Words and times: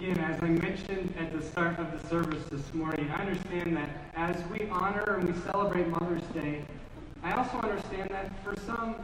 Again, 0.00 0.18
as 0.20 0.42
I 0.42 0.46
mentioned 0.46 1.12
at 1.18 1.30
the 1.30 1.44
start 1.44 1.78
of 1.78 1.92
the 1.92 2.08
service 2.08 2.42
this 2.50 2.72
morning, 2.72 3.10
I 3.10 3.20
understand 3.20 3.76
that 3.76 3.90
as 4.16 4.34
we 4.48 4.66
honor 4.70 5.16
and 5.18 5.28
we 5.28 5.38
celebrate 5.42 5.88
Mother's 5.88 6.22
Day, 6.32 6.64
I 7.22 7.32
also 7.32 7.58
understand 7.58 8.08
that 8.08 8.32
for 8.42 8.58
some, 8.62 8.94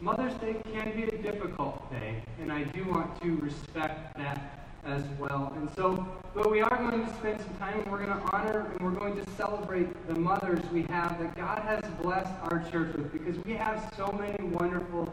Mother's 0.00 0.34
Day 0.34 0.54
can 0.72 0.94
be 0.94 1.02
a 1.02 1.18
difficult 1.20 1.90
day, 1.90 2.22
and 2.40 2.52
I 2.52 2.62
do 2.62 2.84
want 2.84 3.20
to 3.22 3.36
respect 3.38 4.16
that 4.18 4.68
as 4.84 5.02
well. 5.18 5.52
And 5.56 5.68
so, 5.74 6.06
but 6.32 6.48
we 6.48 6.60
are 6.60 6.76
going 6.76 7.04
to 7.04 7.14
spend 7.14 7.40
some 7.40 7.56
time 7.56 7.80
and 7.80 7.90
we're 7.90 8.06
going 8.06 8.16
to 8.16 8.24
honor 8.32 8.70
and 8.70 8.80
we're 8.80 8.96
going 8.96 9.16
to 9.16 9.28
celebrate 9.32 9.88
the 10.06 10.14
mothers 10.14 10.60
we 10.72 10.82
have 10.82 11.18
that 11.18 11.34
God 11.34 11.58
has 11.64 11.82
blessed 12.00 12.30
our 12.44 12.64
church 12.70 12.94
with 12.94 13.12
because 13.12 13.36
we 13.44 13.54
have 13.54 13.92
so 13.96 14.12
many 14.12 14.44
wonderful 14.50 15.12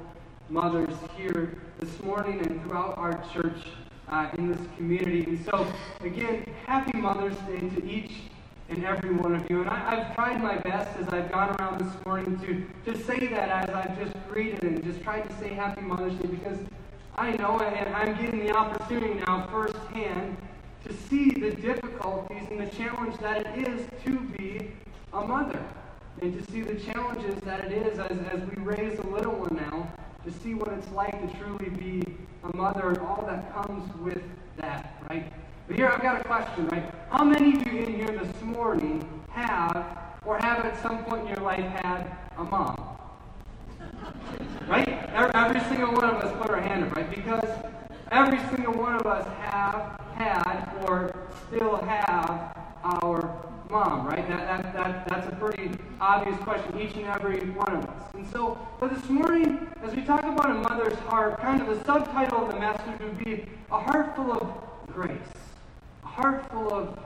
mothers 0.50 0.94
here 1.18 1.58
this 1.80 2.04
morning 2.04 2.40
and 2.42 2.62
throughout 2.62 2.96
our 3.00 3.14
church 3.34 3.58
uh, 4.14 4.30
in 4.38 4.52
this 4.52 4.62
community. 4.78 5.24
And 5.24 5.44
so, 5.46 5.66
again, 6.02 6.46
happy 6.68 6.98
Mother's 6.98 7.38
Day 7.48 7.68
to 7.70 7.86
each 7.86 8.12
and 8.70 8.86
every 8.86 9.14
one 9.14 9.36
of 9.36 9.50
you. 9.50 9.62
And 9.62 9.70
I, 9.70 9.96
have 9.96 10.16
tried 10.16 10.42
my 10.42 10.58
best 10.58 10.98
as 11.00 11.08
I've 11.10 11.32
gone 11.32 11.56
around 11.60 11.80
this 11.80 12.06
morning 12.06 12.40
to 12.46 12.92
just 12.92 13.08
say 13.08 13.28
that 13.28 13.50
as 13.50 13.70
I've 13.70 13.98
just 14.00 14.16
greeted 14.30 14.64
and 14.64 14.84
just 14.84 15.02
tried 15.02 15.28
to 15.28 15.36
say 15.38 15.50
Happy 15.50 15.82
Mother's 15.82 16.14
Day 16.16 16.28
because 16.28 16.60
I 17.16 17.32
know 17.38 17.60
and 17.60 17.96
I'm 17.96 18.16
getting 18.24 18.40
the 18.40 18.56
opportunity 18.56 19.16
now 19.26 19.48
firsthand 19.52 20.38
to 20.86 20.94
see 20.94 21.30
the 21.32 21.52
difficulties 21.52 22.44
and 22.52 22.60
the 22.60 22.68
challenge 22.68 23.18
that 23.20 23.58
it 23.58 23.68
is 23.68 23.88
to 24.06 24.20
be 24.38 24.72
a 25.12 25.26
mother. 25.26 25.62
And 26.22 26.34
to 26.34 26.52
see 26.52 26.62
the 26.62 26.76
challenges 26.76 27.36
that 27.42 27.66
it 27.66 27.88
is 27.88 28.00
as, 28.00 28.18
as 28.32 28.42
we 28.50 28.62
raise 28.62 28.98
a 29.00 29.08
little 29.08 29.34
one 29.34 29.56
now, 29.56 29.92
to 30.26 30.32
see 30.32 30.54
what 30.54 30.70
it's 30.70 30.90
like 30.92 31.12
to 31.12 31.38
truly 31.38 31.70
be 31.70 32.04
a 32.44 32.56
mother 32.56 32.90
and 32.90 32.98
all 33.00 33.26
that 33.28 33.54
comes 33.54 33.94
with 33.98 34.22
that, 34.58 35.02
right? 35.10 35.32
But 35.68 35.76
here 35.76 35.90
I've 35.90 36.02
got 36.02 36.22
a 36.22 36.24
question, 36.24 36.68
right? 36.68 36.84
How 37.10 37.24
many 37.24 37.56
of 37.56 37.68
you 37.68 37.80
in 37.80 37.94
here 37.94 38.08
this 38.08 38.42
morning 38.42 39.08
have 39.30 39.86
or 40.26 40.38
have 40.40 40.66
at 40.66 40.82
some 40.82 41.04
point 41.06 41.24
in 41.24 41.28
your 41.30 41.44
life 41.44 41.66
had 41.66 42.16
a 42.38 42.44
mom? 42.44 42.98
Right? 44.68 44.88
Every 45.14 45.60
single 45.62 45.94
one 45.94 46.06
of 46.06 46.16
us 46.24 46.38
put 46.42 46.50
our 46.50 46.62
hand 46.62 46.86
up, 46.86 46.96
right? 46.96 47.10
Because 47.10 47.48
every 48.12 48.40
single 48.50 48.74
one 48.74 48.96
of 48.96 49.06
us 49.06 49.26
have 49.50 50.00
had 50.16 50.70
or 50.88 51.28
still 51.48 51.78
have 51.78 52.63
mom, 53.74 54.06
right? 54.06 54.28
That, 54.28 54.62
that, 54.62 54.74
that, 54.74 55.10
that's 55.10 55.28
a 55.28 55.36
pretty 55.36 55.72
obvious 56.00 56.38
question, 56.42 56.80
each 56.80 56.96
and 56.96 57.08
every 57.08 57.40
one 57.50 57.76
of 57.76 57.84
us. 57.86 58.14
And 58.14 58.26
so, 58.32 58.56
but 58.80 58.94
this 58.94 59.10
morning, 59.10 59.68
as 59.82 59.96
we 59.96 60.04
talk 60.04 60.24
about 60.24 60.52
a 60.52 60.54
mother's 60.54 60.98
heart, 61.00 61.40
kind 61.40 61.60
of 61.60 61.68
the 61.68 61.84
subtitle 61.84 62.46
of 62.46 62.54
the 62.54 62.60
message 62.60 63.00
would 63.00 63.18
be 63.26 63.46
A 63.72 63.80
Heart 63.80 64.16
Full 64.16 64.32
of 64.32 64.94
Grace. 64.94 65.18
A 66.04 66.08
heart 66.08 66.52
full 66.52 66.72
of 66.72 67.00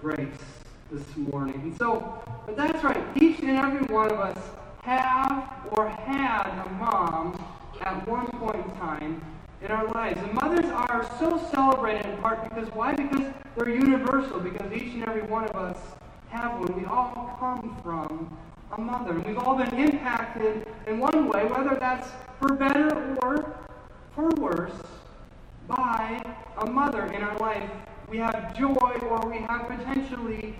grace 0.00 0.42
this 0.90 1.04
morning. 1.18 1.60
And 1.64 1.76
so, 1.76 2.22
but 2.46 2.56
that's 2.56 2.82
right, 2.82 3.04
each 3.20 3.40
and 3.40 3.50
every 3.50 3.86
one 3.94 4.10
of 4.10 4.18
us 4.18 4.38
have 4.80 5.52
or 5.72 5.90
had 5.90 6.48
a 6.64 6.70
mom 6.80 7.44
at 7.82 8.08
one 8.08 8.26
point 8.28 8.56
in 8.56 8.72
time 8.76 9.22
in 9.62 9.70
our 9.70 9.86
lives. 9.88 10.20
And 10.20 10.32
mothers 10.34 10.66
are 10.66 11.08
so 11.18 11.38
celebrated 11.52 12.06
in 12.06 12.16
part 12.18 12.48
because 12.48 12.68
why? 12.72 12.94
Because 12.94 13.32
they're 13.56 13.68
universal, 13.68 14.40
because 14.40 14.72
each 14.72 14.94
and 14.94 15.04
every 15.04 15.22
one 15.22 15.44
of 15.44 15.56
us 15.56 15.78
have 16.28 16.58
one. 16.60 16.78
We 16.78 16.86
all 16.86 17.36
come 17.38 17.76
from 17.82 18.36
a 18.72 18.80
mother. 18.80 19.12
And 19.12 19.24
we've 19.24 19.38
all 19.38 19.56
been 19.56 19.74
impacted 19.74 20.66
in 20.86 20.98
one 20.98 21.28
way, 21.28 21.44
whether 21.44 21.76
that's 21.76 22.08
for 22.38 22.54
better 22.54 23.16
or 23.22 23.56
for 24.14 24.28
worse, 24.40 24.72
by 25.66 26.22
a 26.58 26.70
mother 26.70 27.06
in 27.06 27.22
our 27.22 27.36
life. 27.38 27.70
We 28.08 28.18
have 28.18 28.56
joy 28.56 28.98
or 29.08 29.28
we 29.28 29.38
have 29.38 29.68
potentially 29.68 30.54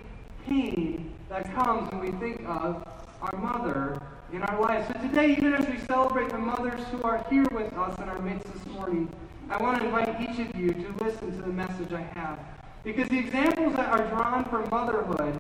pain 0.47 1.13
that 1.29 1.53
comes 1.55 1.91
when 1.91 2.01
we 2.01 2.11
think 2.13 2.43
of 2.47 2.87
our 3.23 3.39
mother 3.39 4.01
in 4.33 4.43
our 4.43 4.61
lives. 4.61 4.87
So 4.89 5.01
today, 5.01 5.33
even 5.33 5.55
as 5.55 5.67
we 5.69 5.79
celebrate 5.87 6.31
the 6.31 6.39
mothers 6.39 6.81
who 6.91 7.03
are 7.03 7.25
here 7.29 7.47
with 7.53 7.73
us 7.75 7.99
in 7.99 8.09
our 8.09 8.21
midst 8.21 8.53
this 8.53 8.67
morning, 8.67 9.09
I 9.51 9.61
want 9.63 9.79
to 9.79 9.85
invite 9.85 10.21
each 10.21 10.39
of 10.39 10.55
you 10.59 10.73
to 10.73 11.05
listen 11.05 11.37
to 11.37 11.43
the 11.43 11.53
message 11.53 11.93
I 11.93 12.03
have. 12.19 12.39
Because 12.85 13.09
the 13.09 13.19
examples 13.19 13.77
that 13.77 13.89
are 13.89 14.07
drawn 14.09 14.45
from 14.45 14.69
motherhood, 14.71 15.39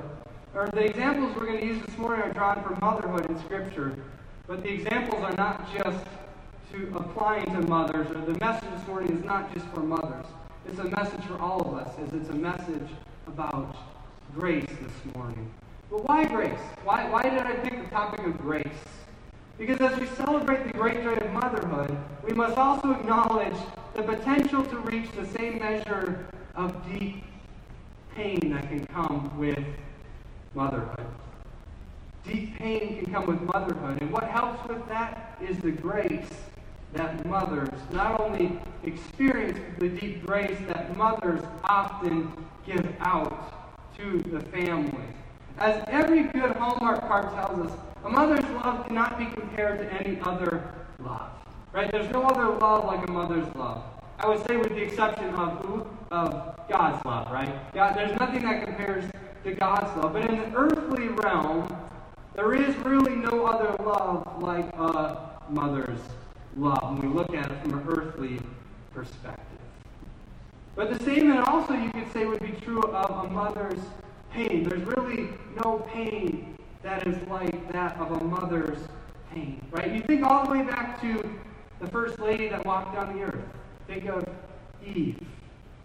or 0.54 0.68
the 0.68 0.84
examples 0.84 1.34
we're 1.36 1.46
going 1.46 1.60
to 1.60 1.66
use 1.66 1.82
this 1.86 1.96
morning 1.96 2.22
are 2.22 2.32
drawn 2.32 2.62
from 2.62 2.78
motherhood 2.80 3.30
in 3.30 3.38
Scripture, 3.40 3.96
but 4.46 4.62
the 4.62 4.68
examples 4.68 5.22
are 5.22 5.36
not 5.36 5.72
just 5.72 6.04
to 6.72 6.92
applying 6.96 7.46
to 7.46 7.62
mothers, 7.62 8.08
or 8.10 8.20
the 8.20 8.38
message 8.40 8.68
this 8.76 8.86
morning 8.86 9.16
is 9.16 9.24
not 9.24 9.52
just 9.54 9.66
for 9.68 9.80
mothers. 9.80 10.26
It's 10.68 10.78
a 10.78 10.84
message 10.84 11.24
for 11.24 11.38
all 11.38 11.60
of 11.60 11.74
us, 11.74 11.94
as 12.04 12.12
it's 12.12 12.28
a 12.28 12.34
message 12.34 12.88
about 13.26 13.76
grace 14.34 14.66
this 14.66 15.14
morning. 15.14 15.50
But 15.90 16.08
why 16.08 16.24
grace? 16.24 16.60
Why, 16.84 17.08
why 17.10 17.22
did 17.22 17.40
I 17.40 17.52
pick 17.54 17.82
the 17.82 17.90
topic 17.90 18.24
of 18.24 18.38
grace? 18.38 18.66
Because 19.58 19.80
as 19.80 19.98
we 19.98 20.06
celebrate 20.06 20.64
the 20.64 20.72
great 20.72 21.02
joy 21.02 21.14
of 21.14 21.32
motherhood, 21.32 21.96
we 22.24 22.32
must 22.32 22.56
also 22.56 22.92
acknowledge 22.92 23.56
the 23.94 24.02
potential 24.02 24.64
to 24.64 24.78
reach 24.78 25.10
the 25.12 25.26
same 25.26 25.58
measure 25.58 26.28
of 26.54 26.74
deep 26.88 27.24
pain 28.14 28.38
that 28.52 28.68
can 28.68 28.86
come 28.86 29.36
with 29.36 29.64
motherhood. 30.54 31.06
Deep 32.24 32.56
pain 32.56 33.02
can 33.02 33.12
come 33.12 33.26
with 33.26 33.40
motherhood. 33.42 34.00
And 34.00 34.12
what 34.12 34.24
helps 34.24 34.66
with 34.68 34.86
that 34.88 35.36
is 35.42 35.58
the 35.58 35.72
grace 35.72 36.30
that 36.92 37.26
mothers 37.26 37.68
not 37.92 38.20
only 38.20 38.58
experience, 38.84 39.58
the 39.78 39.88
deep 39.88 40.24
grace 40.24 40.58
that 40.68 40.96
mothers 40.96 41.42
often 41.64 42.32
give 42.64 42.94
out 43.00 43.52
to 43.96 44.22
the 44.30 44.40
family. 44.40 45.04
As 45.60 45.84
every 45.88 46.22
good 46.22 46.56
Hallmark 46.56 47.06
card 47.06 47.30
tells 47.34 47.66
us, 47.66 47.78
a 48.02 48.08
mother's 48.08 48.48
love 48.50 48.86
cannot 48.86 49.18
be 49.18 49.26
compared 49.26 49.78
to 49.78 49.92
any 49.92 50.18
other 50.22 50.72
love. 50.98 51.30
Right? 51.74 51.92
There's 51.92 52.10
no 52.10 52.22
other 52.22 52.48
love 52.58 52.86
like 52.86 53.06
a 53.06 53.12
mother's 53.12 53.54
love. 53.54 53.84
I 54.18 54.26
would 54.26 54.46
say 54.46 54.56
with 54.56 54.70
the 54.70 54.82
exception 54.82 55.34
of 55.34 55.58
who? 55.58 55.86
Of 56.10 56.66
God's 56.66 57.04
love, 57.04 57.30
right? 57.30 57.72
God, 57.74 57.94
there's 57.94 58.18
nothing 58.18 58.42
that 58.42 58.64
compares 58.64 59.04
to 59.44 59.52
God's 59.52 59.94
love. 59.98 60.14
But 60.14 60.30
in 60.30 60.38
the 60.38 60.56
earthly 60.56 61.08
realm, 61.08 61.76
there 62.34 62.54
is 62.54 62.74
really 62.78 63.16
no 63.16 63.44
other 63.44 63.76
love 63.84 64.42
like 64.42 64.64
a 64.76 65.40
mother's 65.50 66.00
love 66.56 66.98
when 66.98 67.10
we 67.10 67.14
look 67.14 67.34
at 67.34 67.50
it 67.50 67.62
from 67.62 67.74
an 67.74 67.86
earthly 67.86 68.40
perspective. 68.94 69.44
But 70.74 70.98
the 70.98 71.04
same, 71.04 71.30
and 71.30 71.40
also 71.40 71.74
you 71.74 71.90
could 71.90 72.10
say, 72.14 72.24
would 72.24 72.40
be 72.40 72.52
true 72.62 72.80
of 72.80 73.26
a 73.26 73.30
mother's 73.30 73.80
pain. 74.32 74.62
There's 74.64 74.82
really 74.82 75.30
no 75.62 75.78
pain 75.92 76.56
that 76.82 77.06
is 77.06 77.16
like 77.28 77.72
that 77.72 77.96
of 77.98 78.12
a 78.12 78.24
mother's 78.24 78.78
pain, 79.32 79.60
right? 79.70 79.92
You 79.92 80.00
think 80.02 80.24
all 80.24 80.44
the 80.44 80.50
way 80.50 80.62
back 80.62 81.00
to 81.02 81.22
the 81.80 81.86
first 81.88 82.18
lady 82.18 82.48
that 82.48 82.64
walked 82.64 82.94
down 82.94 83.16
the 83.16 83.24
earth. 83.24 83.44
Think 83.86 84.06
of 84.06 84.24
Eve, 84.84 85.18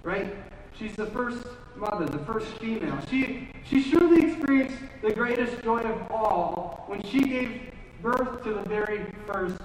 right? 0.04 0.36
She's 0.78 0.96
the 0.96 1.08
first 1.08 1.46
mother, 1.76 2.06
the 2.06 2.20
first 2.20 2.48
female. 2.58 2.98
She, 3.10 3.50
she 3.66 3.82
surely 3.82 4.32
experienced 4.32 4.78
the 5.02 5.14
greatest 5.14 5.62
joy 5.64 5.80
of 5.80 6.12
all 6.12 6.84
when 6.88 7.02
she 7.04 7.22
gave 7.22 7.62
birth 8.02 8.44
to 8.44 8.54
the 8.54 8.62
very 8.62 9.06
first 9.26 9.58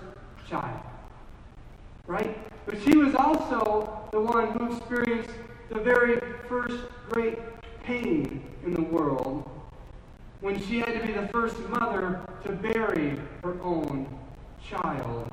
child. 0.49 0.81
Right? 2.07 2.37
But 2.67 2.81
she 2.83 2.97
was 2.97 3.15
also 3.15 4.09
the 4.13 4.21
one 4.21 4.49
who 4.53 4.77
experienced 4.77 5.31
the 5.69 5.81
very 5.81 6.21
first 6.49 6.85
great 7.11 7.39
pain 7.91 8.41
in 8.65 8.73
the 8.73 8.83
world 8.83 9.49
when 10.41 10.61
she 10.67 10.79
had 10.79 11.01
to 11.01 11.07
be 11.07 11.13
the 11.13 11.27
first 11.29 11.59
mother 11.69 12.21
to 12.45 12.53
bury 12.53 13.19
her 13.43 13.61
own 13.63 14.07
child 14.69 15.29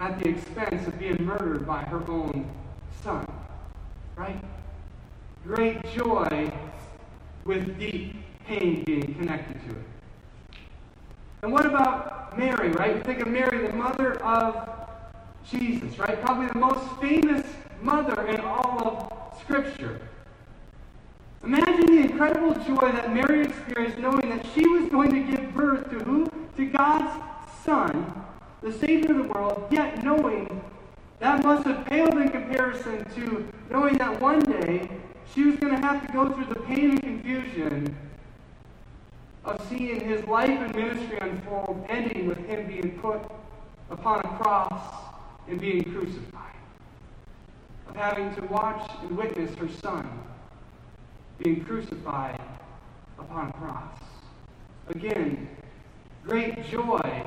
at 0.00 0.18
the 0.18 0.28
expense 0.28 0.86
of 0.88 0.98
being 0.98 1.22
murdered 1.24 1.64
by 1.64 1.82
her 1.82 2.02
own 2.10 2.50
son. 3.04 3.24
Right? 4.16 4.42
Great 5.44 5.80
joy 5.94 6.50
with 7.44 7.78
deep 7.78 8.16
pain 8.44 8.82
being 8.84 9.14
connected 9.14 9.60
to 9.66 9.70
it. 9.70 10.58
And 11.42 11.52
what 11.52 11.66
about 11.66 12.36
Mary, 12.36 12.70
right? 12.72 13.02
Think 13.04 13.20
of 13.20 13.28
Mary, 13.28 13.66
the 13.66 13.72
mother 13.72 14.20
of 14.22 14.68
Jesus, 15.48 15.98
right? 15.98 16.20
Probably 16.20 16.48
the 16.48 16.58
most 16.58 16.84
famous 17.00 17.46
mother 17.80 18.26
in 18.26 18.40
all 18.40 19.12
of 19.32 19.40
Scripture. 19.40 20.00
Imagine 21.44 21.86
the 21.86 22.02
incredible 22.02 22.54
joy 22.54 22.92
that 22.92 23.12
Mary 23.12 23.42
experienced 23.44 23.98
knowing 23.98 24.28
that 24.28 24.46
she 24.54 24.66
was 24.68 24.88
going 24.88 25.10
to 25.10 25.20
give 25.20 25.52
birth 25.52 25.90
to 25.90 25.98
who? 25.98 26.30
To 26.56 26.66
God's 26.66 27.20
Son, 27.64 28.14
the 28.62 28.72
Savior 28.72 29.10
of 29.10 29.16
the 29.16 29.32
world, 29.32 29.66
yet 29.70 30.04
knowing 30.04 30.62
that 31.18 31.42
must 31.42 31.66
have 31.66 31.84
paled 31.86 32.16
in 32.16 32.28
comparison 32.28 33.04
to 33.16 33.48
knowing 33.70 33.98
that 33.98 34.20
one 34.20 34.38
day 34.40 34.88
she 35.34 35.44
was 35.44 35.56
going 35.56 35.74
to 35.74 35.80
have 35.80 36.06
to 36.06 36.12
go 36.12 36.28
through 36.32 36.46
the 36.46 36.60
pain 36.60 36.90
and 36.90 37.02
confusion 37.02 37.96
of 39.44 39.60
seeing 39.68 40.00
his 40.00 40.24
life 40.26 40.48
and 40.48 40.74
ministry 40.76 41.18
unfold, 41.20 41.84
ending 41.88 42.28
with 42.28 42.38
him 42.46 42.68
being 42.68 42.98
put 43.00 43.20
upon 43.90 44.20
a 44.20 44.28
cross 44.38 44.94
and 45.48 45.60
being 45.60 45.82
crucified. 45.82 46.54
of 47.88 47.96
having 47.96 48.32
to 48.36 48.42
watch 48.42 48.88
and 49.02 49.16
witness 49.16 49.52
her 49.56 49.68
son 49.68 50.08
being 51.42 51.64
crucified 51.64 52.40
upon 53.18 53.48
a 53.48 53.52
cross. 53.54 53.98
Again, 54.88 55.48
great 56.24 56.64
joy 56.70 57.24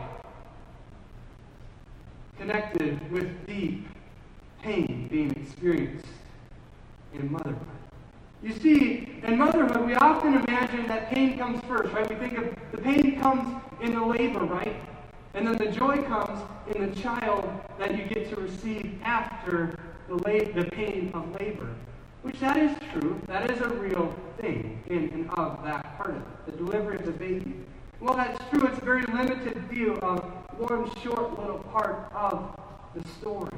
connected 2.38 3.12
with 3.12 3.48
deep 3.48 3.88
pain 4.62 5.08
being 5.10 5.32
experienced 5.32 6.08
in 7.14 7.32
motherhood. 7.32 7.60
You 8.44 8.54
see, 8.54 9.20
in 9.24 9.38
motherhood, 9.38 9.86
we 9.86 9.96
often 9.96 10.36
imagine 10.36 10.88
that 10.88 11.10
pain 11.10 11.38
comes 11.38 11.64
first, 11.66 11.92
right? 11.94 12.08
We 12.10 12.16
think 12.16 12.38
of 12.38 12.56
the 12.72 12.78
pain 12.78 13.20
comes 13.20 13.62
in 13.82 13.96
the 13.96 14.06
labor, 14.06 14.42
right? 14.42 14.76
And 15.34 15.48
then 15.48 15.58
the 15.58 15.68
joy 15.68 15.98
comes 16.04 16.42
in 16.74 16.90
the 16.90 16.96
child 17.02 17.50
that 17.80 17.98
you 17.98 18.06
get 18.06 18.30
to 18.30 18.36
receive 18.42 19.00
after 19.04 19.78
the, 20.08 20.16
la- 20.16 20.62
the 20.62 20.70
pain 20.72 21.12
of 21.14 21.40
labor. 21.40 21.70
Which 22.26 22.40
that 22.40 22.58
is 22.58 22.76
true. 22.92 23.22
That 23.28 23.52
is 23.52 23.62
a 23.62 23.70
real 23.70 24.12
thing 24.42 24.82
in 24.88 25.10
and 25.14 25.30
of 25.38 25.64
that 25.64 25.96
part 25.96 26.10
of 26.10 26.16
it, 26.16 26.46
the 26.48 26.52
delivery 26.54 26.96
of 26.96 27.06
the 27.06 27.12
baby. 27.12 27.54
Well, 28.00 28.16
that's 28.16 28.44
true. 28.50 28.66
It's 28.66 28.80
a 28.80 28.84
very 28.84 29.04
limited 29.04 29.56
view 29.70 29.94
of 29.98 30.24
one 30.58 30.90
short 31.04 31.40
little 31.40 31.60
part 31.72 32.12
of 32.16 32.60
the 32.96 33.08
story. 33.10 33.52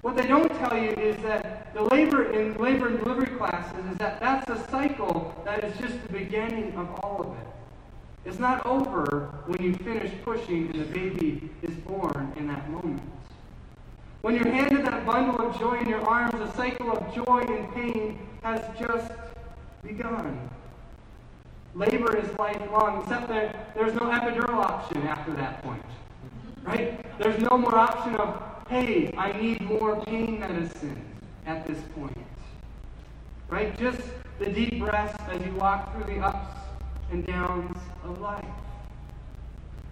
What 0.00 0.16
they 0.16 0.26
don't 0.26 0.48
tell 0.54 0.74
you 0.74 0.92
is 0.92 1.18
that 1.18 1.74
the 1.74 1.82
labor 1.82 2.32
in 2.32 2.56
labor 2.56 2.88
and 2.88 2.98
delivery 2.98 3.36
classes 3.36 3.84
is 3.92 3.98
that 3.98 4.20
that's 4.20 4.48
a 4.48 4.66
cycle 4.70 5.34
that 5.44 5.62
is 5.62 5.76
just 5.76 6.02
the 6.04 6.12
beginning 6.14 6.72
of 6.76 6.88
all 7.02 7.20
of 7.20 7.38
it. 7.38 7.46
It's 8.24 8.38
not 8.38 8.64
over 8.64 9.34
when 9.44 9.62
you 9.62 9.74
finish 9.74 10.10
pushing 10.24 10.70
and 10.70 10.80
the 10.80 10.98
baby 10.98 11.50
is 11.60 11.74
born 11.80 12.32
in 12.38 12.48
that 12.48 12.70
moment. 12.70 13.02
When 14.20 14.34
you're 14.34 14.48
handed 14.48 14.84
that 14.84 15.06
bundle 15.06 15.38
of 15.46 15.58
joy 15.60 15.78
in 15.78 15.88
your 15.88 16.00
arms, 16.00 16.32
the 16.32 16.52
cycle 16.54 16.90
of 16.90 17.14
joy 17.14 17.44
and 17.48 17.72
pain 17.72 18.18
has 18.42 18.60
just 18.78 19.12
begun. 19.82 20.50
Labor 21.74 22.16
is 22.16 22.28
lifelong, 22.36 23.02
except 23.02 23.28
that 23.28 23.74
there's 23.76 23.94
no 23.94 24.10
epidural 24.10 24.56
option 24.56 25.02
after 25.06 25.32
that 25.34 25.62
point. 25.62 25.84
Right? 26.64 27.00
There's 27.18 27.40
no 27.40 27.56
more 27.56 27.76
option 27.76 28.16
of, 28.16 28.42
hey, 28.68 29.14
I 29.16 29.32
need 29.40 29.60
more 29.60 30.04
pain 30.04 30.40
medicine 30.40 31.00
at 31.46 31.64
this 31.66 31.78
point. 31.94 32.18
Right? 33.48 33.78
Just 33.78 34.00
the 34.40 34.46
deep 34.46 34.80
breaths 34.80 35.16
as 35.30 35.40
you 35.46 35.52
walk 35.52 35.94
through 35.94 36.12
the 36.12 36.20
ups 36.20 36.56
and 37.12 37.24
downs 37.24 37.78
of 38.02 38.20
life. 38.20 38.44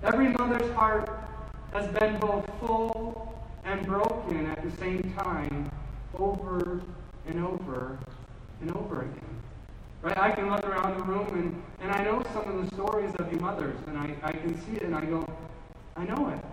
Every 0.02 0.28
mother's 0.28 0.70
heart 0.74 1.08
has 1.72 1.86
been 1.98 2.18
both 2.18 2.44
full 2.60 3.15
and 3.66 3.84
broken 3.84 4.46
at 4.46 4.62
the 4.62 4.70
same 4.78 5.02
time 5.18 5.70
over 6.18 6.80
and 7.26 7.44
over 7.44 7.98
and 8.60 8.74
over 8.76 9.02
again. 9.02 9.36
Right? 10.02 10.16
I 10.16 10.30
can 10.30 10.48
look 10.50 10.64
around 10.64 10.96
the 10.96 11.02
room 11.02 11.26
and, 11.32 11.62
and 11.80 11.90
I 11.90 12.04
know 12.04 12.22
some 12.32 12.48
of 12.48 12.62
the 12.62 12.74
stories 12.76 13.12
of 13.16 13.32
you 13.32 13.40
mothers, 13.40 13.76
and 13.88 13.98
I, 13.98 14.14
I 14.22 14.32
can 14.32 14.54
see 14.62 14.76
it 14.76 14.82
and 14.84 14.94
I 14.94 15.04
go, 15.04 15.28
I 15.96 16.04
know 16.04 16.28
it. 16.28 16.44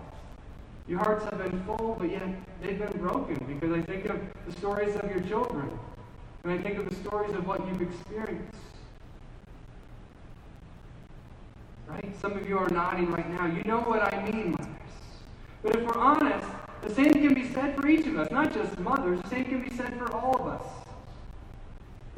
Your 0.88 0.98
hearts 0.98 1.24
have 1.24 1.38
been 1.38 1.62
full, 1.64 1.96
but 1.98 2.10
yet 2.10 2.28
they've 2.60 2.78
been 2.78 3.00
broken 3.00 3.36
because 3.48 3.72
I 3.72 3.80
think 3.82 4.06
of 4.06 4.20
the 4.46 4.52
stories 4.52 4.96
of 4.96 5.08
your 5.08 5.20
children, 5.20 5.70
and 6.42 6.52
I 6.52 6.58
think 6.58 6.78
of 6.78 6.90
the 6.90 6.94
stories 6.96 7.32
of 7.34 7.46
what 7.46 7.66
you've 7.66 7.80
experienced. 7.80 8.58
Right? 11.86 12.20
Some 12.20 12.32
of 12.32 12.48
you 12.48 12.58
are 12.58 12.68
nodding 12.70 13.10
right 13.12 13.30
now. 13.30 13.46
You 13.46 13.62
know 13.64 13.80
what 13.80 14.12
I 14.12 14.30
mean, 14.30 14.50
mothers. 14.52 14.68
But 15.62 15.76
if 15.76 15.84
we're 15.84 15.98
honest, 15.98 16.46
the 16.84 16.94
same 16.94 17.12
can 17.12 17.34
be 17.34 17.48
said 17.48 17.74
for 17.76 17.88
each 17.88 18.06
of 18.06 18.18
us, 18.18 18.30
not 18.30 18.52
just 18.52 18.78
mothers. 18.78 19.20
The 19.22 19.28
same 19.28 19.44
can 19.44 19.62
be 19.62 19.74
said 19.74 19.96
for 19.98 20.12
all 20.12 20.36
of 20.40 20.46
us. 20.46 20.66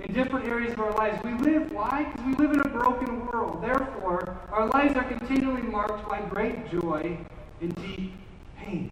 In 0.01 0.13
different 0.13 0.47
areas 0.47 0.73
of 0.73 0.81
our 0.81 0.93
lives, 0.93 1.23
we 1.25 1.33
live. 1.35 1.71
Why? 1.73 2.05
Because 2.05 2.27
we 2.27 2.35
live 2.35 2.53
in 2.53 2.61
a 2.61 2.69
broken 2.69 3.27
world. 3.27 3.63
Therefore, 3.63 4.39
our 4.51 4.67
lives 4.69 4.97
are 4.97 5.05
continually 5.05 5.63
marked 5.63 6.09
by 6.09 6.21
great 6.21 6.71
joy 6.71 7.17
and 7.61 7.75
deep 7.77 8.13
pain. 8.59 8.91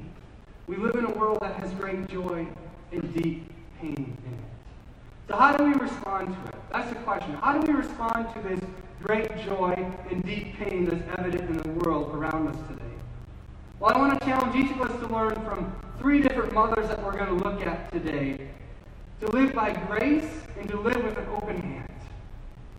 We 0.67 0.77
live 0.77 0.95
in 0.95 1.05
a 1.05 1.11
world 1.11 1.39
that 1.43 1.57
has 1.57 1.73
great 1.75 2.09
joy 2.09 2.47
and 2.93 3.15
deep 3.15 3.51
pain 3.81 3.95
in 3.97 4.33
it. 4.33 4.39
So, 5.29 5.37
how 5.37 5.57
do 5.57 5.65
we 5.65 5.75
respond 5.75 6.29
to 6.29 6.49
it? 6.49 6.55
That's 6.73 6.89
the 6.89 6.97
question. 7.01 7.35
How 7.35 7.59
do 7.59 7.71
we 7.71 7.79
respond 7.79 8.29
to 8.35 8.49
this 8.49 8.61
great 9.03 9.29
joy 9.45 9.75
and 10.11 10.25
deep 10.25 10.57
pain 10.57 10.87
that's 10.87 11.19
evident 11.19 11.51
in 11.51 11.57
the 11.59 11.69
world 11.81 12.15
around 12.15 12.49
us 12.49 12.57
today? 12.69 12.94
Well, 13.81 13.93
I 13.93 13.99
want 13.99 14.21
to 14.21 14.27
challenge 14.27 14.55
each 14.55 14.71
of 14.71 14.83
us 14.83 15.01
to 15.01 15.13
learn 15.13 15.35
from 15.45 15.75
three 15.99 16.23
different 16.23 16.53
mothers 16.53 16.89
that 16.89 17.03
we're 17.03 17.17
going 17.17 17.39
to 17.39 17.45
look 17.45 17.67
at 17.67 17.91
today. 17.93 18.49
To 19.21 19.27
live 19.29 19.53
by 19.53 19.73
grace 19.73 20.31
and 20.59 20.69
to 20.71 20.79
live 20.79 21.03
with 21.03 21.19
an 21.19 21.27
open 21.35 21.61
hand. 21.61 21.89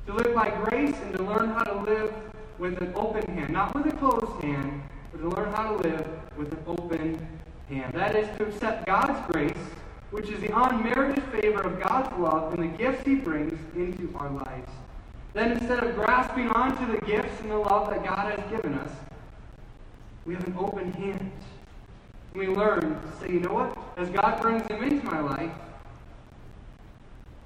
To 0.08 0.14
live 0.14 0.34
by 0.34 0.50
grace 0.50 0.96
and 1.04 1.18
to 1.18 1.24
learn 1.24 1.50
how 1.50 1.64
to 1.64 1.82
live 1.82 2.14
with 2.60 2.82
an 2.82 2.94
open 2.96 3.26
hand. 3.36 3.52
Not 3.52 3.76
with 3.76 3.94
a 3.94 3.98
closed 3.98 4.42
hand, 4.42 4.84
but 5.12 5.22
to 5.22 5.30
learn 5.30 5.54
how 5.54 5.76
to 5.76 5.88
live 5.88 6.08
with 6.38 6.54
an 6.54 6.64
open 6.66 7.28
hand. 7.68 7.94
That 7.94 8.16
is 8.16 8.28
to 8.38 8.46
accept 8.46 8.86
God's 8.86 9.20
grace, 9.32 9.52
which 10.12 10.30
is 10.30 10.40
the 10.40 10.58
unmerited 10.58 11.24
favor 11.26 11.62
of 11.62 11.82
God's 11.82 12.18
love 12.18 12.54
and 12.54 12.64
the 12.64 12.78
gifts 12.78 13.06
He 13.06 13.16
brings 13.16 13.60
into 13.76 14.16
our 14.18 14.30
lives. 14.30 14.72
Then 15.34 15.52
instead 15.52 15.84
of 15.84 15.94
grasping 15.96 16.48
onto 16.50 16.90
the 16.90 17.06
gifts 17.06 17.42
and 17.42 17.52
the 17.52 17.58
love 17.58 17.90
that 17.90 18.06
God 18.06 18.40
has 18.40 18.50
given 18.50 18.76
us, 18.76 18.92
we 20.25 20.33
have 20.33 20.48
an 20.48 20.56
open 20.57 20.92
hand. 20.94 21.31
We 22.33 22.48
learn 22.48 22.81
to 22.81 23.18
say, 23.19 23.31
you 23.31 23.39
know 23.39 23.54
what? 23.54 23.77
As 23.98 24.10
God 24.10 24.42
brings 24.42 24.68
them 24.68 24.83
into 24.83 25.06
my 25.06 25.22
life, 25.22 25.51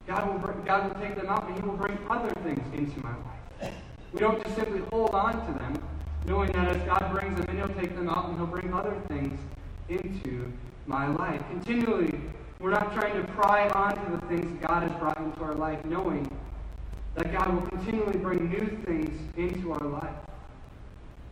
God 0.07 0.27
will, 0.27 0.39
bring, 0.39 0.63
God 0.65 0.87
will 0.87 1.01
take 1.01 1.15
them 1.15 1.27
out 1.27 1.47
and 1.47 1.55
He 1.55 1.61
will 1.61 1.77
bring 1.77 1.97
other 2.09 2.33
things 2.41 2.65
into 2.73 2.99
my 3.03 3.11
life. 3.11 3.73
We 4.11 4.19
don't 4.19 4.41
just 4.43 4.55
simply 4.55 4.81
hold 4.91 5.11
on 5.11 5.33
to 5.45 5.59
them, 5.59 5.79
knowing 6.25 6.51
that 6.53 6.75
as 6.75 6.81
God 6.83 7.11
brings 7.11 7.37
them 7.39 7.45
in, 7.49 7.57
He'll 7.57 7.75
take 7.79 7.95
them 7.95 8.09
out 8.09 8.29
and 8.29 8.37
He'll 8.37 8.47
bring 8.47 8.73
other 8.73 8.95
things 9.07 9.39
into 9.89 10.51
my 10.87 11.07
life. 11.07 11.41
Continually, 11.51 12.19
we're 12.59 12.71
not 12.71 12.93
trying 12.95 13.21
to 13.21 13.31
pry 13.33 13.69
onto 13.69 14.19
the 14.19 14.25
things 14.27 14.59
God 14.65 14.83
has 14.83 14.91
brought 14.99 15.17
into 15.19 15.41
our 15.43 15.53
life, 15.53 15.83
knowing 15.85 16.29
that 17.15 17.31
God 17.31 17.53
will 17.53 17.61
continually 17.69 18.17
bring 18.17 18.49
new 18.49 18.65
things 18.85 19.15
into 19.37 19.73
our 19.73 19.85
life. 19.85 20.15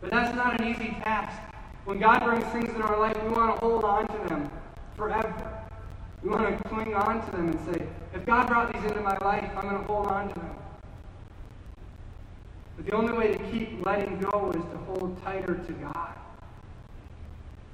But 0.00 0.10
that's 0.10 0.34
not 0.34 0.60
an 0.60 0.68
easy 0.68 0.90
task. 1.02 1.38
When 1.84 1.98
God 1.98 2.22
brings 2.22 2.44
things 2.46 2.68
in 2.74 2.82
our 2.82 2.98
life, 2.98 3.16
we 3.22 3.30
want 3.30 3.54
to 3.54 3.60
hold 3.64 3.84
on 3.84 4.06
to 4.06 4.28
them 4.28 4.50
forever. 4.96 5.64
We 6.22 6.30
want 6.30 6.56
to 6.56 6.68
cling 6.68 6.94
on 6.94 7.24
to 7.24 7.30
them 7.30 7.48
and 7.48 7.60
say, 7.74 7.86
if 8.14 8.26
God 8.26 8.46
brought 8.46 8.72
these 8.72 8.82
into 8.84 9.00
my 9.00 9.16
life, 9.18 9.50
I'm 9.56 9.62
going 9.62 9.80
to 9.80 9.84
hold 9.84 10.08
on 10.08 10.28
to 10.28 10.34
them. 10.34 10.56
But 12.76 12.86
the 12.86 12.92
only 12.94 13.12
way 13.12 13.32
to 13.32 13.38
keep 13.50 13.84
letting 13.84 14.18
go 14.18 14.50
is 14.50 14.62
to 14.72 14.78
hold 14.86 15.20
tighter 15.24 15.54
to 15.54 15.72
God. 15.72 16.14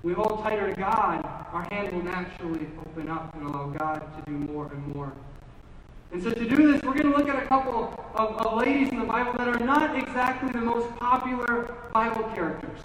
we 0.02 0.12
hold 0.12 0.43
tighter 0.43 0.73
to 0.73 0.81
God, 0.81 1.25
our 1.52 1.66
hand 1.71 1.93
will 1.93 2.02
naturally 2.02 2.66
open 2.87 3.09
up 3.09 3.35
and 3.35 3.47
allow 3.47 3.66
God 3.69 4.00
to 4.16 4.31
do 4.31 4.37
more 4.37 4.71
and 4.73 4.95
more 4.95 5.12
and 6.13 6.23
so 6.23 6.31
to 6.31 6.49
do 6.49 6.73
this, 6.73 6.83
we're 6.83 6.95
going 6.95 7.11
to 7.11 7.17
look 7.17 7.29
at 7.29 7.43
a 7.43 7.47
couple 7.47 7.93
of, 8.15 8.41
of 8.41 8.57
ladies 8.59 8.91
in 8.91 8.99
the 8.99 9.05
Bible 9.05 9.33
that 9.33 9.49
are 9.49 9.65
not 9.65 9.97
exactly 9.97 10.51
the 10.53 10.61
most 10.61 10.95
popular 10.97 11.75
Bible 11.93 12.23
characters. 12.35 12.79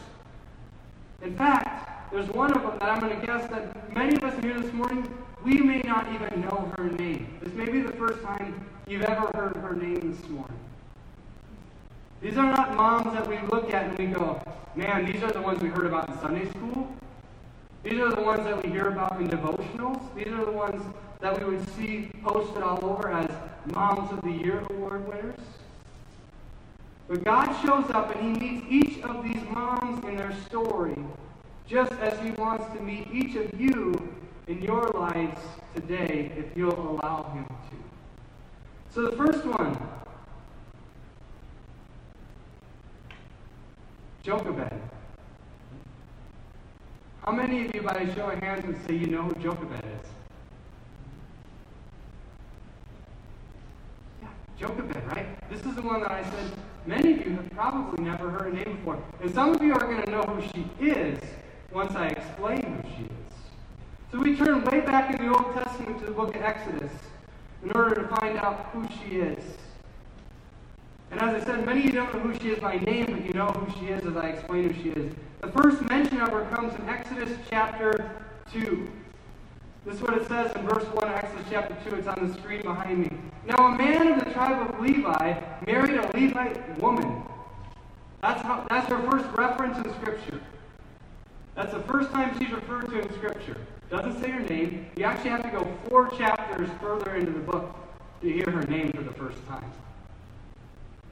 In 1.22 1.36
fact, 1.36 2.12
there's 2.12 2.28
one 2.30 2.52
of 2.52 2.62
them 2.64 2.78
that 2.80 2.90
I'm 2.90 3.00
going 3.00 3.20
to 3.20 3.26
guess 3.26 3.50
that 3.52 3.94
many 3.94 4.16
of 4.16 4.24
us 4.24 4.44
here 4.44 4.60
this 4.60 4.74
morning, 4.74 5.08
we 5.44 5.60
may 5.60 5.80
not 5.82 6.12
even 6.12 6.42
know 6.42 6.72
her 6.78 6.90
name. 6.90 7.38
This 7.42 7.54
may 7.54 7.70
be 7.70 7.82
the 7.82 7.94
first 7.94 8.24
time 8.24 8.66
you've 8.88 9.04
ever 9.04 9.30
heard 9.36 9.56
her 9.58 9.76
name 9.76 10.12
this 10.12 10.30
morning. 10.30 10.58
These 12.22 12.38
are 12.38 12.46
not 12.46 12.76
moms 12.76 13.14
that 13.14 13.28
we 13.28 13.38
look 13.52 13.74
at 13.74 13.86
and 13.86 13.98
we 13.98 14.08
go, 14.08 14.42
man, 14.76 15.06
these 15.06 15.22
are 15.24 15.32
the 15.32 15.42
ones 15.42 15.62
we 15.62 15.70
heard 15.70 15.86
about 15.86 16.10
in 16.10 16.20
Sunday 16.20 16.50
school. 16.50 16.92
These 17.84 18.00
are 18.00 18.10
the 18.10 18.22
ones 18.22 18.44
that 18.44 18.62
we 18.62 18.70
hear 18.72 18.90
about 18.90 19.20
in 19.22 19.30
devotionals. 19.30 20.02
These 20.16 20.28
are 20.28 20.44
the 20.44 20.52
ones 20.52 20.82
that 21.20 21.38
we 21.38 21.54
would 21.54 21.76
see 21.76 22.10
posted 22.24 22.64
all 22.64 22.80
over 22.86 23.12
as 23.12 23.30
Moms 23.74 24.10
of 24.12 24.22
the 24.22 24.32
Year 24.32 24.64
award 24.70 25.06
winners. 25.06 25.40
But 27.10 27.26
God 27.26 27.54
shows 27.62 27.92
up 27.92 28.16
and 28.16 28.38
He 28.38 28.52
meets 28.52 28.66
each 28.70 29.04
of 29.04 29.22
these 29.24 29.44
moms 29.52 30.02
in 30.06 30.16
their 30.16 30.34
story, 30.46 30.96
just 31.68 31.92
as 31.94 32.18
He 32.22 32.32
wants 32.32 32.74
to 32.74 32.82
meet 32.82 33.10
each 33.12 33.36
of 33.36 33.60
you 33.60 33.94
in 34.48 34.62
your 34.62 34.90
lives 34.92 35.42
today 35.76 36.32
if 36.38 36.56
you'll 36.56 37.00
allow 37.02 37.30
Him 37.34 37.46
to. 37.46 38.94
So 38.94 39.10
the 39.10 39.18
first 39.18 39.44
one, 39.46 39.78
Jochebed. 44.24 44.72
How 47.24 47.34
many 47.34 47.66
of 47.66 47.76
you, 47.76 47.82
by 47.82 47.94
a 47.94 48.16
show 48.16 48.30
of 48.30 48.40
hands, 48.40 48.66
would 48.66 48.88
say 48.88 48.96
you 48.96 49.08
know 49.08 49.24
who 49.24 49.34
Jochebed 49.42 49.84
is? 49.84 50.19
Jochebed, 54.60 55.02
right? 55.16 55.26
This 55.50 55.62
is 55.62 55.74
the 55.76 55.82
one 55.82 56.02
that 56.02 56.12
I 56.12 56.22
said 56.24 56.52
many 56.86 57.14
of 57.14 57.26
you 57.26 57.32
have 57.32 57.50
probably 57.52 58.04
never 58.04 58.30
heard 58.30 58.52
a 58.52 58.56
name 58.58 58.76
before. 58.76 59.02
And 59.22 59.34
some 59.34 59.56
of 59.56 59.64
you 59.64 59.74
are 59.74 59.80
going 59.80 60.04
to 60.04 60.12
know 60.12 60.24
who 60.24 60.42
she 60.50 60.70
is 60.86 61.18
once 61.72 61.96
I 61.96 62.08
explain 62.08 62.62
who 62.62 62.90
she 62.90 63.04
is. 63.04 63.34
So 64.12 64.20
we 64.20 64.36
turn 64.36 64.66
way 64.66 64.82
back 64.82 65.18
in 65.18 65.26
the 65.26 65.34
Old 65.34 65.54
Testament 65.54 66.00
to 66.00 66.06
the 66.08 66.12
book 66.12 66.36
of 66.36 66.42
Exodus 66.42 66.92
in 67.64 67.72
order 67.72 67.96
to 67.96 68.08
find 68.18 68.38
out 68.38 68.70
who 68.74 68.86
she 68.88 69.18
is. 69.18 69.44
And 71.12 71.22
as 71.22 71.42
I 71.42 71.46
said, 71.46 71.66
many 71.66 71.80
of 71.80 71.86
you 71.86 71.92
don't 71.94 72.14
know 72.14 72.20
who 72.20 72.38
she 72.40 72.50
is 72.50 72.60
by 72.60 72.80
name, 72.80 73.06
but 73.06 73.26
you 73.26 73.34
know 73.34 73.48
who 73.48 73.80
she 73.80 73.94
is 73.94 74.06
as 74.06 74.18
I 74.18 74.28
explain 74.28 74.70
who 74.70 74.84
she 74.84 74.90
is. 74.90 75.14
The 75.42 75.52
first 75.52 75.82
mention 75.84 76.20
of 76.20 76.30
her 76.30 76.46
comes 76.54 76.76
in 76.76 76.90
Exodus 76.90 77.32
chapter 77.50 78.12
2. 78.52 78.90
This 79.86 79.96
is 79.96 80.02
what 80.02 80.18
it 80.18 80.28
says 80.28 80.52
in 80.56 80.68
verse 80.68 80.84
1 80.84 81.04
of 81.08 81.16
Exodus 81.16 81.46
chapter 81.50 81.90
2. 81.90 81.96
It's 81.96 82.08
on 82.08 82.28
the 82.28 82.34
screen 82.40 82.62
behind 82.62 83.00
me. 83.00 83.10
Now, 83.46 83.68
a 83.68 83.78
man 83.78 84.08
of 84.08 84.26
the 84.26 84.32
tribe 84.32 84.70
of 84.70 84.80
Levi 84.80 85.40
married 85.66 85.96
a 85.96 86.06
Levite 86.18 86.80
woman. 86.80 87.24
That's, 88.22 88.42
how, 88.42 88.66
that's 88.70 88.88
her 88.90 89.02
first 89.10 89.26
reference 89.38 89.78
in 89.78 89.94
Scripture. 90.02 90.42
That's 91.56 91.74
the 91.74 91.80
first 91.82 92.12
time 92.12 92.38
she's 92.38 92.52
referred 92.52 92.90
to 92.90 93.00
in 93.00 93.14
Scripture. 93.14 93.58
Doesn't 93.90 94.22
say 94.22 94.30
her 94.30 94.42
name. 94.42 94.86
You 94.98 95.06
actually 95.06 95.32
have 95.32 95.44
to 95.44 95.50
go 95.50 95.68
four 95.88 96.10
chapters 96.12 96.70
further 96.82 97.16
into 97.16 97.32
the 97.32 97.40
book 97.40 97.76
to 98.22 98.32
hear 98.32 98.50
her 98.52 98.64
name 98.64 98.92
for 98.92 99.02
the 99.02 99.14
first 99.14 99.38
time. 99.48 99.72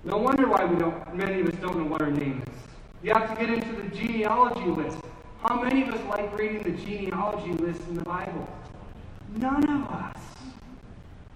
No 0.03 0.17
wonder 0.17 0.47
why 0.47 0.65
we 0.65 0.77
don't, 0.77 1.15
many 1.15 1.41
of 1.41 1.47
us 1.47 1.55
don't 1.55 1.77
know 1.77 1.85
what 1.85 2.01
her 2.01 2.11
name 2.11 2.43
is. 2.45 2.53
You 3.01 3.13
have 3.13 3.29
to 3.29 3.45
get 3.45 3.53
into 3.53 3.81
the 3.81 3.95
genealogy 3.95 4.69
list. 4.69 4.99
How 5.47 5.61
many 5.61 5.83
of 5.83 5.93
us 5.93 6.01
like 6.09 6.37
reading 6.37 6.61
the 6.61 6.71
genealogy 6.71 7.53
list 7.53 7.81
in 7.87 7.95
the 7.95 8.03
Bible? 8.03 8.49
None 9.37 9.63
of 9.63 9.89
us. 9.89 10.17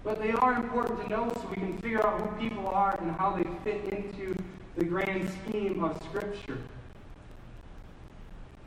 But 0.04 0.20
they 0.20 0.32
are 0.32 0.52
important 0.52 1.02
to 1.02 1.08
know 1.08 1.32
so 1.34 1.48
we 1.48 1.56
can 1.56 1.78
figure 1.78 2.06
out 2.06 2.20
who 2.20 2.38
people 2.38 2.68
are 2.68 2.98
and 3.00 3.10
how 3.12 3.34
they 3.34 3.44
fit 3.64 3.90
into 3.90 4.34
the 4.76 4.84
grand 4.84 5.30
scheme 5.30 5.82
of 5.82 5.96
Scripture. 6.02 6.58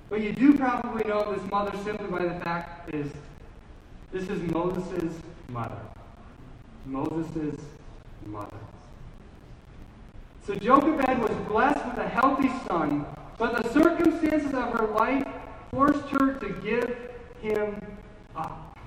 But 0.09 0.21
you 0.21 0.33
do 0.33 0.57
probably 0.57 1.03
know 1.03 1.31
this 1.31 1.51
mother 1.51 1.77
simply 1.83 2.07
by 2.07 2.25
the 2.25 2.39
fact 2.39 2.91
is 2.91 3.11
this 4.11 4.27
is 4.29 4.41
Moses' 4.51 5.13
mother. 5.49 5.77
Moses' 6.87 7.59
mother. 8.25 8.57
So 10.47 10.55
Jochebed 10.55 11.19
was 11.19 11.47
blessed 11.47 11.85
with 11.85 11.97
a 11.99 12.09
healthy 12.09 12.49
son, 12.67 13.05
but 13.37 13.61
the 13.61 13.71
circumstances 13.71 14.53
of 14.53 14.71
her 14.73 14.87
life 14.87 15.34
forced 15.75 16.07
her 16.07 16.35
to 16.35 16.49
give 16.63 17.11
him 17.41 17.75
up. 18.33 18.77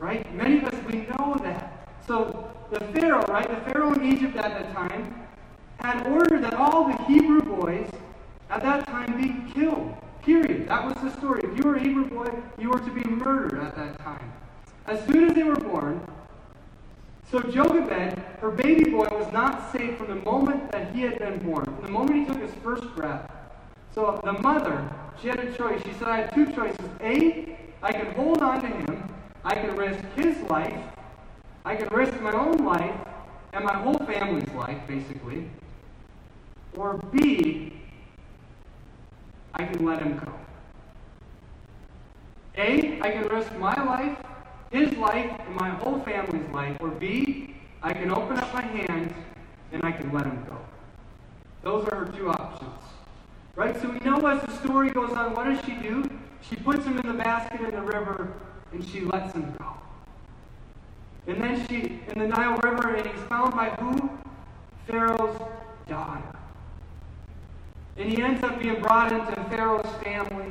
Right? 0.00 0.22
Many 0.34 0.58
of 0.58 0.64
us, 0.64 0.74
we 0.92 1.06
know 1.06 1.36
that. 1.40 1.88
So 2.04 2.50
the 2.72 2.80
Pharaoh, 2.80 3.24
right? 3.28 3.48
The 3.48 3.70
Pharaoh 3.70 3.92
in 3.92 4.04
Egypt 4.04 4.36
at 4.36 4.50
that 4.50 4.74
time 4.74 5.14
had 5.78 6.04
ordered 6.08 6.42
that 6.42 6.54
all 6.54 6.88
the 6.88 6.96
Hebrew 7.04 7.42
boys 7.42 7.88
at 8.50 8.62
that 8.62 8.86
time 8.88 9.16
be 9.16 9.52
killed. 9.52 9.94
Period. 10.22 10.68
That 10.68 10.84
was 10.84 10.94
the 10.94 11.16
story. 11.18 11.40
If 11.44 11.56
you 11.56 11.62
were 11.64 11.76
a 11.76 11.80
Hebrew 11.80 12.08
boy, 12.08 12.30
you 12.58 12.70
were 12.70 12.80
to 12.80 12.90
be 12.90 13.08
murdered 13.08 13.60
at 13.60 13.76
that 13.76 13.98
time. 14.00 14.32
As 14.86 15.04
soon 15.06 15.30
as 15.30 15.34
they 15.34 15.44
were 15.44 15.54
born, 15.54 16.04
so 17.30 17.40
Jochebed, 17.40 18.18
her 18.40 18.50
baby 18.50 18.90
boy, 18.90 19.06
was 19.10 19.32
not 19.32 19.72
safe 19.72 19.96
from 19.96 20.08
the 20.08 20.16
moment 20.16 20.72
that 20.72 20.92
he 20.92 21.02
had 21.02 21.18
been 21.18 21.38
born, 21.38 21.64
from 21.64 21.82
the 21.82 21.90
moment 21.90 22.18
he 22.18 22.24
took 22.24 22.42
his 22.42 22.52
first 22.62 22.84
breath. 22.96 23.30
So 23.94 24.20
the 24.24 24.32
mother, 24.32 24.90
she 25.20 25.28
had 25.28 25.38
a 25.40 25.52
choice. 25.52 25.82
She 25.84 25.92
said, 25.94 26.08
I 26.08 26.16
have 26.22 26.34
two 26.34 26.52
choices. 26.52 26.88
A, 27.00 27.58
I 27.82 27.92
can 27.92 28.14
hold 28.14 28.42
on 28.42 28.60
to 28.60 28.66
him. 28.66 29.14
I 29.44 29.54
can 29.54 29.76
risk 29.76 30.02
his 30.16 30.36
life. 30.50 30.82
I 31.64 31.76
can 31.76 31.88
risk 31.88 32.18
my 32.20 32.32
own 32.32 32.64
life 32.64 32.94
and 33.52 33.64
my 33.64 33.74
whole 33.74 33.98
family's 33.98 34.48
life, 34.54 34.78
basically. 34.88 35.48
Or 36.76 36.96
B, 37.12 37.72
I 39.54 39.64
can 39.64 39.84
let 39.84 40.02
him 40.02 40.18
go. 40.18 40.32
A, 42.56 43.00
I 43.00 43.10
can 43.10 43.28
risk 43.28 43.52
my 43.56 43.74
life 43.84 44.16
his 44.72 44.96
life 44.96 45.30
and 45.46 45.54
my 45.56 45.68
whole 45.68 46.00
family's 46.00 46.48
life, 46.50 46.76
or 46.80 46.88
B, 46.88 47.54
I 47.82 47.92
can 47.92 48.10
open 48.10 48.38
up 48.38 48.52
my 48.54 48.62
hands 48.62 49.12
and 49.70 49.84
I 49.84 49.92
can 49.92 50.10
let 50.12 50.24
him 50.24 50.42
go. 50.48 50.56
Those 51.62 51.86
are 51.88 52.06
her 52.06 52.12
two 52.12 52.30
options. 52.30 52.91
Right? 53.54 53.80
So 53.80 53.90
we 53.90 53.98
know 54.00 54.26
as 54.26 54.40
the 54.42 54.52
story 54.64 54.90
goes 54.90 55.12
on, 55.12 55.34
what 55.34 55.44
does 55.44 55.62
she 55.64 55.74
do? 55.74 56.08
She 56.40 56.56
puts 56.56 56.84
him 56.86 56.98
in 56.98 57.06
the 57.06 57.22
basket 57.22 57.60
in 57.60 57.70
the 57.70 57.82
river 57.82 58.32
and 58.72 58.84
she 58.84 59.00
lets 59.00 59.34
him 59.34 59.54
go. 59.58 59.74
And 61.26 61.40
then 61.40 61.66
she, 61.68 62.00
in 62.08 62.18
the 62.18 62.26
Nile 62.26 62.56
River, 62.56 62.94
and 62.94 63.06
he's 63.06 63.22
found 63.26 63.54
by 63.54 63.70
who? 63.70 64.10
Pharaoh's 64.86 65.40
daughter. 65.88 66.36
And 67.96 68.10
he 68.10 68.22
ends 68.22 68.42
up 68.42 68.58
being 68.58 68.80
brought 68.80 69.12
into 69.12 69.44
Pharaoh's 69.44 70.02
family, 70.02 70.50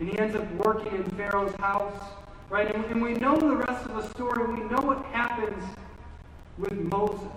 and 0.00 0.08
he 0.08 0.18
ends 0.18 0.34
up 0.34 0.50
working 0.54 0.94
in 0.94 1.04
Pharaoh's 1.10 1.54
house. 1.56 1.94
Right? 2.50 2.74
And, 2.74 2.84
and 2.86 3.02
we 3.02 3.14
know 3.14 3.36
the 3.36 3.56
rest 3.56 3.86
of 3.86 3.94
the 3.94 4.10
story. 4.10 4.52
We 4.52 4.60
know 4.68 4.80
what 4.80 5.04
happens 5.06 5.62
with 6.58 6.72
Moses. 6.72 7.28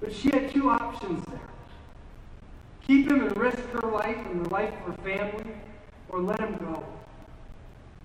But 0.00 0.12
she 0.12 0.30
had 0.30 0.50
two 0.50 0.70
options 0.70 1.24
there 1.26 1.47
keep 2.88 3.06
him 3.06 3.20
and 3.20 3.36
risk 3.36 3.58
her 3.70 3.86
life 3.90 4.16
and 4.30 4.46
the 4.46 4.48
life 4.48 4.72
of 4.86 4.96
her 4.96 5.02
family, 5.02 5.52
or 6.08 6.20
let 6.20 6.40
him 6.40 6.56
go. 6.56 6.82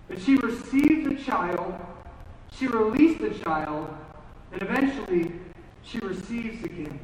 But 0.10 0.22
she 0.22 0.36
received 0.36 1.10
the 1.10 1.16
child, 1.24 1.74
she 2.52 2.68
released 2.68 3.22
the 3.22 3.30
child, 3.30 3.88
and 4.52 4.62
eventually 4.62 5.32
she 5.84 6.00
receives 6.00 6.62
king. 6.68 7.00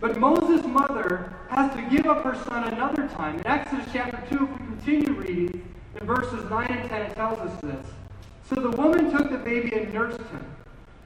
But 0.00 0.18
Moses' 0.18 0.66
mother 0.66 1.32
has 1.50 1.72
to 1.76 1.82
give 1.82 2.06
up 2.06 2.24
her 2.24 2.34
son 2.48 2.64
another 2.64 3.06
time. 3.08 3.36
In 3.38 3.46
Exodus 3.46 3.86
chapter 3.92 4.36
2, 4.36 4.44
if 4.44 4.50
we 4.50 4.66
continue 4.66 5.12
reading, 5.12 5.74
in 6.00 6.06
verses 6.06 6.50
9 6.50 6.66
and 6.66 6.90
10, 6.90 7.02
it 7.02 7.14
tells 7.14 7.38
us 7.38 7.60
this. 7.60 7.86
So 8.48 8.56
the 8.56 8.70
woman 8.70 9.12
took 9.12 9.30
the 9.30 9.38
baby 9.38 9.72
and 9.72 9.94
nursed 9.94 10.18
him. 10.18 10.44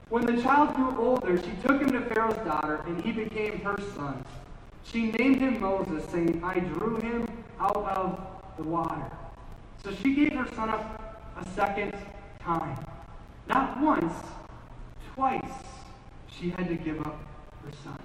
When 0.08 0.24
the 0.24 0.40
child 0.42 0.74
grew 0.74 0.98
older, 0.98 1.36
she 1.36 1.52
took 1.62 1.82
him 1.82 1.90
to 1.90 2.00
Pharaoh's 2.00 2.38
daughter, 2.46 2.80
and 2.86 2.98
he 3.02 3.12
became 3.12 3.60
her 3.60 3.76
son. 3.94 4.24
She 4.90 5.12
named 5.12 5.40
him 5.40 5.60
Moses, 5.60 6.08
saying, 6.10 6.40
I 6.42 6.60
drew 6.60 6.96
him 6.96 7.26
out 7.60 7.76
of 7.76 8.18
the 8.56 8.62
water. 8.62 9.10
So 9.84 9.92
she 10.02 10.14
gave 10.14 10.32
her 10.32 10.48
son 10.54 10.70
up 10.70 11.34
a 11.38 11.46
second 11.50 11.94
time. 12.40 12.78
Not 13.48 13.80
once, 13.80 14.14
twice 15.14 15.42
she 16.28 16.50
had 16.50 16.68
to 16.68 16.74
give 16.74 17.00
up 17.06 17.20
her 17.64 17.72
son. 17.84 17.98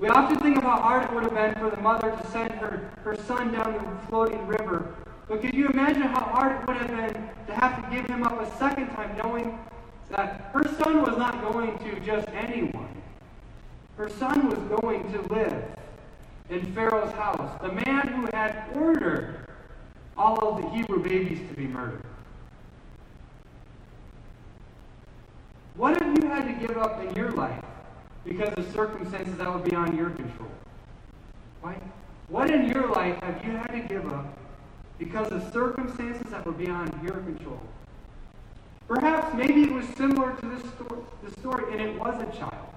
We 0.00 0.08
often 0.08 0.38
think 0.40 0.56
of 0.56 0.64
how 0.64 0.80
hard 0.80 1.04
it 1.04 1.14
would 1.14 1.22
have 1.22 1.34
been 1.34 1.54
for 1.54 1.70
the 1.70 1.80
mother 1.80 2.10
to 2.10 2.30
send 2.32 2.50
her, 2.52 2.90
her 3.04 3.16
son 3.16 3.52
down 3.52 3.74
the 3.74 4.08
floating 4.08 4.44
river. 4.46 4.92
But 5.28 5.40
can 5.40 5.54
you 5.54 5.68
imagine 5.68 6.02
how 6.02 6.20
hard 6.20 6.60
it 6.60 6.66
would 6.66 6.76
have 6.78 6.88
been 6.88 7.28
to 7.46 7.54
have 7.54 7.80
to 7.80 7.96
give 7.96 8.06
him 8.06 8.24
up 8.24 8.40
a 8.40 8.58
second 8.58 8.88
time, 8.88 9.16
knowing 9.22 9.56
that 10.10 10.50
her 10.52 10.64
son 10.82 11.02
was 11.02 11.16
not 11.16 11.40
going 11.52 11.78
to 11.78 12.00
just 12.00 12.28
anyone? 12.30 12.88
Her 13.96 14.08
son 14.08 14.48
was 14.48 14.80
going 14.80 15.12
to 15.12 15.34
live 15.34 15.64
in 16.50 16.72
Pharaoh's 16.74 17.12
house, 17.12 17.60
the 17.60 17.72
man 17.72 18.08
who 18.08 18.28
had 18.32 18.64
ordered 18.74 19.46
all 20.16 20.56
of 20.56 20.62
the 20.62 20.70
Hebrew 20.70 21.02
babies 21.02 21.38
to 21.48 21.54
be 21.54 21.66
murdered. 21.66 22.02
What 25.76 26.00
have 26.00 26.22
you 26.22 26.28
had 26.28 26.44
to 26.46 26.66
give 26.66 26.76
up 26.76 27.02
in 27.02 27.14
your 27.14 27.30
life 27.32 27.64
because 28.24 28.52
of 28.54 28.72
circumstances 28.72 29.36
that 29.36 29.52
were 29.52 29.60
beyond 29.60 29.96
your 29.96 30.10
control. 30.10 30.50
Right? 31.62 31.82
What 32.28 32.50
in 32.50 32.68
your 32.68 32.88
life 32.88 33.20
have 33.22 33.44
you 33.44 33.52
had 33.52 33.68
to 33.68 33.80
give 33.80 34.10
up 34.10 34.26
because 34.98 35.30
of 35.30 35.52
circumstances 35.52 36.30
that 36.30 36.44
were 36.44 36.52
beyond 36.52 36.92
your 37.02 37.16
control? 37.18 37.60
Perhaps 38.88 39.34
maybe 39.34 39.64
it 39.64 39.72
was 39.72 39.86
similar 39.96 40.34
to 40.34 40.46
this 40.46 40.62
story, 40.72 41.00
this 41.22 41.32
story 41.34 41.72
and 41.72 41.80
it 41.80 41.98
was 41.98 42.20
a 42.20 42.36
child. 42.36 42.73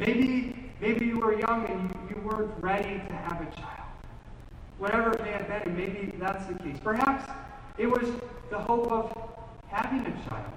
Maybe, 0.00 0.56
maybe 0.80 1.04
you 1.04 1.18
were 1.18 1.38
young 1.38 1.66
and 1.66 1.90
you, 1.90 2.16
you 2.16 2.22
weren't 2.22 2.50
ready 2.62 3.02
to 3.06 3.12
have 3.12 3.42
a 3.42 3.54
child. 3.54 3.90
Whatever 4.78 5.12
it 5.12 5.22
may 5.22 5.32
have 5.32 5.46
been, 5.46 5.76
maybe 5.76 6.10
that's 6.18 6.46
the 6.46 6.54
case. 6.54 6.78
Perhaps 6.82 7.30
it 7.76 7.86
was 7.86 8.08
the 8.48 8.58
hope 8.58 8.90
of 8.90 9.14
having 9.68 10.00
a 10.00 10.28
child. 10.30 10.52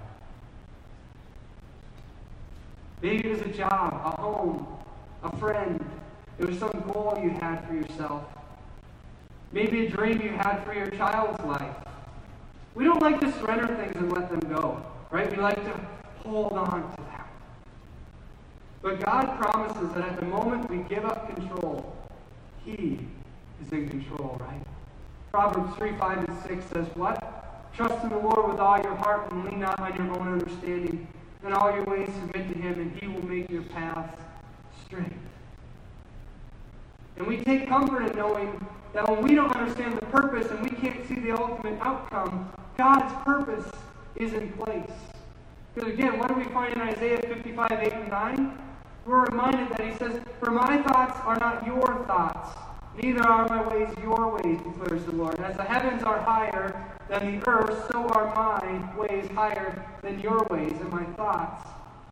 Maybe 3.01 3.31
it 3.31 3.31
was 3.31 3.41
a 3.41 3.49
job, 3.49 4.01
a 4.05 4.21
home, 4.21 4.65
a 5.23 5.37
friend. 5.37 5.83
It 6.39 6.47
was 6.47 6.57
some 6.57 6.71
goal 6.93 7.19
you 7.21 7.31
had 7.31 7.67
for 7.67 7.73
yourself. 7.73 8.23
Maybe 9.51 9.87
a 9.87 9.89
dream 9.89 10.21
you 10.21 10.29
had 10.29 10.63
for 10.63 10.73
your 10.73 10.89
child's 10.91 11.43
life. 11.43 11.75
We 12.75 12.85
don't 12.85 13.01
like 13.01 13.19
to 13.19 13.29
surrender 13.33 13.67
things 13.75 13.93
and 13.97 14.09
let 14.13 14.29
them 14.29 14.39
go, 14.49 14.81
right? 15.11 15.29
We 15.29 15.43
like 15.43 15.61
to 15.65 15.79
hold 16.23 16.53
on 16.53 16.95
to. 16.95 17.02
But 18.83 18.99
God 18.99 19.39
promises 19.39 19.93
that 19.95 20.03
at 20.09 20.19
the 20.19 20.25
moment 20.25 20.69
we 20.69 20.79
give 20.93 21.05
up 21.05 21.33
control, 21.33 21.95
He 22.65 22.99
is 23.65 23.71
in 23.71 23.87
control, 23.87 24.37
right? 24.41 24.61
Proverbs 25.31 25.73
3, 25.77 25.97
5, 25.97 26.17
and 26.27 26.43
6 26.43 26.65
says, 26.65 26.87
What? 26.95 27.71
Trust 27.73 28.03
in 28.03 28.09
the 28.09 28.17
Lord 28.17 28.51
with 28.51 28.59
all 28.59 28.77
your 28.83 28.95
heart 28.95 29.31
and 29.31 29.45
lean 29.45 29.61
not 29.61 29.79
on 29.79 29.95
your 29.95 30.13
own 30.19 30.33
understanding. 30.33 31.07
In 31.45 31.53
all 31.53 31.73
your 31.73 31.85
ways 31.85 32.09
submit 32.13 32.53
to 32.53 32.59
him, 32.59 32.79
and 32.79 32.99
he 32.99 33.07
will 33.07 33.25
make 33.25 33.49
your 33.49 33.63
paths 33.63 34.21
straight. 34.85 35.13
And 37.17 37.25
we 37.25 37.37
take 37.37 37.67
comfort 37.69 38.05
in 38.05 38.17
knowing 38.17 38.65
that 38.93 39.09
when 39.09 39.21
we 39.21 39.33
don't 39.33 39.55
understand 39.55 39.97
the 39.97 40.05
purpose 40.07 40.51
and 40.51 40.61
we 40.61 40.69
can't 40.69 41.07
see 41.07 41.15
the 41.15 41.31
ultimate 41.31 41.79
outcome, 41.81 42.51
God's 42.77 43.13
purpose 43.23 43.71
is 44.17 44.33
in 44.33 44.51
place. 44.53 44.91
Because 45.73 45.91
again, 45.91 46.19
what 46.19 46.27
do 46.27 46.35
we 46.35 46.43
find 46.45 46.73
in 46.73 46.81
Isaiah 46.81 47.21
55, 47.21 47.71
8 47.71 47.93
and 47.93 48.09
9? 48.09 48.57
We're 49.05 49.25
reminded 49.25 49.69
that 49.71 49.81
he 49.81 49.97
says, 49.97 50.21
For 50.39 50.51
my 50.51 50.81
thoughts 50.81 51.19
are 51.25 51.37
not 51.37 51.65
your 51.65 52.03
thoughts, 52.07 52.57
neither 53.01 53.21
are 53.21 53.47
my 53.49 53.67
ways 53.67 53.93
your 54.01 54.33
ways, 54.35 54.59
declares 54.63 55.03
the 55.05 55.11
Lord. 55.11 55.39
As 55.41 55.57
the 55.57 55.63
heavens 55.63 56.03
are 56.03 56.21
higher 56.21 56.73
than 57.09 57.39
the 57.39 57.49
earth, 57.49 57.91
so 57.91 58.07
are 58.07 58.33
my 58.33 58.97
ways 58.97 59.29
higher 59.31 59.85
than 60.01 60.19
your 60.21 60.45
ways, 60.49 60.73
and 60.79 60.89
my 60.89 61.03
thoughts 61.15 61.67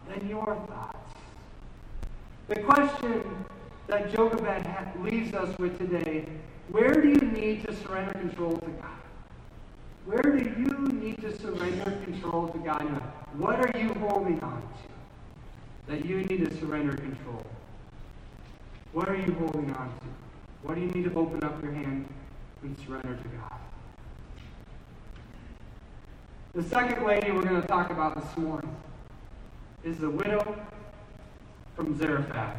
than 0.09 0.27
your 0.27 0.55
thoughts. 0.67 0.97
The 2.49 2.59
question 2.59 3.23
that 3.87 4.13
Jochebed 4.13 5.01
leaves 5.01 5.33
us 5.33 5.57
with 5.57 5.77
today 5.77 6.25
where 6.71 6.93
do 6.93 7.09
you 7.09 7.31
need 7.31 7.65
to 7.65 7.75
surrender 7.75 8.13
control 8.13 8.57
to 8.57 8.69
God? 8.69 9.01
Where 10.05 10.21
do 10.21 10.37
you 10.37 10.87
need 10.93 11.21
to 11.21 11.37
surrender 11.37 11.91
control 12.05 12.47
to 12.47 12.57
God? 12.59 12.81
What 13.37 13.55
are 13.59 13.77
you 13.77 13.93
holding 13.95 14.39
on 14.39 14.61
to 14.61 14.90
that 15.87 16.05
you 16.05 16.17
need 16.23 16.49
to 16.49 16.57
surrender 16.59 16.95
control? 16.95 17.45
What 18.93 19.09
are 19.09 19.15
you 19.15 19.33
holding 19.33 19.73
on 19.73 19.87
to? 19.87 20.05
What 20.63 20.75
do 20.75 20.81
you 20.81 20.87
need 20.87 21.05
to 21.05 21.13
open 21.15 21.43
up 21.43 21.61
your 21.63 21.71
hand 21.71 22.07
and 22.61 22.77
surrender 22.85 23.15
to 23.15 23.27
God? 23.29 23.59
The 26.53 26.63
second 26.63 27.05
lady 27.05 27.31
we're 27.31 27.43
going 27.43 27.61
to 27.61 27.67
talk 27.67 27.89
about 27.89 28.21
this 28.21 28.37
morning 28.37 28.75
is 29.83 29.97
the 29.97 30.09
widow 30.09 30.55
from 31.75 31.97
Zarephath. 31.97 32.57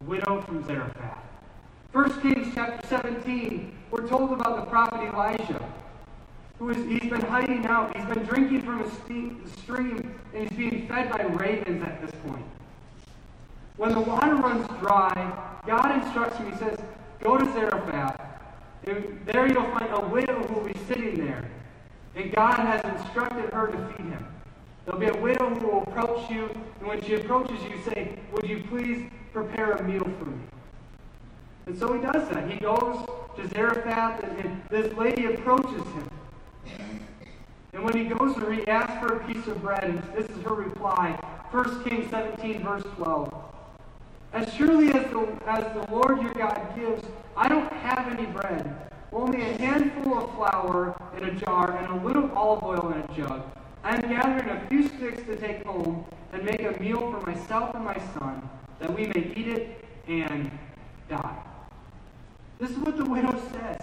The 0.00 0.04
widow 0.06 0.40
from 0.42 0.66
Zarephath. 0.66 1.18
1 1.92 2.20
Kings 2.22 2.52
chapter 2.54 2.86
17, 2.88 3.76
we're 3.90 4.08
told 4.08 4.32
about 4.32 4.56
the 4.56 4.70
prophet 4.70 5.00
Elijah, 5.12 5.62
who 6.58 6.70
is, 6.70 6.76
he's 6.86 7.10
been 7.10 7.20
hiding 7.20 7.66
out. 7.66 7.96
He's 7.96 8.06
been 8.06 8.24
drinking 8.24 8.62
from 8.62 8.82
a 8.82 9.48
stream, 9.62 10.18
and 10.34 10.48
he's 10.48 10.58
being 10.58 10.88
fed 10.88 11.10
by 11.10 11.22
ravens 11.22 11.82
at 11.82 12.00
this 12.00 12.12
point. 12.26 12.44
When 13.76 13.92
the 13.92 14.00
water 14.00 14.34
runs 14.36 14.66
dry, 14.80 15.60
God 15.66 16.02
instructs 16.02 16.38
him, 16.38 16.50
he 16.50 16.58
says, 16.58 16.78
Go 17.20 17.36
to 17.36 17.44
Zarephath, 17.52 18.20
and 18.86 19.20
there 19.26 19.46
you'll 19.46 19.64
find 19.64 19.92
a 19.92 20.08
widow 20.08 20.42
who 20.44 20.54
will 20.54 20.66
be 20.66 20.78
sitting 20.86 21.26
there. 21.26 21.50
And 22.14 22.32
God 22.32 22.54
has 22.54 22.82
instructed 22.84 23.52
her 23.52 23.66
to 23.66 23.88
feed 23.88 24.06
him. 24.06 24.26
There'll 24.84 25.00
be 25.00 25.08
a 25.08 25.20
widow 25.20 25.50
who 25.50 25.66
will 25.66 25.82
approach 25.82 26.30
you, 26.30 26.48
and 26.78 26.88
when 26.88 27.02
she 27.02 27.14
approaches 27.14 27.58
you, 27.64 27.78
say, 27.84 28.18
Would 28.32 28.48
you 28.48 28.64
please 28.70 29.10
prepare 29.32 29.72
a 29.72 29.82
meal 29.82 30.04
for 30.18 30.24
me? 30.24 30.38
And 31.66 31.76
so 31.76 31.92
he 31.92 32.00
does 32.00 32.28
that. 32.30 32.48
He 32.50 32.58
goes 32.60 33.04
to 33.36 33.48
Zarephath, 33.48 34.22
and, 34.22 34.38
and 34.38 34.62
this 34.70 34.92
lady 34.94 35.26
approaches 35.26 35.82
him. 35.82 36.08
And 37.76 37.84
when 37.84 37.94
he 37.94 38.04
goes 38.04 38.34
to 38.36 38.40
her, 38.40 38.52
he 38.54 38.66
asks 38.68 38.98
for 39.00 39.18
a 39.18 39.26
piece 39.26 39.46
of 39.48 39.60
bread, 39.60 39.84
and 39.84 40.02
this 40.14 40.26
is 40.30 40.42
her 40.44 40.54
reply 40.54 41.10
1 41.50 41.84
Kings 41.84 42.10
17, 42.10 42.62
verse 42.64 42.82
12. 42.96 43.34
As 44.32 44.50
surely 44.54 44.88
as 44.94 45.10
the, 45.10 45.28
as 45.46 45.64
the 45.74 45.86
Lord 45.92 46.22
your 46.22 46.32
God 46.32 46.58
gives, 46.74 47.04
I 47.36 47.48
don't 47.48 47.70
have 47.70 48.08
any 48.18 48.24
bread, 48.28 48.90
only 49.12 49.42
a 49.42 49.58
handful 49.58 50.16
of 50.16 50.34
flour 50.36 50.98
in 51.18 51.24
a 51.24 51.32
jar 51.32 51.76
and 51.76 52.00
a 52.00 52.06
little 52.06 52.30
olive 52.32 52.64
oil 52.64 52.92
in 52.92 53.00
a 53.00 53.14
jug. 53.14 53.42
I 53.84 53.96
am 53.96 54.08
gathering 54.08 54.48
a 54.48 54.66
few 54.68 54.88
sticks 54.88 55.22
to 55.24 55.36
take 55.36 55.62
home 55.66 56.06
and 56.32 56.44
make 56.44 56.62
a 56.62 56.80
meal 56.80 57.12
for 57.12 57.30
myself 57.30 57.74
and 57.74 57.84
my 57.84 58.00
son, 58.18 58.48
that 58.80 58.90
we 58.96 59.06
may 59.08 59.34
eat 59.36 59.48
it 59.48 59.84
and 60.08 60.50
die. 61.10 61.36
This 62.58 62.70
is 62.70 62.78
what 62.78 62.96
the 62.96 63.04
widow 63.04 63.38
says. 63.52 63.82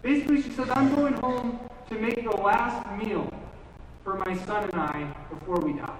Basically, 0.00 0.42
she 0.42 0.50
says, 0.50 0.68
I'm 0.70 0.94
going 0.94 1.14
home 1.14 1.58
to 1.90 1.98
make 1.98 2.22
the 2.22 2.36
last 2.36 2.86
meal 3.02 3.32
for 4.04 4.14
my 4.26 4.36
son 4.44 4.64
and 4.64 4.74
I 4.74 5.14
before 5.28 5.60
we 5.60 5.74
die. 5.74 5.98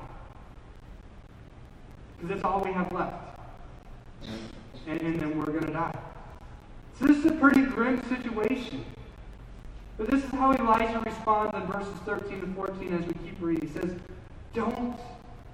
Because 2.17 2.35
that's 2.35 2.45
all 2.45 2.63
we 2.63 2.73
have 2.73 2.91
left. 2.93 3.39
And, 4.87 5.01
and 5.01 5.21
then 5.21 5.39
we're 5.39 5.47
going 5.47 5.67
to 5.67 5.73
die. 5.73 5.99
So 6.99 7.07
this 7.07 7.19
is 7.19 7.27
a 7.27 7.33
pretty 7.33 7.63
grim 7.63 8.03
situation. 8.09 8.85
But 9.99 10.11
this 10.11 10.25
is 10.25 10.31
how 10.31 10.53
Elijah 10.53 11.01
responds 11.01 11.55
in 11.55 11.63
verses 11.67 11.95
13 12.07 12.39
and 12.41 12.57
14 12.57 12.95
as 12.95 13.07
we 13.07 13.13
keep 13.15 13.37
reading. 13.41 13.69
He 13.69 13.79
says, 13.79 13.93
Don't 14.55 14.99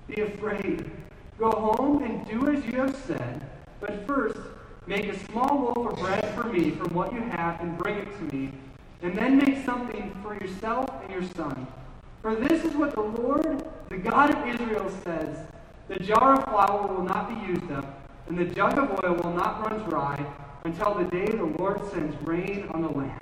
be 0.06 0.22
afraid. 0.22 0.90
Go 1.38 1.50
home 1.50 2.02
and 2.02 2.26
do 2.28 2.48
as 2.50 2.64
you 2.64 2.80
have 2.80 2.96
said. 3.06 3.44
But 3.80 4.06
first, 4.06 4.38
Make 4.88 5.08
a 5.08 5.18
small 5.26 5.74
loaf 5.74 5.92
of 5.92 5.98
bread 5.98 6.24
for 6.36 6.44
me 6.44 6.70
from 6.70 6.94
what 6.94 7.12
you 7.12 7.20
have 7.20 7.60
and 7.60 7.76
bring 7.76 7.96
it 7.96 8.08
to 8.18 8.36
me. 8.36 8.52
And 9.06 9.16
then 9.16 9.38
make 9.38 9.64
something 9.64 10.12
for 10.20 10.34
yourself 10.34 10.90
and 11.04 11.12
your 11.12 11.22
son. 11.36 11.68
For 12.22 12.34
this 12.34 12.64
is 12.64 12.74
what 12.74 12.92
the 12.92 13.02
Lord, 13.02 13.64
the 13.88 13.98
God 13.98 14.34
of 14.34 14.48
Israel, 14.48 14.90
says 15.04 15.46
The 15.86 16.00
jar 16.00 16.34
of 16.34 16.42
flour 16.42 16.88
will 16.88 17.04
not 17.04 17.28
be 17.28 17.52
used 17.52 17.70
up, 17.70 18.10
and 18.26 18.36
the 18.36 18.46
jug 18.46 18.76
of 18.76 18.90
oil 19.04 19.14
will 19.14 19.32
not 19.32 19.62
run 19.62 19.88
dry 19.88 20.26
until 20.64 20.94
the 20.94 21.04
day 21.04 21.24
the 21.24 21.44
Lord 21.56 21.88
sends 21.92 22.20
rain 22.26 22.68
on 22.74 22.82
the 22.82 22.88
land. 22.88 23.20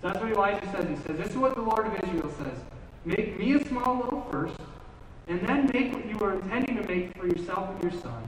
So 0.00 0.06
that's 0.06 0.20
what 0.20 0.30
Elijah 0.30 0.70
says. 0.70 0.88
He 0.88 0.94
says, 1.04 1.18
This 1.18 1.30
is 1.30 1.36
what 1.36 1.56
the 1.56 1.62
Lord 1.62 1.88
of 1.88 1.94
Israel 2.04 2.32
says 2.38 2.60
Make 3.04 3.40
me 3.40 3.54
a 3.54 3.64
small 3.66 4.08
loaf 4.08 4.30
first, 4.30 4.60
and 5.26 5.40
then 5.48 5.68
make 5.74 5.92
what 5.92 6.06
you 6.06 6.16
are 6.20 6.34
intending 6.34 6.76
to 6.76 6.84
make 6.86 7.12
for 7.18 7.26
yourself 7.26 7.70
and 7.70 7.82
your 7.90 8.00
son 8.00 8.22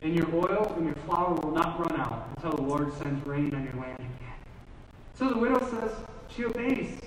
and 0.00 0.14
your 0.14 0.32
oil 0.34 0.72
and 0.76 0.86
your 0.86 0.94
flour 1.06 1.34
will 1.34 1.50
not 1.50 1.78
run 1.78 2.00
out 2.00 2.28
until 2.36 2.52
the 2.52 2.62
Lord 2.62 2.96
sends 2.98 3.26
rain 3.26 3.54
on 3.54 3.64
your 3.64 3.74
land 3.74 3.98
again. 3.98 4.37
So 5.18 5.28
the 5.28 5.36
widow 5.36 5.58
says 5.68 5.90
she 6.34 6.44
obeys. 6.44 7.00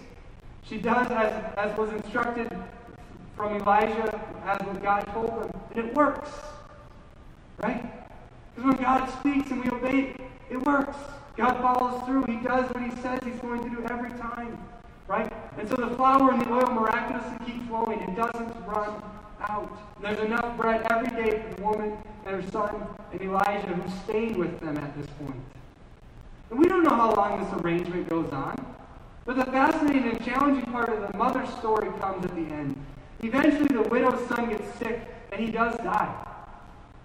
She 0.63 0.77
does 0.77 1.07
as, 1.11 1.55
as 1.55 1.77
was 1.77 1.93
instructed 1.93 2.51
from 3.37 3.55
Elijah, 3.55 4.21
as 4.45 4.59
what 4.67 4.83
God 4.83 5.01
told 5.13 5.29
them, 5.29 5.61
and 5.73 5.85
it 5.85 5.95
works. 5.95 6.29
Right? 7.63 7.85
Because 8.53 8.73
when 8.73 8.83
God 8.83 9.09
speaks 9.19 9.49
and 9.51 9.63
we 9.63 9.71
obey, 9.71 10.13
it 10.49 10.57
works. 10.65 10.97
God 11.37 11.53
follows 11.61 12.03
through. 12.03 12.25
He 12.25 12.35
does 12.45 12.69
what 12.71 12.83
he 12.83 12.91
says 13.01 13.19
he's 13.23 13.39
going 13.39 13.63
to 13.63 13.69
do 13.69 13.81
every 13.89 14.11
time. 14.19 14.57
Right? 15.07 15.31
And 15.57 15.69
so 15.69 15.75
the 15.75 15.95
flour 15.95 16.31
and 16.31 16.41
the 16.41 16.51
oil 16.51 16.67
miraculously 16.73 17.45
keep 17.45 17.65
flowing. 17.69 17.99
It 18.01 18.15
doesn't 18.17 18.65
run 18.65 19.01
out. 19.41 19.71
There's 20.01 20.19
enough 20.19 20.57
bread 20.57 20.85
every 20.91 21.09
day 21.15 21.41
for 21.41 21.55
the 21.55 21.61
woman 21.61 21.97
and 22.25 22.43
her 22.43 22.51
son 22.51 22.75
and 23.13 23.21
Elijah 23.21 23.67
who 23.67 23.89
stayed 24.03 24.35
with 24.35 24.59
them 24.59 24.77
at 24.77 24.97
this 24.97 25.07
point. 25.17 25.41
And 26.51 26.59
we 26.59 26.67
don't 26.67 26.83
know 26.83 26.95
how 26.95 27.13
long 27.13 27.41
this 27.41 27.63
arrangement 27.63 28.09
goes 28.09 28.29
on. 28.31 28.55
But 29.25 29.37
the 29.37 29.45
fascinating 29.45 30.09
and 30.09 30.25
challenging 30.25 30.65
part 30.65 30.89
of 30.89 31.09
the 31.09 31.17
mother's 31.17 31.49
story 31.55 31.89
comes 31.99 32.25
at 32.25 32.35
the 32.35 32.41
end. 32.41 32.75
Eventually, 33.21 33.67
the 33.67 33.83
widow's 33.83 34.27
son 34.27 34.49
gets 34.49 34.77
sick, 34.77 34.99
and 35.31 35.39
he 35.39 35.51
does 35.51 35.75
die. 35.77 36.13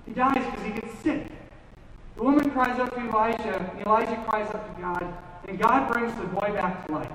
He 0.04 0.12
dies 0.12 0.34
because 0.34 0.64
he 0.64 0.72
gets 0.72 0.98
sick. 1.00 1.28
The 2.16 2.22
woman 2.22 2.50
cries 2.50 2.78
out 2.80 2.92
to 2.94 3.00
Elijah, 3.00 3.70
and 3.70 3.86
Elijah 3.86 4.24
cries 4.28 4.48
out 4.48 4.74
to 4.74 4.82
God, 4.82 5.14
and 5.46 5.58
God 5.58 5.92
brings 5.92 6.12
the 6.16 6.26
boy 6.26 6.52
back 6.52 6.86
to 6.86 6.92
life. 6.92 7.12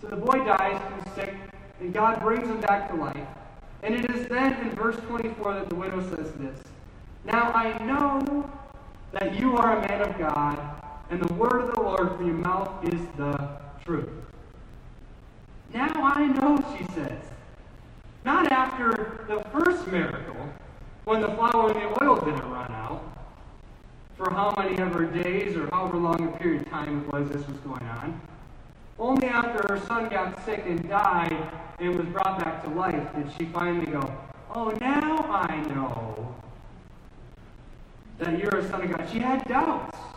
So 0.00 0.08
the 0.08 0.16
boy 0.16 0.44
dies, 0.44 0.80
he's 1.04 1.14
sick, 1.14 1.34
and 1.80 1.92
God 1.92 2.20
brings 2.20 2.48
him 2.48 2.60
back 2.60 2.90
to 2.90 2.96
life. 2.96 3.28
And 3.82 3.94
it 3.94 4.10
is 4.10 4.26
then 4.28 4.54
in 4.62 4.70
verse 4.70 4.96
24 4.96 5.54
that 5.54 5.68
the 5.68 5.74
widow 5.74 6.00
says 6.16 6.32
this 6.32 6.58
Now 7.26 7.52
I 7.52 7.76
know 7.84 8.50
that 9.12 9.38
you 9.38 9.56
are 9.56 9.76
a 9.76 9.88
man 9.88 10.00
of 10.00 10.18
God, 10.18 10.58
and 11.14 11.22
the 11.22 11.34
word 11.34 11.60
of 11.60 11.74
the 11.76 11.80
Lord 11.80 12.16
from 12.16 12.26
your 12.26 12.34
mouth 12.34 12.92
is 12.92 13.00
the 13.16 13.60
truth. 13.84 14.08
Now 15.72 15.92
I 15.94 16.26
know, 16.26 16.76
she 16.76 16.84
says. 16.92 17.22
Not 18.24 18.50
after 18.50 19.24
the 19.28 19.44
first 19.50 19.86
miracle, 19.86 20.34
when 21.04 21.20
the 21.20 21.28
flour 21.28 21.70
and 21.70 21.80
the 21.80 22.04
oil 22.04 22.16
didn't 22.16 22.50
run 22.50 22.72
out, 22.72 23.16
for 24.16 24.28
how 24.30 24.52
many 24.56 24.76
ever 24.78 25.04
days 25.04 25.56
or 25.56 25.68
however 25.70 25.98
long 25.98 26.34
a 26.34 26.36
period 26.38 26.62
of 26.62 26.70
time 26.70 27.04
it 27.04 27.12
was 27.12 27.28
this 27.28 27.46
was 27.46 27.58
going 27.58 27.86
on. 27.86 28.20
Only 28.98 29.28
after 29.28 29.72
her 29.72 29.80
son 29.86 30.08
got 30.08 30.44
sick 30.44 30.64
and 30.66 30.88
died 30.88 31.36
and 31.78 31.94
was 31.96 32.06
brought 32.06 32.40
back 32.40 32.64
to 32.64 32.70
life 32.70 33.14
did 33.14 33.30
she 33.38 33.44
finally 33.46 33.86
go, 33.86 34.02
Oh, 34.52 34.70
now 34.80 35.26
I 35.30 35.60
know 35.68 36.34
that 38.18 38.36
you're 38.36 38.56
a 38.56 38.68
son 38.68 38.82
of 38.82 38.96
God. 38.96 39.08
She 39.12 39.20
had 39.20 39.44
doubts. 39.44 40.13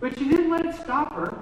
But 0.00 0.18
she 0.18 0.28
didn't 0.28 0.50
let 0.50 0.66
it 0.66 0.74
stop 0.76 1.12
her. 1.14 1.38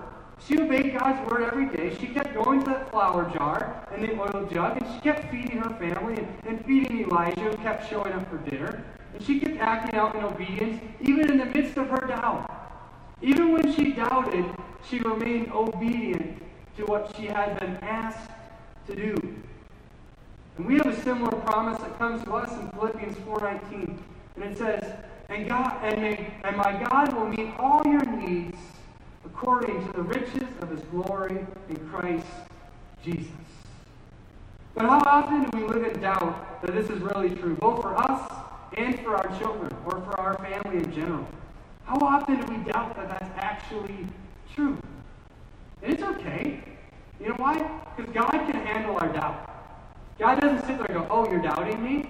She 0.47 0.61
obeyed 0.61 0.99
God's 0.99 1.31
word 1.31 1.43
every 1.43 1.67
day. 1.75 1.97
She 1.99 2.09
kept 2.09 2.35
going 2.35 2.62
to 2.64 2.71
that 2.71 2.90
flour 2.90 3.31
jar 3.31 3.87
and 3.93 4.03
the 4.03 4.12
oil 4.21 4.49
jug, 4.53 4.81
and 4.81 4.95
she 4.95 5.01
kept 5.01 5.31
feeding 5.31 5.59
her 5.59 5.71
family 5.71 6.19
and, 6.19 6.29
and 6.47 6.64
feeding 6.64 7.03
Elijah, 7.05 7.40
who 7.40 7.57
kept 7.59 7.88
showing 7.88 8.12
up 8.12 8.29
for 8.29 8.38
dinner. 8.51 8.85
And 9.14 9.23
she 9.23 9.40
kept 9.40 9.59
acting 9.59 9.99
out 9.99 10.14
in 10.14 10.25
obedience, 10.25 10.83
even 11.01 11.31
in 11.31 11.38
the 11.38 11.47
midst 11.47 11.77
of 11.77 11.88
her 11.88 12.07
doubt. 12.07 12.51
Even 13.23 13.53
when 13.53 13.73
she 13.73 13.93
doubted, 13.93 14.45
she 14.88 14.99
remained 14.99 15.51
obedient 15.53 16.43
to 16.77 16.85
what 16.85 17.14
she 17.17 17.27
had 17.27 17.59
been 17.59 17.77
asked 17.83 18.31
to 18.87 18.95
do. 18.95 19.17
And 20.57 20.67
we 20.67 20.75
have 20.75 20.87
a 20.87 21.01
similar 21.03 21.33
promise 21.40 21.81
that 21.81 21.99
comes 21.99 22.23
to 22.25 22.35
us 22.35 22.53
in 22.53 22.69
Philippians 22.71 23.17
4:19. 23.19 23.99
And 24.37 24.45
it 24.45 24.59
says, 24.59 24.85
and 25.28 25.48
God 25.48 25.78
and, 25.82 26.00
may, 26.00 26.32
and 26.44 26.56
my 26.56 26.72
God 26.88 27.12
will 27.12 27.28
meet 27.28 27.52
all 27.58 27.82
your 27.87 28.04
needs 28.04 28.58
according 29.24 29.84
to 29.87 29.92
the 29.92 30.02
riches 30.02 30.48
of 30.60 30.70
his 30.70 30.80
glory 30.90 31.46
in 31.68 31.76
Christ 31.90 32.26
Jesus. 33.02 33.26
But 34.74 34.87
how 34.87 35.02
often 35.06 35.44
do 35.44 35.58
we 35.58 35.64
live 35.64 35.84
in 35.84 36.00
doubt 36.00 36.62
that 36.62 36.74
this 36.74 36.90
is 36.90 37.00
really 37.00 37.30
true, 37.30 37.54
both 37.54 37.82
for 37.82 37.96
us 37.96 38.32
and 38.76 38.98
for 39.00 39.16
our 39.16 39.38
children 39.38 39.72
or 39.87 40.00
for 40.00 40.20
our 40.20 40.37
family 40.38 40.78
in 40.82 40.92
general? 40.92 41.26
How 41.84 41.98
often 41.98 42.40
do 42.40 42.46
we 42.52 42.58
doubt 42.72 42.96
that 42.96 43.08
that's 43.08 43.30
actually 43.37 44.06
true? 44.54 44.78
And 45.82 45.92
it's 45.92 46.02
okay. 46.02 46.60
You 47.20 47.28
know 47.28 47.34
why? 47.34 47.58
Because 47.96 48.12
God 48.12 48.30
can 48.30 48.66
handle 48.66 48.96
our 48.96 49.12
doubt. 49.12 49.50
God 50.18 50.40
doesn't 50.40 50.66
sit 50.66 50.78
there 50.78 50.87
and 50.87 50.94
go, 50.94 51.06
"Oh, 51.10 51.30
you're 51.30 51.42
doubting 51.42 51.82
me? 51.82 52.08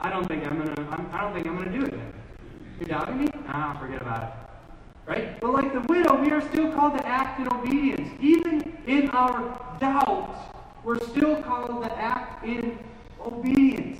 I 0.00 0.10
don't 0.10 0.26
think 0.26 0.46
I'm 0.46 0.58
gonna. 0.58 0.90
I'm, 0.90 1.08
I 1.12 1.20
don't 1.22 1.32
think 1.32 1.46
I'm 1.46 1.56
gonna 1.56 1.78
do 1.78 1.84
it. 1.84 1.94
You're 2.78 2.88
doubting 2.88 3.18
me? 3.24 3.28
Ah, 3.48 3.76
forget 3.80 4.02
about 4.02 4.22
it." 4.24 4.30
Right? 5.06 5.40
But 5.40 5.52
like 5.52 5.72
the 5.72 5.80
widow, 5.82 6.20
we 6.20 6.30
are 6.32 6.40
still 6.40 6.72
called 6.72 6.98
to 6.98 7.06
act 7.06 7.40
in 7.40 7.48
obedience. 7.52 8.08
Even 8.20 8.76
in 8.86 9.08
our 9.10 9.76
doubt, 9.80 10.34
we're 10.84 10.98
still 11.00 11.42
called 11.42 11.82
to 11.82 11.92
act 11.96 12.44
in 12.44 12.78
obedience. 13.24 13.98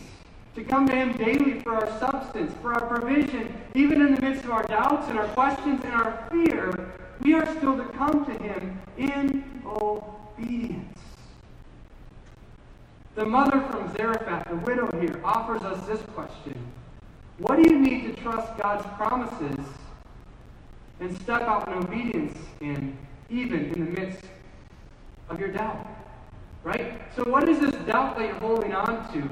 To 0.56 0.64
come 0.64 0.88
to 0.88 0.94
Him 0.94 1.12
daily 1.16 1.60
for 1.60 1.74
our 1.74 2.00
substance, 2.00 2.52
for 2.62 2.72
our 2.72 2.86
provision, 2.86 3.54
even 3.74 4.00
in 4.00 4.14
the 4.14 4.20
midst 4.20 4.44
of 4.44 4.50
our 4.50 4.66
doubts 4.66 5.08
and 5.08 5.18
our 5.18 5.28
questions 5.28 5.84
and 5.84 5.92
our 5.92 6.26
fear, 6.30 6.90
we 7.20 7.34
are 7.34 7.46
still 7.56 7.76
to 7.76 7.84
come 7.92 8.24
to 8.24 8.32
Him 8.42 8.80
in 8.96 9.44
obedience. 9.64 10.98
The 13.14 13.24
mother 13.24 13.60
from 13.70 13.94
Zarephath, 13.96 14.48
the 14.48 14.56
widow 14.56 14.90
here, 15.00 15.20
offers 15.24 15.62
us 15.62 15.86
this 15.86 16.00
question 16.14 16.54
What 17.38 17.56
do 17.56 17.70
you 17.70 17.78
need 17.78 18.16
to 18.16 18.22
trust 18.22 18.56
God's 18.56 18.86
promises 18.96 19.58
and 21.00 21.16
step 21.20 21.42
out 21.42 21.68
in 21.68 21.74
obedience 21.74 22.38
in, 22.60 22.96
even 23.28 23.66
in 23.74 23.84
the 23.84 24.00
midst 24.00 24.24
of 25.28 25.38
your 25.38 25.50
doubt? 25.50 25.86
Right? 26.64 27.00
So, 27.14 27.24
what 27.24 27.48
is 27.48 27.60
this 27.60 27.74
doubt 27.84 28.16
that 28.16 28.26
you're 28.26 28.40
holding 28.40 28.72
on 28.72 29.12
to 29.12 29.30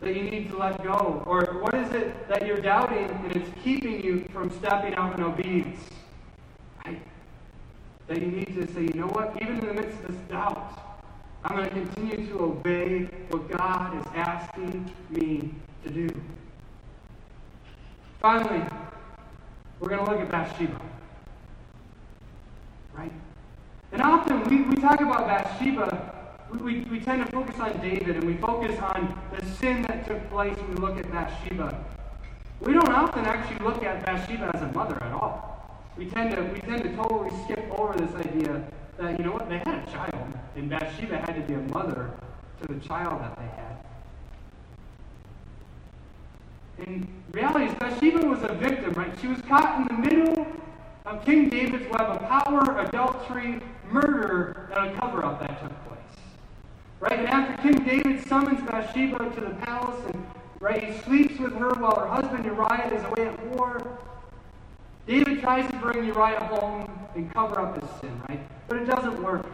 that 0.00 0.16
you 0.16 0.22
need 0.22 0.50
to 0.50 0.56
let 0.56 0.82
go? 0.82 1.22
Or 1.26 1.44
what 1.60 1.74
is 1.74 1.92
it 1.92 2.28
that 2.28 2.46
you're 2.46 2.60
doubting 2.60 3.10
and 3.10 3.36
it's 3.36 3.50
keeping 3.62 4.02
you 4.02 4.24
from 4.32 4.50
stepping 4.50 4.94
out 4.94 5.18
in 5.18 5.22
obedience? 5.22 5.80
Right? 6.86 7.00
That 8.08 8.20
you 8.20 8.28
need 8.28 8.54
to 8.54 8.72
say, 8.72 8.82
you 8.82 8.94
know 8.94 9.08
what? 9.08 9.36
Even 9.42 9.58
in 9.58 9.66
the 9.66 9.74
midst 9.74 10.02
of 10.04 10.08
this 10.08 10.20
doubt, 10.28 11.00
I'm 11.44 11.56
going 11.56 11.68
to 11.68 11.74
continue 11.74 12.26
to 12.28 12.44
obey 12.44 13.04
what 13.28 13.50
God 13.50 13.98
is 13.98 14.06
asking 14.14 14.90
me 15.10 15.50
to 15.84 15.90
do. 15.90 16.08
Finally, 18.20 18.62
we're 19.80 19.88
going 19.88 20.04
to 20.04 20.10
look 20.10 20.20
at 20.20 20.30
Bathsheba. 20.30 20.80
Right? 22.94 23.12
And 23.92 24.00
often 24.00 24.44
we, 24.44 24.62
we 24.62 24.76
talk 24.76 25.00
about 25.00 25.26
Bathsheba, 25.26 26.12
we, 26.50 26.58
we, 26.58 26.80
we 26.90 27.00
tend 27.00 27.24
to 27.24 27.30
focus 27.30 27.56
on 27.60 27.78
David 27.80 28.16
and 28.16 28.24
we 28.24 28.34
focus 28.36 28.78
on 28.80 29.18
the 29.36 29.44
sin 29.56 29.82
that 29.82 30.06
took 30.06 30.30
place 30.30 30.56
when 30.56 30.74
we 30.74 30.76
look 30.76 30.98
at 30.98 31.10
Bathsheba. 31.12 31.84
We 32.60 32.72
don't 32.72 32.88
often 32.88 33.26
actually 33.26 33.64
look 33.64 33.82
at 33.82 34.06
Bathsheba 34.06 34.50
as 34.54 34.62
a 34.62 34.72
mother 34.72 34.96
at 35.02 35.12
all. 35.12 35.82
We 35.98 36.06
tend 36.06 36.34
to, 36.34 36.42
we 36.42 36.60
tend 36.60 36.82
to 36.84 36.96
totally 36.96 37.30
skip 37.44 37.70
over 37.78 37.94
this 37.94 38.14
idea 38.14 38.64
that, 38.98 39.18
you 39.18 39.24
know 39.24 39.32
what, 39.32 39.48
they 39.48 39.58
had 39.58 39.86
a 39.86 39.92
child, 39.92 40.32
and 40.56 40.70
Bathsheba 40.70 41.18
had 41.18 41.34
to 41.34 41.42
be 41.42 41.54
a 41.54 41.58
mother 41.58 42.10
to 42.62 42.72
the 42.72 42.80
child 42.80 43.20
that 43.20 43.36
they 43.36 43.46
had. 43.56 43.84
In 46.78 47.06
reality, 47.32 47.72
Bathsheba 47.78 48.26
was 48.26 48.42
a 48.42 48.54
victim, 48.54 48.92
right? 48.94 49.12
She 49.20 49.28
was 49.28 49.40
caught 49.42 49.80
in 49.80 49.86
the 49.86 50.08
middle 50.08 50.46
of 51.06 51.24
King 51.24 51.48
David's 51.48 51.88
web 51.90 52.00
of 52.00 52.20
power, 52.22 52.80
adultery, 52.80 53.60
murder, 53.90 54.70
and 54.74 54.90
a 54.90 54.98
cover 54.98 55.24
up 55.24 55.40
that 55.40 55.60
took 55.60 55.86
place. 55.86 55.98
Right? 57.00 57.18
And 57.18 57.28
after 57.28 57.62
King 57.62 57.84
David 57.84 58.26
summons 58.26 58.60
Bathsheba 58.62 59.18
to 59.18 59.40
the 59.40 59.54
palace 59.66 60.00
and 60.12 60.26
right, 60.60 60.82
he 60.82 60.98
sleeps 61.02 61.38
with 61.38 61.54
her 61.54 61.74
while 61.74 61.94
her 62.00 62.06
husband 62.06 62.44
Uriah 62.44 62.90
is 62.92 63.04
away 63.04 63.28
at 63.28 63.46
war. 63.48 63.98
David 65.06 65.40
tries 65.40 65.70
to 65.70 65.76
bring 65.76 66.06
Uriah 66.06 66.42
home 66.44 66.90
and 67.14 67.32
cover 67.34 67.60
up 67.60 67.80
his 67.80 67.90
sin, 68.00 68.20
right? 68.28 68.40
But 68.66 68.78
it 68.78 68.86
doesn't 68.86 69.22
work. 69.22 69.46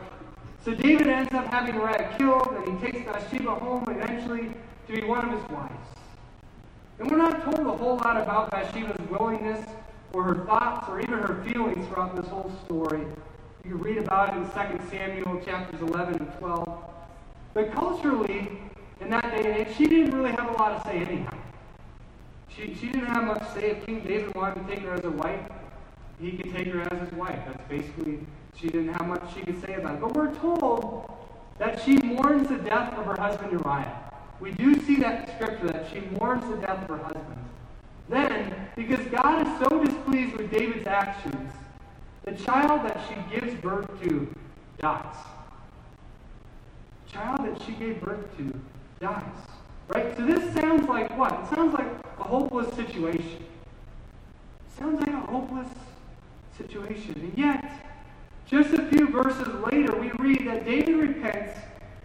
So 0.65 0.75
David 0.75 1.09
ends 1.09 1.33
up 1.35 1.47
having 1.47 1.75
Uriah 1.75 2.15
killed, 2.17 2.49
and 2.55 2.79
he 2.79 2.93
takes 2.93 3.05
Bathsheba 3.05 3.57
home 3.57 3.85
eventually 3.89 4.53
to 4.87 4.93
be 4.93 5.03
one 5.05 5.29
of 5.29 5.41
his 5.41 5.51
wives. 5.51 6.00
And 7.01 7.11
we're 7.11 7.17
not 7.17 7.43
told 7.43 7.67
a 7.67 7.77
whole 7.79 7.97
lot 7.97 8.19
about 8.19 8.51
Bathsheba's 8.51 9.09
willingness 9.09 9.67
or 10.13 10.23
her 10.23 10.45
thoughts 10.45 10.87
or 10.87 11.01
even 11.01 11.19
her 11.19 11.43
feelings 11.45 11.87
throughout 11.89 12.15
this 12.15 12.27
whole 12.27 12.53
story. 12.67 13.01
You 13.65 13.71
can 13.71 13.79
read 13.79 13.97
about 13.97 14.35
it 14.35 14.37
in 14.37 14.79
2 14.79 14.91
Samuel 14.91 15.41
chapters 15.43 15.81
11 15.81 16.17
and 16.17 16.33
12. 16.39 16.85
But 17.55 17.73
culturally, 17.73 18.51
in 19.01 19.09
that 19.09 19.23
day 19.31 19.51
and 19.51 19.67
age, 19.67 19.75
she 19.79 19.87
didn't 19.87 20.15
really 20.15 20.33
have 20.33 20.51
a 20.51 20.53
lot 20.53 20.77
to 20.77 20.91
say 20.91 20.99
anyhow. 20.99 21.39
She, 22.55 22.75
she 22.75 22.89
didn't 22.89 23.07
have 23.07 23.25
much 23.25 23.49
say. 23.55 23.71
If 23.71 23.87
King 23.87 24.01
David 24.01 24.35
wanted 24.35 24.67
to 24.67 24.75
take 24.75 24.85
her 24.85 24.93
as 24.93 25.05
a 25.05 25.11
wife, 25.11 25.41
he 26.21 26.33
could 26.33 26.55
take 26.55 26.67
her 26.67 26.83
as 26.83 27.09
his 27.09 27.13
wife. 27.13 27.39
That's 27.47 27.67
basically, 27.67 28.19
she 28.55 28.69
didn't 28.69 28.93
have 28.93 29.07
much 29.07 29.23
she 29.35 29.41
could 29.41 29.65
say 29.65 29.75
about 29.75 29.95
it. 29.95 30.01
But 30.03 30.15
we're 30.15 30.35
told 30.35 31.11
that 31.57 31.81
she 31.83 31.97
mourns 31.97 32.49
the 32.49 32.59
death 32.59 32.93
of 32.99 33.07
her 33.07 33.19
husband 33.19 33.53
Uriah. 33.53 34.10
We 34.41 34.53
do 34.53 34.81
see 34.87 34.97
that 34.97 35.29
in 35.29 35.35
Scripture, 35.37 35.69
that 35.69 35.87
she 35.93 36.01
mourns 36.17 36.49
the 36.49 36.57
death 36.57 36.83
of 36.83 36.89
her 36.89 37.05
husband. 37.05 37.45
Then, 38.09 38.55
because 38.75 39.05
God 39.07 39.47
is 39.47 39.69
so 39.69 39.85
displeased 39.85 40.37
with 40.37 40.51
David's 40.51 40.87
actions, 40.87 41.53
the 42.25 42.33
child 42.33 42.83
that 42.85 43.01
she 43.09 43.39
gives 43.41 43.55
birth 43.61 43.87
to 44.03 44.35
dies. 44.79 45.17
The 47.07 47.13
child 47.13 47.47
that 47.47 47.63
she 47.65 47.73
gave 47.73 48.01
birth 48.01 48.25
to 48.39 48.59
dies. 49.01 49.23
Right? 49.89 50.17
So 50.17 50.25
this 50.25 50.55
sounds 50.55 50.89
like 50.89 51.17
what? 51.19 51.33
It 51.33 51.55
sounds 51.55 51.75
like 51.75 51.87
a 52.19 52.23
hopeless 52.23 52.75
situation. 52.75 53.45
It 53.45 54.79
sounds 54.79 55.01
like 55.01 55.15
a 55.15 55.27
hopeless 55.27 55.69
situation. 56.57 57.15
And 57.17 57.37
yet, 57.37 57.65
just 58.47 58.73
a 58.73 58.87
few 58.87 59.09
verses 59.09 59.49
later, 59.71 59.97
we 59.97 60.11
read 60.13 60.47
that 60.47 60.65
David 60.65 60.97
repents 60.97 61.59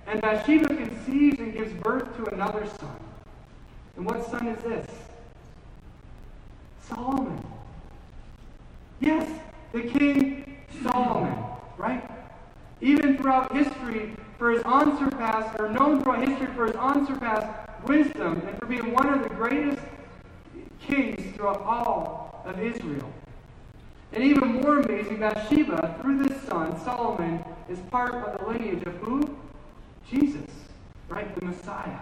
and 0.07 0.21
Bathsheba 0.21 0.67
conceives 0.67 1.39
and 1.39 1.53
gives 1.53 1.73
birth 1.73 2.15
to 2.17 2.33
another 2.33 2.65
son. 2.79 2.99
And 3.97 4.05
what 4.05 4.29
son 4.29 4.47
is 4.47 4.61
this? 4.63 4.87
Solomon. 6.81 7.43
Yes, 8.99 9.29
the 9.71 9.81
king 9.81 10.57
Solomon, 10.83 11.35
right? 11.77 12.09
Even 12.81 13.17
throughout 13.17 13.55
history, 13.55 14.15
for 14.37 14.51
his 14.51 14.61
unsurpassed, 14.63 15.59
or 15.59 15.69
known 15.69 16.03
throughout 16.03 16.27
history 16.27 16.47
for 16.55 16.67
his 16.67 16.75
unsurpassed 16.75 17.47
wisdom 17.87 18.41
and 18.45 18.59
for 18.59 18.65
being 18.65 18.91
one 18.91 19.07
of 19.07 19.23
the 19.23 19.29
greatest 19.29 19.81
kings 20.81 21.35
throughout 21.35 21.61
all 21.61 22.43
of 22.45 22.59
Israel. 22.59 23.11
And 24.11 24.23
even 24.23 24.61
more 24.61 24.79
amazing, 24.79 25.19
Bathsheba, 25.19 25.97
through 26.01 26.23
this 26.23 26.41
son, 26.43 26.79
Solomon, 26.83 27.43
is 27.69 27.79
part 27.91 28.13
of 28.13 28.39
the 28.39 28.51
lineage 28.51 28.83
of 28.83 28.95
who? 28.95 29.37
Jesus, 30.09 30.49
right? 31.09 31.33
The 31.35 31.45
Messiah. 31.45 31.99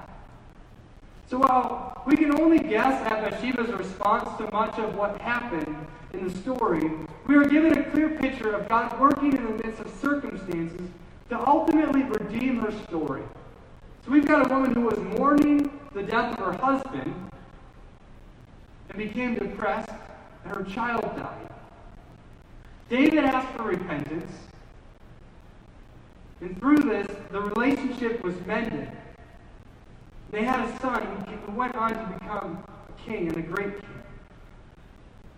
So 1.27 1.39
while 1.39 2.03
we 2.05 2.15
can 2.15 2.39
only 2.39 2.59
guess 2.59 3.01
at 3.09 3.29
Bathsheba's 3.29 3.71
response 3.71 4.29
to 4.37 4.51
much 4.51 4.77
of 4.77 4.95
what 4.95 5.19
happened 5.21 5.75
in 6.13 6.27
the 6.27 6.37
story, 6.39 6.91
we 7.25 7.35
are 7.35 7.45
given 7.45 7.77
a 7.77 7.83
clear 7.91 8.09
picture 8.09 8.53
of 8.53 8.69
God 8.69 8.99
working 8.99 9.35
in 9.35 9.43
the 9.43 9.63
midst 9.63 9.79
of 9.79 9.91
circumstances 10.01 10.87
to 11.29 11.47
ultimately 11.47 12.03
redeem 12.03 12.59
her 12.59 12.71
story. 12.83 13.23
So 14.05 14.11
we've 14.11 14.27
got 14.27 14.45
a 14.45 14.53
woman 14.53 14.73
who 14.73 14.81
was 14.81 14.99
mourning 15.17 15.71
the 15.93 16.03
death 16.03 16.37
of 16.37 16.45
her 16.45 16.53
husband 16.53 17.15
and 18.89 18.97
became 18.97 19.35
depressed, 19.35 19.89
and 20.43 20.55
her 20.55 20.63
child 20.63 21.03
died. 21.15 21.49
David 22.89 23.23
asked 23.23 23.55
for 23.55 23.63
repentance, 23.63 24.31
and 26.43 26.59
through 26.59 26.79
this, 26.79 27.07
the 27.31 27.39
relationship 27.39 28.21
was 28.21 28.35
mended. 28.45 28.91
They 30.29 30.43
had 30.43 30.59
a 30.67 30.79
son 30.79 31.01
who 31.45 31.53
went 31.53 31.73
on 31.75 31.91
to 31.91 32.17
become 32.19 32.63
a 32.89 33.01
king 33.01 33.29
and 33.29 33.37
a 33.37 33.41
great 33.41 33.79
king. 33.79 34.03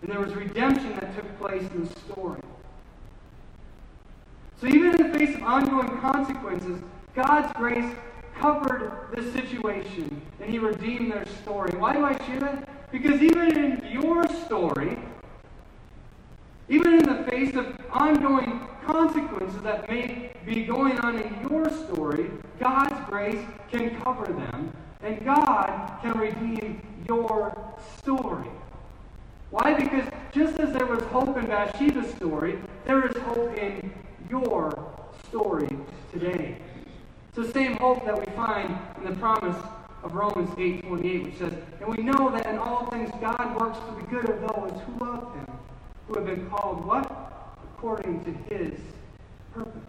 And 0.02 0.10
there 0.10 0.18
was 0.18 0.34
redemption 0.34 0.94
that 0.94 1.14
took 1.14 1.38
place 1.38 1.62
in 1.74 1.84
the 1.84 2.00
story. 2.00 2.40
So 4.60 4.66
even 4.66 5.00
in 5.00 5.12
the 5.12 5.18
face 5.18 5.36
of 5.36 5.42
ongoing 5.44 5.96
consequences, 6.00 6.80
God's 7.14 7.52
grace 7.52 7.94
covered 8.40 9.08
the 9.14 9.30
situation 9.32 10.20
and 10.40 10.50
he 10.50 10.58
redeemed 10.58 11.12
their 11.12 11.26
story. 11.42 11.70
Why 11.78 11.92
do 11.92 12.04
I 12.04 12.16
share 12.26 12.40
that? 12.40 12.90
Because 12.90 13.22
even 13.22 13.56
in 13.56 13.88
your 13.92 14.26
story, 14.44 14.98
even 16.68 16.94
in 16.94 17.02
the 17.04 17.30
face 17.30 17.54
of 17.54 17.66
ongoing 17.90 18.60
consequences 18.84 19.60
that 19.62 19.88
may 19.88 20.32
be 20.44 20.64
going 20.64 20.98
on 21.00 21.18
in 21.18 21.48
your 21.48 21.68
story, 21.70 22.30
God's 22.58 23.08
grace 23.08 23.44
can 23.70 24.00
cover 24.00 24.26
them 24.26 24.72
and 25.02 25.24
God 25.24 25.98
can 26.02 26.18
redeem 26.18 26.80
your 27.08 27.56
story. 27.98 28.50
Why? 29.50 29.74
Because 29.74 30.08
just 30.32 30.58
as 30.58 30.72
there 30.72 30.86
was 30.86 31.02
hope 31.04 31.36
in 31.36 31.46
Bathsheba's 31.46 32.12
story, 32.14 32.58
there 32.84 33.06
is 33.06 33.16
hope 33.18 33.56
in 33.56 33.92
your 34.28 34.92
story 35.28 35.68
today. 36.12 36.58
It's 37.28 37.46
the 37.46 37.52
same 37.52 37.76
hope 37.76 38.04
that 38.04 38.18
we 38.18 38.32
find 38.34 38.76
in 38.98 39.10
the 39.10 39.16
promise 39.16 39.56
of 40.02 40.14
Romans 40.14 40.50
8:28, 40.58 41.24
which 41.24 41.36
says, 41.38 41.52
And 41.80 41.96
we 41.96 42.02
know 42.02 42.30
that 42.30 42.46
in 42.46 42.58
all 42.58 42.86
things 42.86 43.10
God 43.20 43.60
works 43.60 43.78
for 43.78 43.94
the 44.00 44.06
good 44.08 44.28
of 44.28 44.40
those 44.40 44.80
who 44.82 45.04
love 45.04 45.34
him, 45.34 45.46
who 46.06 46.14
have 46.14 46.26
been 46.26 46.48
called 46.48 46.84
what? 46.84 47.56
According 47.74 48.24
to 48.24 48.54
his 48.54 48.78
purpose. 49.52 49.82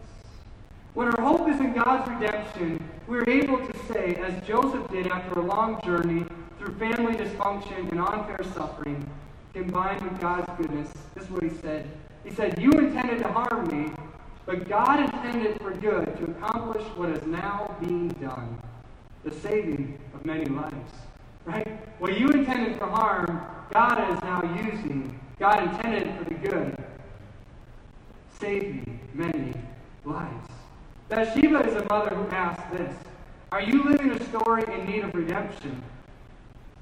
When 0.94 1.10
our 1.10 1.22
hope 1.22 1.48
is 1.50 1.60
in 1.60 1.74
God's 1.74 2.10
redemption, 2.10 2.84
we're 3.06 3.30
able 3.30 3.60
to 3.60 3.78
say, 3.88 4.16
as 4.16 4.46
Joseph 4.48 4.90
did 4.90 5.08
after 5.08 5.40
a 5.40 5.44
long 5.44 5.80
journey 5.84 6.26
through 6.58 6.74
family 6.76 7.14
dysfunction 7.14 7.92
and 7.92 8.00
unfair 8.00 8.44
suffering, 8.56 9.08
combined 9.54 10.02
with 10.02 10.20
God's 10.20 10.50
goodness, 10.58 10.90
this 11.14 11.26
is 11.26 11.30
what 11.30 11.44
he 11.44 11.50
said. 11.50 11.88
He 12.24 12.32
said, 12.32 12.60
You 12.60 12.72
intended 12.72 13.20
to 13.20 13.28
harm 13.28 13.68
me, 13.68 13.92
but 14.46 14.68
God 14.68 15.00
intended 15.00 15.62
for 15.62 15.72
good 15.72 16.18
to 16.18 16.24
accomplish 16.32 16.84
what 16.96 17.10
is 17.10 17.26
now 17.28 17.76
being 17.80 18.10
done 18.10 18.60
the 19.24 19.32
saving 19.32 20.00
of 20.14 20.26
many 20.26 20.46
lives. 20.46 20.94
Right? 21.46 21.68
What 22.00 22.18
you 22.18 22.28
intended 22.30 22.78
for 22.78 22.88
harm, 22.88 23.42
God 23.72 24.14
is 24.14 24.22
now 24.22 24.42
using. 24.64 25.20
God 25.40 25.64
intended 25.64 26.18
for 26.18 26.24
the 26.26 26.36
good, 26.36 26.78
saving 28.40 29.00
many 29.14 29.54
lives. 30.04 30.50
Bathsheba 31.10 31.68
is 31.68 31.76
a 31.76 31.86
mother 31.90 32.16
who 32.16 32.28
asked 32.36 32.72
this 32.72 32.96
Are 33.52 33.62
you 33.62 33.84
living 33.84 34.12
a 34.12 34.24
story 34.26 34.64
in 34.74 34.86
need 34.86 35.04
of 35.04 35.14
redemption? 35.14 35.82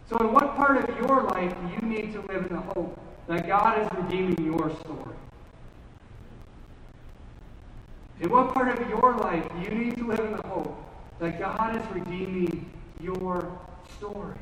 So, 0.10 0.18
in 0.18 0.32
what 0.32 0.56
part 0.56 0.78
of 0.78 0.98
your 0.98 1.24
life 1.24 1.54
do 1.54 1.74
you 1.74 1.90
need 1.90 2.14
to 2.14 2.22
live 2.22 2.46
in 2.50 2.56
the 2.56 2.62
hope 2.62 3.00
that 3.28 3.48
God 3.48 3.82
is 3.82 3.90
redeeming 3.98 4.46
your 4.46 4.70
story? 4.82 5.16
In 8.22 8.30
what 8.30 8.54
part 8.54 8.80
of 8.80 8.90
your 8.90 9.16
life 9.18 9.46
do 9.50 9.62
you 9.62 9.78
need 9.78 9.98
to 9.98 10.08
live 10.08 10.20
in 10.20 10.32
the 10.32 10.48
hope 10.48 10.82
that 11.20 11.38
God 11.40 11.76
is 11.76 11.84
redeeming 11.92 12.72
your 13.02 13.60
story? 13.98 14.38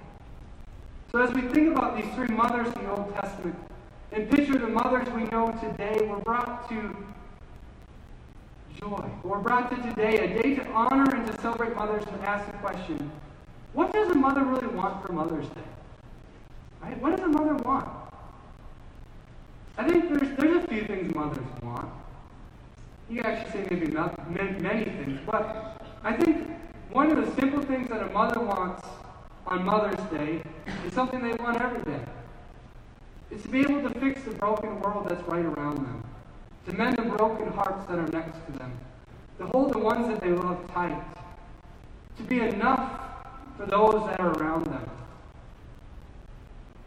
So, 1.12 1.20
as 1.20 1.34
we 1.34 1.42
think 1.42 1.76
about 1.76 1.98
these 1.98 2.14
three 2.14 2.28
mothers 2.28 2.68
in 2.76 2.84
the 2.84 2.92
Old 2.92 3.14
Testament, 3.16 3.56
and 4.14 4.30
picture 4.30 4.58
the 4.58 4.68
mothers 4.68 5.10
we 5.10 5.24
know 5.26 5.52
today, 5.60 5.98
we're 6.08 6.20
brought 6.20 6.70
to 6.70 6.96
joy. 8.80 9.10
We're 9.24 9.40
brought 9.40 9.72
to 9.72 9.90
today, 9.90 10.18
a 10.20 10.42
day 10.42 10.56
to 10.56 10.68
honor 10.68 11.16
and 11.16 11.26
to 11.28 11.42
celebrate 11.42 11.76
mothers 11.76 12.04
and 12.06 12.22
ask 12.24 12.46
the 12.46 12.58
question 12.60 13.12
what 13.74 13.92
does 13.92 14.12
a 14.12 14.16
mother 14.16 14.44
really 14.44 14.68
want 14.68 15.04
for 15.04 15.14
Mother's 15.14 15.48
Day? 15.48 15.62
Right? 16.84 17.02
What 17.02 17.18
does 17.18 17.26
a 17.26 17.28
mother 17.28 17.56
want? 17.56 17.90
I 19.80 19.90
think 19.90 20.10
there's, 20.10 20.38
there's 20.38 20.64
a 20.64 20.68
few 20.68 20.86
things 20.86 21.16
mothers 21.16 21.44
want. 21.64 21.90
You 23.10 23.18
could 23.18 23.26
actually 23.26 23.64
say 23.64 23.68
maybe 23.72 23.92
not, 23.92 24.32
many 24.32 24.86
things, 24.86 25.20
but 25.26 25.82
I 26.04 26.14
think 26.14 26.48
one 26.92 27.10
of 27.10 27.18
the 27.18 27.42
simple 27.42 27.64
things 27.64 27.90
that 27.90 28.04
a 28.04 28.10
mother 28.12 28.42
wants 28.42 28.88
on 29.48 29.66
Mother's 29.66 30.00
Day 30.12 30.44
is 30.86 30.94
something 30.94 31.20
they 31.20 31.34
want 31.34 31.60
every 31.60 31.82
day. 31.82 32.06
It's 33.34 33.42
to 33.44 33.50
be 33.50 33.62
able 33.62 33.90
to 33.90 34.00
fix 34.00 34.22
the 34.22 34.32
broken 34.32 34.80
world 34.80 35.10
that's 35.10 35.28
right 35.28 35.44
around 35.44 35.78
them, 35.78 36.04
to 36.68 36.74
mend 36.74 36.98
the 36.98 37.02
broken 37.02 37.48
hearts 37.48 37.84
that 37.88 37.98
are 37.98 38.08
next 38.10 38.38
to 38.46 38.52
them, 38.60 38.72
to 39.40 39.48
hold 39.48 39.74
the 39.74 39.80
ones 39.80 40.08
that 40.08 40.22
they 40.22 40.30
love 40.30 40.60
tight, 40.72 41.04
to 42.18 42.24
be 42.24 42.42
enough 42.42 43.02
for 43.58 43.66
those 43.66 44.06
that 44.06 44.20
are 44.20 44.34
around 44.34 44.66
them. 44.66 44.88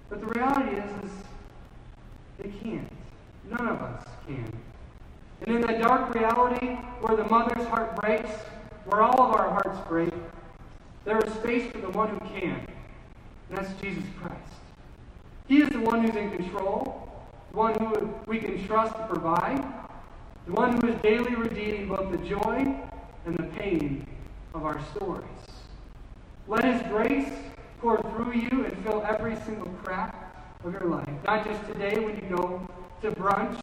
But 0.08 0.20
the 0.20 0.26
reality 0.26 0.76
is, 0.76 1.10
is 1.10 1.10
they 2.38 2.50
can't. 2.62 2.92
None 3.50 3.66
of 3.66 3.82
us 3.82 4.06
can. 4.28 4.52
And 5.40 5.56
in 5.56 5.60
that 5.62 5.80
dark 5.80 6.14
reality 6.14 6.76
where 7.00 7.16
the 7.16 7.24
mother's 7.24 7.66
heart 7.66 7.96
breaks, 7.96 8.30
where 8.84 9.02
all 9.02 9.20
of 9.20 9.34
our 9.34 9.50
hearts 9.50 9.80
break, 9.88 10.14
there 11.04 11.18
is 11.18 11.32
space 11.34 11.72
for 11.72 11.78
the 11.78 11.90
one 11.90 12.08
who 12.08 12.20
can. 12.40 12.64
And 13.48 13.58
that's 13.58 13.72
Jesus 13.80 14.04
Christ. 14.20 14.65
He 15.48 15.62
is 15.62 15.68
the 15.68 15.80
one 15.80 16.02
who's 16.02 16.16
in 16.16 16.30
control, 16.32 17.08
the 17.52 17.56
one 17.56 17.74
who 17.74 18.12
we 18.26 18.38
can 18.38 18.66
trust 18.66 18.96
to 18.96 19.06
provide, 19.06 19.62
the 20.46 20.52
one 20.52 20.80
who 20.80 20.88
is 20.88 21.00
daily 21.02 21.34
redeeming 21.36 21.88
both 21.88 22.10
the 22.10 22.18
joy 22.18 22.76
and 23.26 23.36
the 23.36 23.44
pain 23.58 24.06
of 24.54 24.64
our 24.64 24.80
stories. 24.90 25.24
Let 26.48 26.64
His 26.64 26.82
grace 26.90 27.32
pour 27.80 28.00
through 28.02 28.32
you 28.32 28.64
and 28.64 28.76
fill 28.84 29.04
every 29.08 29.36
single 29.46 29.68
crack 29.84 30.14
of 30.64 30.72
your 30.72 30.86
life. 30.86 31.08
Not 31.24 31.46
just 31.46 31.64
today 31.66 31.98
when 31.98 32.16
you 32.16 32.36
go 32.36 32.68
to 33.02 33.10
brunch 33.12 33.62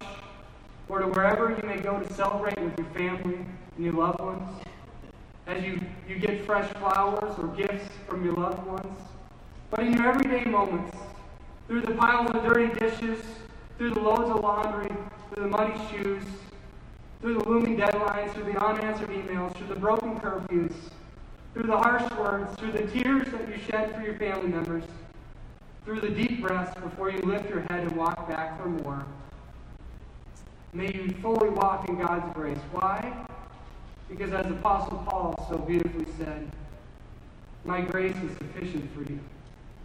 or 0.88 1.00
to 1.00 1.08
wherever 1.08 1.50
you 1.50 1.68
may 1.68 1.80
go 1.80 1.98
to 1.98 2.12
celebrate 2.14 2.58
with 2.60 2.78
your 2.78 2.88
family 2.88 3.44
and 3.76 3.84
your 3.84 3.94
loved 3.94 4.20
ones. 4.20 4.62
As 5.46 5.62
you, 5.62 5.80
you 6.08 6.18
get 6.18 6.46
fresh 6.46 6.70
flowers 6.74 7.38
or 7.38 7.48
gifts 7.48 7.88
from 8.08 8.24
your 8.24 8.34
loved 8.34 8.66
ones. 8.66 8.98
But 9.70 9.80
in 9.80 9.92
your 9.94 10.08
everyday 10.08 10.44
moments, 10.44 10.96
through 11.66 11.80
the 11.80 11.94
piles 11.94 12.30
of 12.30 12.42
dirty 12.44 12.72
dishes, 12.78 13.20
through 13.78 13.90
the 13.90 14.00
loads 14.00 14.30
of 14.30 14.40
laundry, 14.40 14.90
through 15.32 15.44
the 15.44 15.48
muddy 15.48 15.74
shoes, 15.90 16.24
through 17.20 17.34
the 17.38 17.48
looming 17.48 17.76
deadlines, 17.76 18.32
through 18.34 18.52
the 18.52 18.64
unanswered 18.64 19.08
emails, 19.08 19.54
through 19.56 19.68
the 19.68 19.74
broken 19.74 20.18
curfews, 20.20 20.74
through 21.54 21.66
the 21.66 21.76
harsh 21.76 22.10
words, 22.18 22.54
through 22.58 22.72
the 22.72 22.86
tears 22.88 23.26
that 23.28 23.48
you 23.48 23.56
shed 23.70 23.94
for 23.94 24.02
your 24.02 24.14
family 24.16 24.48
members, 24.48 24.84
through 25.84 26.00
the 26.00 26.10
deep 26.10 26.42
breaths 26.42 26.78
before 26.80 27.10
you 27.10 27.18
lift 27.20 27.48
your 27.48 27.60
head 27.62 27.80
and 27.80 27.92
walk 27.92 28.28
back 28.28 28.60
for 28.60 28.68
more. 28.68 29.04
May 30.72 30.92
you 30.92 31.14
fully 31.22 31.48
walk 31.50 31.88
in 31.88 31.98
God's 31.98 32.32
grace. 32.34 32.58
Why? 32.72 33.26
Because 34.08 34.32
as 34.32 34.46
Apostle 34.50 35.04
Paul 35.08 35.46
so 35.48 35.58
beautifully 35.58 36.06
said, 36.18 36.50
My 37.64 37.80
grace 37.80 38.16
is 38.16 38.36
sufficient 38.36 38.92
for 38.94 39.02
you, 39.10 39.18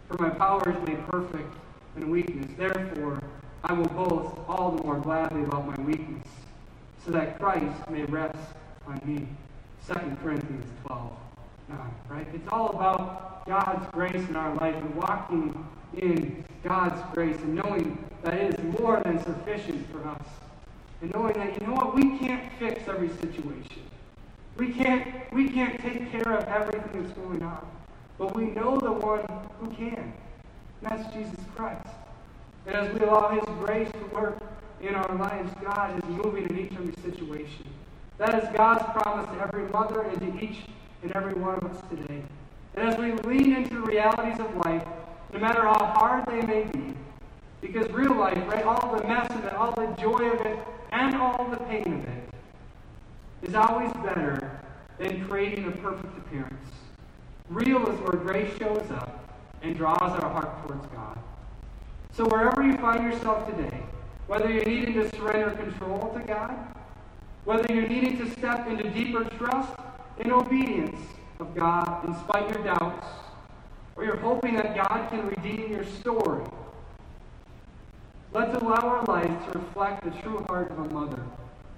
for 0.08 0.20
my 0.22 0.30
power 0.30 0.70
is 0.70 0.86
made 0.86 1.06
perfect 1.08 1.54
in 1.96 2.10
weakness. 2.10 2.50
Therefore, 2.56 3.22
I 3.64 3.72
will 3.72 3.88
boast 3.88 4.36
all 4.48 4.72
the 4.72 4.82
more 4.82 4.98
gladly 4.98 5.42
about 5.42 5.66
my 5.66 5.84
weakness, 5.84 6.26
so 7.04 7.10
that 7.12 7.38
Christ 7.38 7.76
may 7.90 8.04
rest 8.04 8.38
on 8.86 9.00
me. 9.04 9.26
2 9.86 9.94
Corinthians 10.22 10.66
12 10.86 11.12
9, 11.68 11.78
right? 12.08 12.26
It's 12.34 12.48
all 12.50 12.70
about 12.70 13.46
God's 13.46 13.86
grace 13.92 14.28
in 14.28 14.36
our 14.36 14.54
life 14.56 14.74
and 14.74 14.94
walking 14.94 15.66
in 15.96 16.44
God's 16.62 17.00
grace 17.14 17.36
and 17.42 17.54
knowing 17.54 17.98
that 18.22 18.34
it 18.34 18.58
is 18.58 18.80
more 18.80 19.00
than 19.04 19.22
sufficient 19.22 19.86
for 19.90 20.06
us. 20.08 20.26
And 21.00 21.12
knowing 21.14 21.32
that, 21.34 21.60
you 21.60 21.66
know 21.66 21.74
what, 21.74 21.94
we 21.94 22.18
can't 22.18 22.52
fix 22.58 22.86
every 22.86 23.08
situation. 23.08 23.82
We 24.56 24.72
can't, 24.72 25.32
we 25.32 25.48
can't 25.48 25.80
take 25.80 26.10
care 26.12 26.32
of 26.34 26.44
everything 26.48 27.02
that's 27.02 27.12
going 27.14 27.42
on. 27.42 27.66
But 28.18 28.34
we 28.34 28.44
know 28.50 28.78
the 28.78 28.92
one 28.92 29.24
who 29.58 29.70
can. 29.70 30.12
And 30.82 30.90
that's 30.90 31.12
Jesus 31.14 31.38
Christ. 31.54 31.86
And 32.66 32.74
as 32.74 32.92
we 32.92 33.00
allow 33.06 33.28
His 33.30 33.44
grace 33.64 33.90
to 33.92 34.14
work 34.14 34.38
in 34.80 34.94
our 34.94 35.14
lives, 35.16 35.52
God 35.62 35.96
is 35.98 36.08
moving 36.10 36.46
in 36.46 36.58
each 36.58 36.70
and 36.70 36.88
every 36.88 37.10
situation. 37.10 37.66
That 38.18 38.42
is 38.42 38.48
God's 38.54 38.84
promise 38.92 39.26
to 39.30 39.42
every 39.42 39.68
mother 39.68 40.02
and 40.02 40.20
to 40.20 40.44
each 40.44 40.58
and 41.02 41.12
every 41.12 41.34
one 41.34 41.56
of 41.56 41.64
us 41.64 41.82
today. 41.90 42.22
And 42.74 42.88
as 42.88 42.98
we 42.98 43.12
lean 43.28 43.54
into 43.56 43.74
the 43.74 43.80
realities 43.80 44.38
of 44.38 44.54
life, 44.56 44.84
no 45.32 45.38
matter 45.38 45.62
how 45.62 45.86
hard 45.86 46.26
they 46.26 46.42
may 46.42 46.64
be, 46.64 46.94
because 47.60 47.90
real 47.90 48.14
life, 48.14 48.38
right, 48.46 48.64
all 48.64 48.96
the 48.96 49.06
mess 49.06 49.30
of 49.30 49.44
it, 49.44 49.52
all 49.54 49.72
the 49.72 49.86
joy 50.00 50.30
of 50.30 50.46
it, 50.46 50.58
and 50.92 51.14
all 51.14 51.48
the 51.50 51.56
pain 51.58 51.92
of 51.92 52.04
it, 52.04 53.48
is 53.48 53.54
always 53.54 53.92
better 54.04 54.60
than 54.98 55.26
creating 55.26 55.66
a 55.66 55.70
perfect 55.72 56.16
appearance. 56.18 56.70
Real 57.48 57.86
is 57.88 57.98
where 58.00 58.18
grace 58.20 58.56
shows 58.58 58.90
up 58.90 59.19
and 59.62 59.76
draws 59.76 59.98
our 60.00 60.30
heart 60.30 60.66
towards 60.66 60.86
God. 60.88 61.18
So 62.12 62.24
wherever 62.26 62.62
you 62.62 62.76
find 62.78 63.04
yourself 63.04 63.46
today, 63.46 63.82
whether 64.26 64.50
you're 64.50 64.64
needing 64.64 64.94
to 64.94 65.08
surrender 65.16 65.50
control 65.50 66.12
to 66.16 66.20
God, 66.24 66.56
whether 67.44 67.72
you're 67.74 67.88
needing 67.88 68.18
to 68.18 68.30
step 68.30 68.66
into 68.68 68.88
deeper 68.90 69.24
trust 69.24 69.72
and 70.18 70.32
obedience 70.32 71.00
of 71.38 71.54
God 71.54 72.06
despite 72.06 72.48
your 72.50 72.64
doubts, 72.64 73.06
or 73.96 74.04
you're 74.04 74.16
hoping 74.16 74.54
that 74.56 74.74
God 74.74 75.08
can 75.10 75.26
redeem 75.28 75.72
your 75.72 75.84
story. 75.84 76.44
Let's 78.32 78.54
allow 78.62 78.76
our 78.76 79.04
lives 79.04 79.52
to 79.52 79.58
reflect 79.58 80.04
the 80.04 80.10
true 80.22 80.44
heart 80.48 80.70
of 80.70 80.78
a 80.78 80.94
mother, 80.94 81.22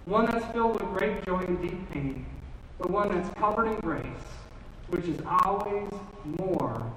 one 0.05 0.27
that's 0.27 0.45
filled 0.53 0.81
with 0.81 0.99
great 0.99 1.25
joy 1.25 1.41
and 1.41 1.61
deep 1.63 1.91
pain, 1.91 2.27
but 2.79 2.91
one 2.91 3.09
that's 3.11 3.33
covered 3.39 3.69
in 3.69 3.77
grace, 3.77 4.05
which 4.89 5.07
is 5.07 5.21
always 5.27 5.89
more 6.39 6.93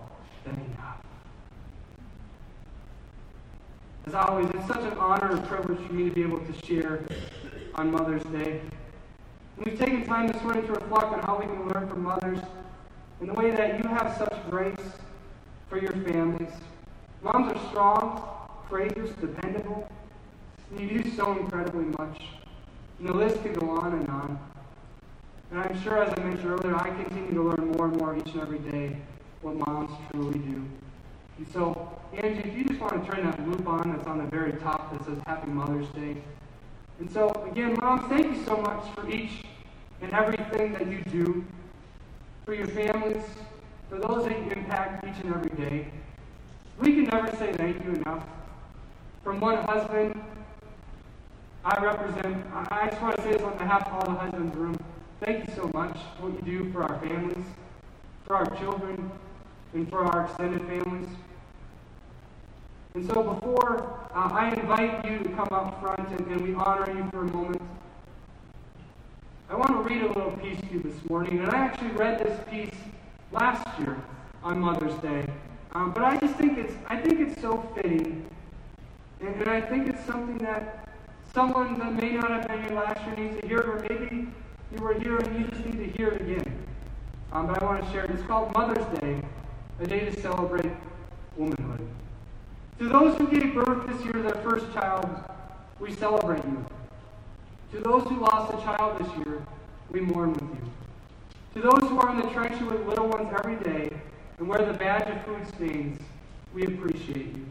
As 4.08 4.14
always, 4.14 4.48
it's 4.54 4.68
such 4.68 4.82
an 4.82 4.98
honor 5.00 5.32
and 5.32 5.46
privilege 5.48 5.86
for 5.88 5.94
me 5.94 6.10
to 6.10 6.16
be 6.16 6.22
able 6.22 6.40
to 6.40 6.66
share 6.66 7.04
on 7.74 7.92
Mother's 7.92 8.24
Day. 8.26 8.62
We've 9.58 9.80
taken 9.80 10.06
time 10.06 10.28
this 10.28 10.42
morning 10.44 10.66
to 10.68 10.74
reflect 10.74 11.06
on 11.06 11.20
how 11.22 11.40
we 11.40 11.46
can 11.46 11.68
learn 11.70 11.88
from 11.88 12.04
mothers 12.04 12.40
in 13.22 13.28
the 13.28 13.34
way 13.34 13.52
that 13.52 13.82
you 13.82 13.90
have 13.90 14.16
such 14.18 14.34
grace 14.50 14.76
for 15.70 15.80
your 15.80 15.92
families, 15.92 16.52
Moms 17.26 17.52
are 17.52 17.70
strong, 17.70 18.24
courageous, 18.70 19.10
dependable. 19.20 19.90
You 20.78 21.02
do 21.02 21.12
so 21.16 21.32
incredibly 21.32 21.86
much. 21.98 22.22
And 23.00 23.10
the 23.10 23.14
list 23.14 23.42
could 23.42 23.60
go 23.60 23.72
on 23.72 23.94
and 23.94 24.08
on. 24.10 24.40
And 25.50 25.60
I'm 25.60 25.82
sure, 25.82 26.04
as 26.04 26.14
I 26.16 26.24
mentioned 26.24 26.52
earlier, 26.52 26.76
I 26.76 26.90
continue 26.90 27.34
to 27.34 27.42
learn 27.42 27.72
more 27.72 27.88
and 27.88 27.98
more 27.98 28.16
each 28.16 28.28
and 28.34 28.42
every 28.42 28.60
day 28.60 28.96
what 29.42 29.56
moms 29.56 29.92
truly 30.12 30.40
do. 30.40 30.66
And 31.38 31.48
so, 31.52 32.00
Angie, 32.14 32.50
if 32.50 32.58
you 32.58 32.64
just 32.64 32.80
want 32.80 33.04
to 33.04 33.12
turn 33.12 33.26
that 33.26 33.48
loop 33.48 33.68
on 33.68 33.92
that's 33.92 34.08
on 34.08 34.20
the 34.20 34.26
very 34.26 34.54
top 34.54 34.92
that 34.94 35.06
says 35.06 35.18
Happy 35.28 35.50
Mother's 35.50 35.88
Day. 35.90 36.16
And 37.00 37.12
so, 37.12 37.30
again, 37.52 37.76
moms, 37.82 38.08
thank 38.08 38.26
you 38.26 38.44
so 38.46 38.58
much 38.58 38.84
for 38.96 39.10
each 39.10 39.44
and 40.02 40.12
everything 40.14 40.74
that 40.74 40.88
you 40.88 41.02
do, 41.12 41.46
for 42.46 42.54
your 42.54 42.68
families, 42.68 43.24
for 43.90 43.98
those 43.98 44.26
that 44.26 44.38
you 44.38 44.52
impact 44.52 45.04
each 45.06 45.24
and 45.24 45.36
every 45.36 45.50
day. 45.58 45.88
We 46.80 46.94
can 46.94 47.04
never 47.06 47.36
say 47.38 47.54
thank 47.54 47.84
you 47.84 47.94
enough. 47.94 48.26
From 49.24 49.40
one 49.40 49.58
husband, 49.66 50.22
I 51.64 51.84
represent, 51.84 52.46
I 52.70 52.90
just 52.90 53.02
want 53.02 53.16
to 53.18 53.24
say 53.24 53.32
this 53.32 53.42
on 53.42 53.58
behalf 53.58 53.88
of 53.88 53.94
all 53.94 54.14
the 54.14 54.20
husbands 54.20 54.46
in 54.46 54.52
the 54.52 54.58
room. 54.58 54.78
Thank 55.20 55.48
you 55.48 55.54
so 55.56 55.70
much 55.74 55.98
for 56.18 56.30
what 56.30 56.46
you 56.46 56.64
do 56.64 56.72
for 56.72 56.84
our 56.84 57.00
families, 57.00 57.46
for 58.26 58.36
our 58.36 58.46
children, 58.58 59.12
and 59.76 59.90
for 59.90 60.00
our 60.06 60.26
extended 60.26 60.62
families. 60.62 61.10
And 62.96 63.06
so 63.06 63.22
before 63.22 64.00
uh, 64.16 64.30
I 64.32 64.54
invite 64.54 65.06
you 65.06 65.20
to 65.20 65.30
come 65.30 65.50
up 65.52 65.82
front 65.82 66.08
and, 66.10 66.28
and 66.32 66.42
we 66.42 66.56
honor 66.56 66.92
you 66.96 67.08
for 67.12 67.22
a 67.22 67.26
moment, 67.26 67.62
I 69.50 69.56
want 69.56 69.72
to 69.72 69.82
read 69.82 70.02
a 70.02 70.08
little 70.08 70.32
piece 70.32 70.60
to 70.62 70.68
you 70.74 70.80
this 70.80 71.10
morning. 71.10 71.40
And 71.40 71.52
I 71.52 71.58
actually 71.58 71.90
read 71.90 72.20
this 72.20 72.40
piece 72.50 72.74
last 73.32 73.68
year 73.80 74.02
on 74.44 74.60
Mother's 74.60 74.96
Day. 75.02 75.26
Um, 75.74 75.92
but 75.92 76.04
I 76.04 76.18
just 76.18 76.36
think 76.36 76.58
it's 76.58 76.74
I 76.88 76.96
think 76.96 77.20
it's 77.20 77.40
so 77.42 77.70
fitting. 77.76 78.26
And, 79.20 79.36
and 79.36 79.50
I 79.50 79.60
think 79.60 79.90
it's 79.90 80.04
something 80.06 80.38
that 80.38 80.88
someone 81.34 81.78
that 81.80 81.94
may 81.94 82.14
not 82.14 82.32
have 82.32 82.48
been 82.48 82.64
here 82.64 82.76
last 82.76 83.06
year 83.06 83.16
needs 83.18 83.42
to 83.42 83.48
hear, 83.48 83.60
or 83.60 83.86
maybe 83.90 84.28
you 84.74 84.80
were 84.82 84.94
here 84.94 85.18
and 85.18 85.38
you 85.38 85.48
just 85.48 85.66
need 85.66 85.78
to 85.78 85.98
hear 85.98 86.10
it 86.10 86.22
again. 86.22 86.66
Um, 87.34 87.48
but 87.48 87.62
I 87.62 87.66
want 87.66 87.84
to 87.84 87.92
share 87.92 88.06
it. 88.06 88.12
It's 88.12 88.24
called 88.24 88.54
Mother's 88.54 88.86
Day, 89.00 89.22
a 89.80 89.88
day 89.88 90.00
to 90.00 90.22
celebrate 90.22 90.72
womanhood. 91.36 91.88
To 92.80 92.90
those 92.90 93.18
who 93.18 93.28
gave 93.28 93.54
birth 93.54 93.88
this 93.88 94.04
year 94.04 94.14
to 94.14 94.22
their 94.22 94.42
first 94.44 94.72
child, 94.74 95.10
we 95.80 95.94
celebrate 95.94 96.44
you. 96.46 96.66
To 97.74 97.80
those 97.82 98.04
who 98.04 98.20
lost 98.20 98.54
a 98.54 98.58
child 98.64 99.00
this 99.00 99.26
year, 99.26 99.46
we 99.90 100.00
mourn 100.00 100.34
with 100.34 100.42
you. 100.42 100.72
To 101.56 101.62
those 101.62 101.90
who 101.90 102.00
are 102.00 102.10
in 102.12 102.22
the 102.22 102.34
trenches 102.34 102.62
with 102.62 102.86
little 102.88 103.08
ones 103.08 103.34
every 103.38 103.56
day 103.58 103.90
and 104.38 104.48
wear 104.48 104.66
the 104.66 104.74
badge 104.74 105.10
of 105.10 105.26
food 105.26 105.48
stains, 105.56 106.00
we 106.54 106.64
appreciate 106.64 107.36
you. 107.36 107.46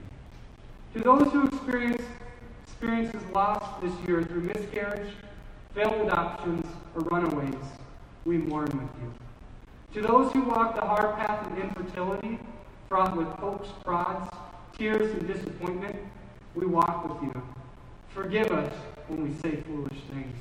To 0.94 1.00
those 1.00 1.32
who 1.32 1.46
experience 1.46 2.02
experiences 2.66 3.22
lost 3.34 3.80
this 3.80 3.92
year 4.06 4.22
through 4.24 4.42
miscarriage, 4.42 5.12
failed 5.74 6.06
adoptions, 6.06 6.66
or 6.94 7.02
runaways, 7.02 7.54
we 8.24 8.36
mourn 8.36 8.66
with 8.66 9.02
you. 9.02 9.23
To 9.94 10.00
those 10.00 10.32
who 10.32 10.42
walk 10.42 10.74
the 10.74 10.80
hard 10.80 11.14
path 11.18 11.46
of 11.46 11.56
infertility, 11.56 12.40
fraught 12.88 13.16
with 13.16 13.28
hopes, 13.28 13.68
prods, 13.84 14.28
tears, 14.76 15.12
and 15.12 15.24
disappointment, 15.24 15.94
we 16.56 16.66
walk 16.66 17.08
with 17.08 17.22
you. 17.22 17.42
Forgive 18.08 18.50
us 18.50 18.72
when 19.06 19.22
we 19.22 19.32
say 19.34 19.62
foolish 19.62 20.00
things. 20.10 20.34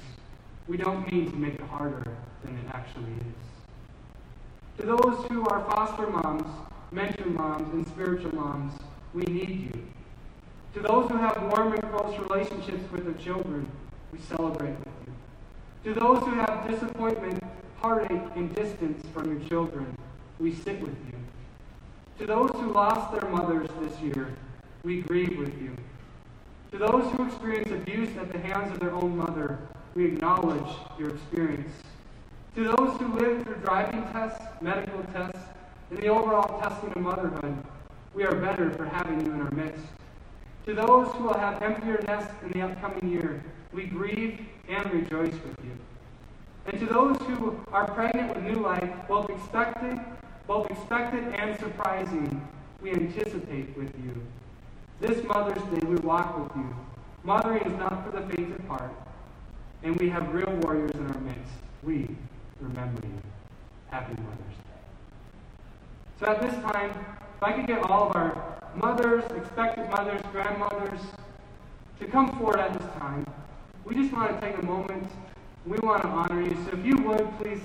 We 0.67 0.77
don't 0.77 1.05
mean 1.11 1.29
to 1.29 1.37
make 1.37 1.53
it 1.53 1.61
harder 1.61 2.17
than 2.43 2.57
it 2.57 2.65
actually 2.73 3.11
is. 3.11 4.79
To 4.79 4.87
those 4.87 5.23
who 5.27 5.45
are 5.47 5.63
foster 5.69 6.07
moms, 6.09 6.47
mentor 6.91 7.27
moms, 7.27 7.71
and 7.75 7.85
spiritual 7.85 8.33
moms, 8.33 8.73
we 9.13 9.21
need 9.21 9.71
you. 9.75 9.83
To 10.73 10.79
those 10.79 11.11
who 11.11 11.17
have 11.17 11.39
warm 11.43 11.73
and 11.73 11.91
close 11.91 12.17
relationships 12.17 12.91
with 12.91 13.05
their 13.05 13.23
children, 13.23 13.69
we 14.11 14.17
celebrate 14.17 14.79
with 14.79 14.87
you. 15.05 15.93
To 15.93 15.99
those 15.99 16.23
who 16.23 16.31
have 16.31 16.67
disappointment, 16.67 17.43
heartache, 17.83 18.21
and 18.37 18.55
distance 18.55 19.05
from 19.13 19.25
your 19.29 19.49
children, 19.49 19.85
we 20.39 20.53
sit 20.53 20.79
with 20.79 20.95
you. 21.07 21.17
To 22.19 22.25
those 22.25 22.49
who 22.51 22.71
lost 22.71 23.11
their 23.11 23.29
mothers 23.29 23.67
this 23.81 23.99
year, 23.99 24.33
we 24.83 25.01
grieve 25.01 25.37
with 25.37 25.61
you. 25.61 25.75
To 26.71 26.77
those 26.77 27.11
who 27.11 27.27
experience 27.27 27.71
abuse 27.71 28.09
at 28.17 28.31
the 28.31 28.39
hands 28.39 28.71
of 28.71 28.79
their 28.79 28.93
own 28.93 29.17
mother, 29.17 29.59
we 29.95 30.05
acknowledge 30.05 30.73
your 30.97 31.09
experience. 31.09 31.73
To 32.55 32.63
those 32.63 32.97
who 32.99 33.13
live 33.19 33.43
through 33.43 33.57
driving 33.57 34.03
tests, 34.13 34.41
medical 34.61 35.03
tests, 35.11 35.41
and 35.89 35.99
the 35.99 36.07
overall 36.07 36.61
testing 36.61 36.89
of 36.89 36.97
motherhood, 36.97 37.57
we 38.13 38.23
are 38.23 38.35
better 38.35 38.71
for 38.71 38.85
having 38.85 39.25
you 39.25 39.33
in 39.33 39.41
our 39.41 39.51
midst. 39.51 39.85
To 40.67 40.73
those 40.73 41.11
who 41.13 41.25
will 41.25 41.37
have 41.37 41.61
emptier 41.61 42.01
nests 42.07 42.33
in 42.43 42.51
the 42.51 42.61
upcoming 42.61 43.11
year, 43.11 43.43
we 43.73 43.87
grieve 43.87 44.39
and 44.69 44.89
rejoice 44.93 45.33
with 45.33 45.57
you. 45.65 45.77
And 46.65 46.79
to 46.79 46.85
those 46.85 47.17
who 47.17 47.59
are 47.73 47.85
pregnant 47.91 48.35
with 48.35 48.43
new 48.43 48.61
life, 48.61 48.89
both 49.07 49.29
expected, 49.29 49.99
both 50.47 50.69
expected 50.71 51.23
and 51.35 51.59
surprising, 51.59 52.47
we 52.81 52.91
anticipate 52.91 53.75
with 53.77 53.93
you. 54.03 54.21
This 55.01 55.23
Mother's 55.25 55.61
Day, 55.63 55.85
we 55.85 55.95
walk 55.97 56.37
with 56.37 56.55
you. 56.55 56.75
Mothering 57.23 57.63
is 57.63 57.77
not 57.77 58.05
for 58.05 58.17
the 58.17 58.25
faint 58.33 58.57
of 58.57 58.65
heart, 58.67 58.93
and 59.83 59.97
we 59.99 60.09
have 60.09 60.33
real 60.33 60.51
warriors 60.61 60.91
in 60.91 61.05
our 61.07 61.19
midst. 61.19 61.53
We 61.83 62.07
remember 62.61 63.05
you. 63.05 63.21
Happy 63.89 64.13
Mother's 64.13 64.37
Day. 64.37 64.73
So 66.19 66.27
at 66.27 66.41
this 66.41 66.53
time, 66.71 66.91
if 66.91 67.43
I 67.43 67.53
could 67.53 67.67
get 67.67 67.83
all 67.89 68.09
of 68.09 68.15
our 68.15 68.59
mothers, 68.75 69.23
expected 69.35 69.89
mothers, 69.89 70.21
grandmothers 70.31 70.99
to 71.99 72.05
come 72.07 72.37
forward 72.37 72.59
at 72.59 72.73
this 72.73 72.87
time, 72.97 73.25
we 73.83 73.95
just 73.95 74.13
want 74.13 74.39
to 74.39 74.45
take 74.45 74.57
a 74.57 74.65
moment. 74.65 75.09
We 75.65 75.77
want 75.79 76.01
to 76.03 76.07
honor 76.09 76.41
you. 76.41 76.57
So 76.65 76.77
if 76.77 76.85
you 76.85 76.97
would, 76.97 77.27
please 77.39 77.61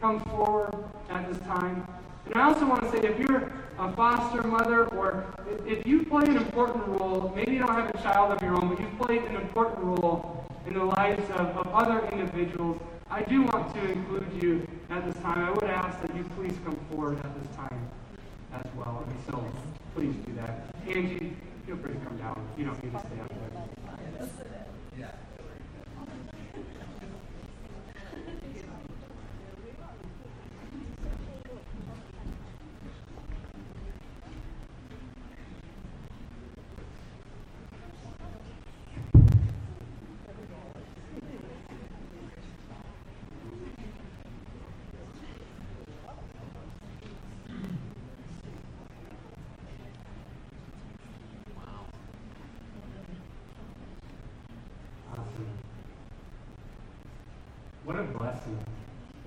come 0.00 0.20
forward 0.20 0.74
at 1.10 1.30
this 1.32 1.40
time. 1.46 1.86
And 2.26 2.34
I 2.34 2.44
also 2.44 2.66
want 2.66 2.82
to 2.82 2.90
say 2.90 2.98
if 3.06 3.18
you're 3.18 3.52
a 3.78 3.92
foster 3.92 4.42
mother 4.42 4.86
or 4.86 5.24
if 5.66 5.86
you 5.86 6.04
play 6.04 6.26
an 6.26 6.36
important 6.36 6.86
role, 6.86 7.32
maybe 7.34 7.52
you 7.52 7.58
don't 7.58 7.74
have 7.74 7.90
a 7.94 7.98
child 7.98 8.32
of 8.32 8.42
your 8.42 8.54
own, 8.54 8.68
but 8.68 8.80
you 8.80 8.88
played 8.98 9.22
an 9.22 9.36
important 9.36 9.78
role 9.78 10.44
in 10.66 10.74
the 10.74 10.84
lives 10.84 11.28
of, 11.30 11.56
of 11.56 11.66
other 11.68 12.06
individuals, 12.12 12.80
I 13.10 13.22
do 13.22 13.42
want 13.42 13.74
to 13.74 13.90
include 13.90 14.42
you 14.42 14.66
at 14.90 15.04
this 15.04 15.20
time. 15.22 15.44
I 15.44 15.50
would 15.50 15.64
ask 15.64 16.00
that 16.02 16.14
you 16.14 16.22
please 16.36 16.54
come 16.64 16.78
forward 16.90 17.18
at 17.18 17.42
this 17.42 17.56
time 17.56 17.88
as 18.54 18.66
well. 18.76 19.04
And 19.06 19.16
so 19.26 19.44
please 19.94 20.14
do 20.26 20.34
that. 20.34 20.66
Angie, 20.86 21.36
feel 21.66 21.76
free 21.78 21.94
to 21.94 22.00
come 22.00 22.16
down. 22.18 22.46
You 22.56 22.66
don't 22.66 22.84
need 22.84 22.92
to 22.92 23.00
stay 23.00 23.20
up 23.20 23.28
there. 23.28 24.28
Yeah. 24.98 25.10
What 57.90 57.98
a 57.98 58.02
blessing. 58.04 58.56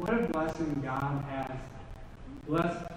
What 0.03 0.19
a 0.19 0.27
blessing 0.27 0.81
God 0.83 1.23
has 1.29 1.57
blessed 2.45 2.91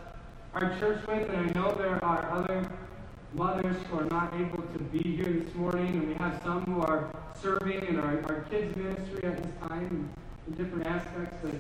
our 0.55 0.77
church 0.81 1.07
with. 1.07 1.31
And 1.31 1.37
I 1.37 1.53
know 1.53 1.73
there 1.73 2.05
are 2.05 2.33
other 2.33 2.69
mothers 3.33 3.77
who 3.89 4.01
are 4.01 4.07
not 4.07 4.35
able 4.35 4.64
to 4.64 4.78
be 4.91 5.14
here 5.14 5.33
this 5.33 5.55
morning, 5.55 5.87
and 5.87 6.09
we 6.09 6.14
have 6.14 6.43
some 6.43 6.64
who 6.64 6.80
are 6.80 7.09
serving 7.41 7.87
in 7.87 8.01
our, 8.01 8.20
our 8.24 8.41
kids' 8.51 8.74
ministry 8.74 9.22
at 9.22 9.41
this 9.41 9.53
time 9.68 10.11
in 10.49 10.55
different 10.55 10.85
aspects. 10.85 11.37
But 11.45 11.55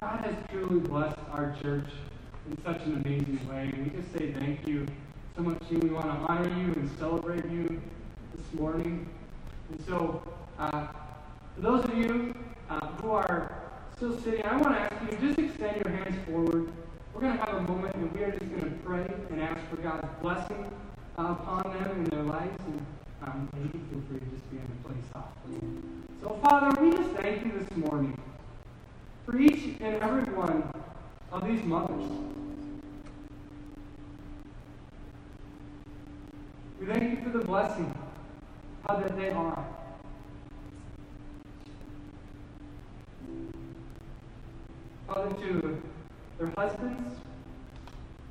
God 0.00 0.24
has 0.24 0.34
truly 0.50 0.80
blessed 0.80 1.18
our 1.30 1.54
church 1.62 1.86
in 2.50 2.60
such 2.64 2.82
an 2.82 3.04
amazing 3.04 3.38
way. 3.48 3.70
And 3.72 3.84
we 3.84 3.96
just 3.96 4.12
say 4.12 4.32
thank 4.32 4.66
you 4.66 4.84
so 5.36 5.42
much. 5.42 5.62
We 5.70 5.90
want 5.90 6.06
to 6.06 6.32
honor 6.32 6.48
you 6.58 6.72
and 6.72 6.90
celebrate 6.98 7.44
you 7.44 7.80
this 8.34 8.60
morning. 8.60 9.08
And 9.70 9.80
so, 9.86 10.20
uh, 10.58 10.88
for 11.54 11.60
those 11.60 11.84
of 11.84 11.96
you 11.96 12.34
uh, 12.68 12.88
who 12.96 13.12
are 13.12 13.61
I 14.02 14.56
want 14.56 14.74
to 14.74 14.80
ask 14.80 15.12
you 15.12 15.28
just 15.28 15.38
extend 15.38 15.80
your 15.84 15.94
hands 15.94 16.16
forward. 16.26 16.72
We're 17.14 17.20
going 17.20 17.38
to 17.38 17.44
have 17.44 17.54
a 17.54 17.60
moment 17.60 17.94
and 17.94 18.10
we 18.12 18.24
are 18.24 18.32
just 18.32 18.50
going 18.50 18.64
to 18.64 18.76
pray 18.84 19.06
and 19.30 19.40
ask 19.40 19.60
for 19.70 19.76
God's 19.76 20.08
blessing 20.20 20.68
uh, 21.16 21.36
upon 21.38 21.62
them 21.72 21.98
in 21.98 22.04
their 22.06 22.24
lives. 22.24 22.58
And 22.66 22.84
um, 23.22 23.48
feel 23.52 24.02
free 24.08 24.18
to 24.18 24.24
just 24.26 24.50
be 24.50 24.56
in 24.56 24.64
the 24.66 24.88
place 24.88 25.04
softly. 25.12 25.68
So, 26.20 26.36
Father, 26.42 26.82
we 26.82 26.90
just 26.96 27.10
thank 27.10 27.44
you 27.44 27.52
this 27.52 27.76
morning 27.76 28.18
for 29.24 29.38
each 29.38 29.80
and 29.80 30.02
every 30.02 30.34
one 30.34 30.68
of 31.30 31.46
these 31.46 31.62
mothers. 31.62 32.10
We 36.80 36.86
thank 36.86 37.18
you 37.18 37.22
for 37.22 37.38
the 37.38 37.44
blessing, 37.44 37.94
how 38.84 38.96
that 38.96 39.16
they 39.16 39.30
are. 39.30 39.64
Father, 45.06 45.34
to 45.42 45.82
their 46.38 46.52
husbands, 46.56 47.18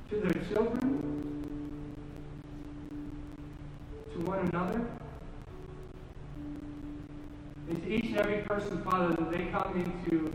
to 0.09 0.15
their 0.19 0.43
children, 0.45 1.45
to 4.13 4.19
one 4.21 4.39
another, 4.47 4.81
and 7.69 7.83
to 7.83 7.89
each 7.89 8.05
and 8.05 8.17
every 8.17 8.41
person, 8.43 8.81
Father, 8.83 9.15
that 9.15 9.31
they 9.31 9.45
come 9.45 9.75
into 9.75 10.31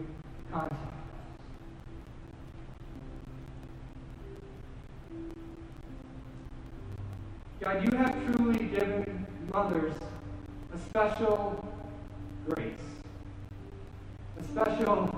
contact. 0.52 0.82
God, 7.60 7.84
you 7.84 7.98
have 7.98 8.36
truly 8.36 8.66
given 8.66 9.26
mothers 9.52 9.94
a 10.74 10.78
special 10.78 11.64
grace, 12.48 12.74
a 14.38 14.44
special 14.44 15.15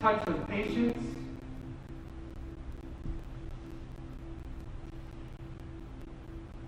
touch 0.00 0.26
of 0.28 0.48
patience. 0.48 0.98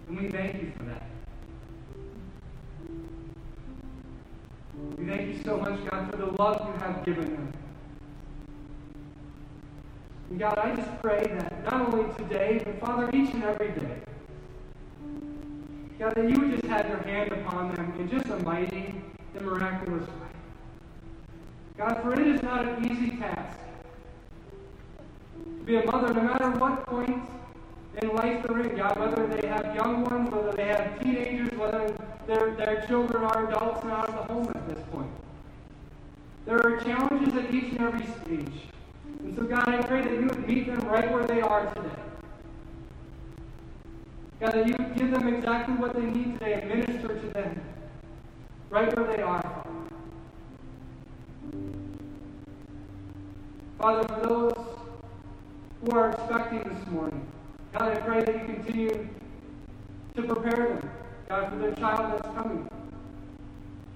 And 0.09 0.21
we 0.21 0.31
thank 0.31 0.63
you 0.63 0.73
for 0.77 0.85
that. 0.85 1.03
We 4.97 5.07
thank 5.07 5.37
you 5.37 5.43
so 5.45 5.59
much, 5.59 5.79
God, 5.91 6.11
for 6.11 6.17
the 6.17 6.27
love 6.27 6.67
you 6.67 6.81
have 6.81 7.05
given 7.05 7.31
them. 7.33 7.53
And 10.31 10.39
God, 10.39 10.59
I 10.59 10.75
just 10.75 11.03
pray 11.03 11.27
that 11.27 11.65
not 11.71 11.93
only 11.93 12.13
today, 12.15 12.61
but 12.65 12.81
Father, 12.81 13.11
each 13.13 13.33
and 13.35 13.45
every 13.45 13.69
day, 13.69 13.99
God, 15.99 16.15
that 16.15 16.31
you 16.31 16.41
would 16.41 16.51
just 16.53 16.65
have 16.67 16.89
your 16.89 17.03
hand 17.03 17.33
upon 17.33 17.75
them 17.75 17.93
in 17.99 18.09
just 18.09 18.27
a 18.27 18.39
mighty 18.41 18.95
and 19.35 19.47
miraculous 19.47 20.07
way. 20.07 20.28
God, 21.79 22.03
for 22.03 22.13
it 22.21 22.27
is 22.27 22.43
not 22.43 22.67
an 22.67 22.91
easy 22.91 23.17
task 23.19 23.57
to 25.45 25.65
be 25.65 25.77
a 25.77 25.87
mother, 25.87 26.13
no 26.13 26.23
matter 26.23 26.51
what 26.51 26.85
point 26.87 27.23
in 28.03 28.09
life 28.17 28.43
they're 28.43 28.61
in, 28.63 28.77
God, 28.77 28.99
whether 28.99 29.29
they 29.29 29.47
have 29.47 29.75
young 29.77 30.05
ones, 30.05 30.29
whether 30.31 30.53
they 30.53 30.67
have 30.67 31.01
teenagers, 31.01 31.57
whether 31.57 31.95
their, 32.27 32.51
their 32.57 32.85
children 32.89 33.23
are 33.23 33.49
adults 33.49 33.83
and 33.85 33.93
out 33.93 34.09
of 34.09 34.15
the 34.15 34.35
home 34.35 34.49
at 34.57 34.69
this 34.69 34.85
point. 34.91 35.11
There 36.47 36.59
are 36.59 36.81
challenges 36.81 37.35
at 37.37 37.55
each 37.55 37.73
and 37.73 37.81
every 37.81 38.07
stage. 38.25 38.63
And 39.21 39.37
so, 39.37 39.45
God, 39.45 39.69
I 39.69 39.81
pray 39.83 40.03
that 40.03 40.13
you 40.13 40.27
would 40.27 40.49
meet 40.49 40.67
them 40.67 40.81
right 40.81 41.11
where 41.13 41.27
they 41.27 41.41
are 41.41 41.73
today. 41.75 41.89
God, 44.41 44.53
that 44.53 44.67
you 44.67 44.75
would 44.79 44.97
give 44.97 45.13
them 45.13 45.33
exactly 45.33 45.75
what 45.75 45.95
they 45.95 46.03
need 46.03 46.39
today 46.41 46.55
and 46.55 46.69
minister 46.69 47.09
to 47.21 47.27
them 47.29 47.61
right 48.71 48.95
where 48.97 49.17
they 49.17 49.23
are, 49.23 49.41
Father. 53.79 54.09
For 54.09 54.29
those 54.29 54.67
who 55.81 55.97
are 55.97 56.11
expecting 56.11 56.65
this 56.65 56.89
morning, 56.89 57.25
God, 57.73 57.97
I 57.97 58.01
pray 58.01 58.25
that 58.25 58.35
you 58.35 58.55
continue 58.55 59.09
to 60.17 60.23
prepare 60.23 60.69
them, 60.69 60.91
God, 61.29 61.51
for 61.51 61.59
their 61.59 61.75
child 61.77 62.13
that's 62.13 62.35
coming. 62.35 62.69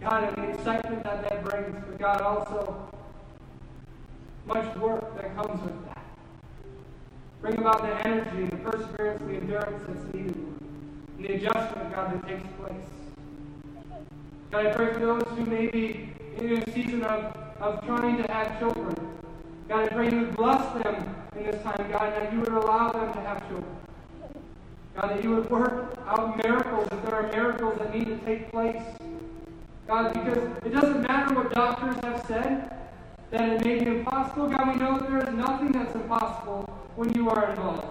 God, 0.00 0.24
and 0.24 0.36
the 0.36 0.50
excitement 0.56 1.02
that 1.02 1.28
that 1.28 1.44
brings, 1.44 1.74
but 1.74 1.98
God, 1.98 2.20
also 2.20 2.92
much 4.46 4.76
work 4.76 5.16
that 5.16 5.34
comes 5.34 5.62
with 5.62 5.84
that. 5.86 6.04
Bring 7.40 7.58
about 7.58 7.82
the 7.82 8.06
energy 8.06 8.46
the 8.46 8.56
perseverance, 8.58 9.22
the 9.26 9.34
endurance 9.34 9.84
that's 9.88 10.14
needed, 10.14 10.36
and 10.36 11.24
the 11.24 11.34
adjustment, 11.34 11.92
God, 11.92 12.14
that 12.14 12.28
takes 12.28 12.46
place. 12.56 13.98
God, 14.52 14.66
I 14.66 14.72
pray 14.74 14.92
for 14.92 15.00
those 15.00 15.24
who 15.36 15.44
may 15.46 15.66
be 15.66 16.08
in 16.36 16.52
a 16.52 16.72
season 16.72 17.02
of, 17.02 17.36
of 17.60 17.84
trying 17.84 18.22
to 18.22 18.32
have 18.32 18.60
children. 18.60 19.11
God, 19.72 19.84
I 19.84 19.88
pray 19.88 20.10
you 20.10 20.20
would 20.20 20.36
bless 20.36 20.82
them 20.82 21.14
in 21.34 21.44
this 21.44 21.62
time, 21.62 21.90
God, 21.90 22.12
that 22.12 22.30
you 22.30 22.40
would 22.40 22.50
allow 22.50 22.92
them 22.92 23.10
to 23.10 23.20
have 23.20 23.40
children. 23.48 23.74
God, 24.94 25.08
that 25.08 25.24
you 25.24 25.34
would 25.34 25.48
work 25.48 25.96
out 26.06 26.36
miracles 26.44 26.88
if 26.92 27.02
there 27.06 27.14
are 27.14 27.32
miracles 27.32 27.78
that 27.78 27.94
need 27.94 28.04
to 28.04 28.18
take 28.18 28.50
place. 28.50 28.82
God, 29.86 30.12
because 30.12 30.36
it 30.66 30.74
doesn't 30.74 31.00
matter 31.00 31.34
what 31.34 31.54
doctors 31.54 31.96
have 32.04 32.22
said 32.26 32.70
that 33.30 33.48
it 33.48 33.64
may 33.64 33.82
be 33.82 34.00
impossible. 34.00 34.50
God, 34.50 34.68
we 34.68 34.74
know 34.74 34.98
that 34.98 35.08
there 35.08 35.26
is 35.26 35.34
nothing 35.34 35.72
that's 35.72 35.94
impossible 35.94 36.64
when 36.94 37.10
you 37.14 37.30
are 37.30 37.48
involved. 37.48 37.86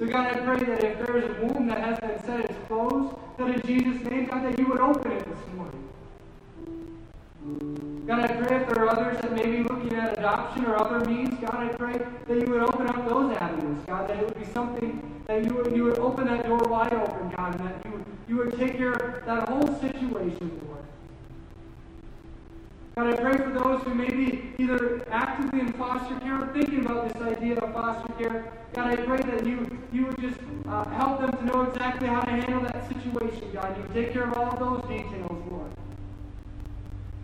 So, 0.00 0.06
God, 0.06 0.26
I 0.26 0.40
pray 0.40 0.58
that 0.58 0.82
if 0.82 1.06
there 1.06 1.18
is 1.18 1.24
a 1.24 1.34
womb 1.40 1.68
that 1.68 1.78
has 1.78 2.00
been 2.00 2.20
set 2.24 2.50
is 2.50 2.56
closed, 2.66 3.14
that 3.38 3.48
in 3.48 3.62
Jesus' 3.62 4.02
name, 4.10 4.26
God, 4.26 4.44
that 4.44 4.58
you 4.58 4.66
would 4.66 4.80
open 4.80 5.12
it 5.12 5.24
this 5.24 5.38
morning. 5.54 5.84
God, 8.06 8.30
I 8.30 8.34
pray 8.36 8.60
if 8.60 8.68
there 8.68 8.84
are 8.84 8.90
others 8.90 9.18
that 9.22 9.32
may 9.32 9.46
be 9.46 9.62
looking 9.62 9.94
at 9.94 10.18
adoption 10.18 10.66
or 10.66 10.76
other 10.76 11.08
means, 11.08 11.32
God, 11.40 11.54
I 11.54 11.68
pray 11.68 11.96
that 11.96 12.38
you 12.38 12.52
would 12.52 12.60
open 12.60 12.86
up 12.86 13.08
those 13.08 13.34
avenues, 13.38 13.78
God, 13.86 14.08
that 14.08 14.18
it 14.18 14.24
would 14.26 14.38
be 14.38 14.44
something 14.52 15.22
that 15.26 15.42
you 15.42 15.54
would, 15.54 15.74
you 15.74 15.84
would 15.84 15.98
open 15.98 16.26
that 16.26 16.44
door 16.44 16.58
wide 16.58 16.92
open, 16.92 17.32
God, 17.34 17.58
and 17.58 17.66
that 17.66 17.82
you 17.82 17.92
would, 17.92 18.04
you 18.28 18.36
would 18.36 18.58
take 18.58 18.76
care 18.76 18.92
of 18.92 19.24
that 19.24 19.48
whole 19.48 19.80
situation, 19.80 20.60
Lord. 20.68 20.84
God, 22.94 23.06
I 23.14 23.16
pray 23.16 23.38
for 23.38 23.50
those 23.58 23.82
who 23.84 23.94
may 23.94 24.10
be 24.10 24.52
either 24.58 25.02
actively 25.10 25.60
in 25.60 25.72
foster 25.72 26.20
care 26.20 26.42
or 26.42 26.52
thinking 26.52 26.84
about 26.84 27.10
this 27.10 27.22
idea 27.22 27.56
of 27.56 27.72
foster 27.72 28.12
care. 28.22 28.52
God, 28.74 28.86
I 28.86 28.96
pray 28.96 29.16
that 29.16 29.46
you, 29.46 29.66
you 29.94 30.06
would 30.06 30.20
just 30.20 30.38
uh, 30.68 30.84
help 30.90 31.20
them 31.20 31.32
to 31.32 31.44
know 31.46 31.62
exactly 31.62 32.08
how 32.08 32.20
to 32.20 32.30
handle 32.30 32.60
that 32.60 32.86
situation, 32.86 33.50
God. 33.54 33.74
You 33.78 33.82
would 33.82 33.94
take 33.94 34.12
care 34.12 34.24
of 34.24 34.36
all 34.36 34.52
of 34.52 34.58
those 34.58 34.82
details, 34.90 35.42
Lord. 35.50 35.70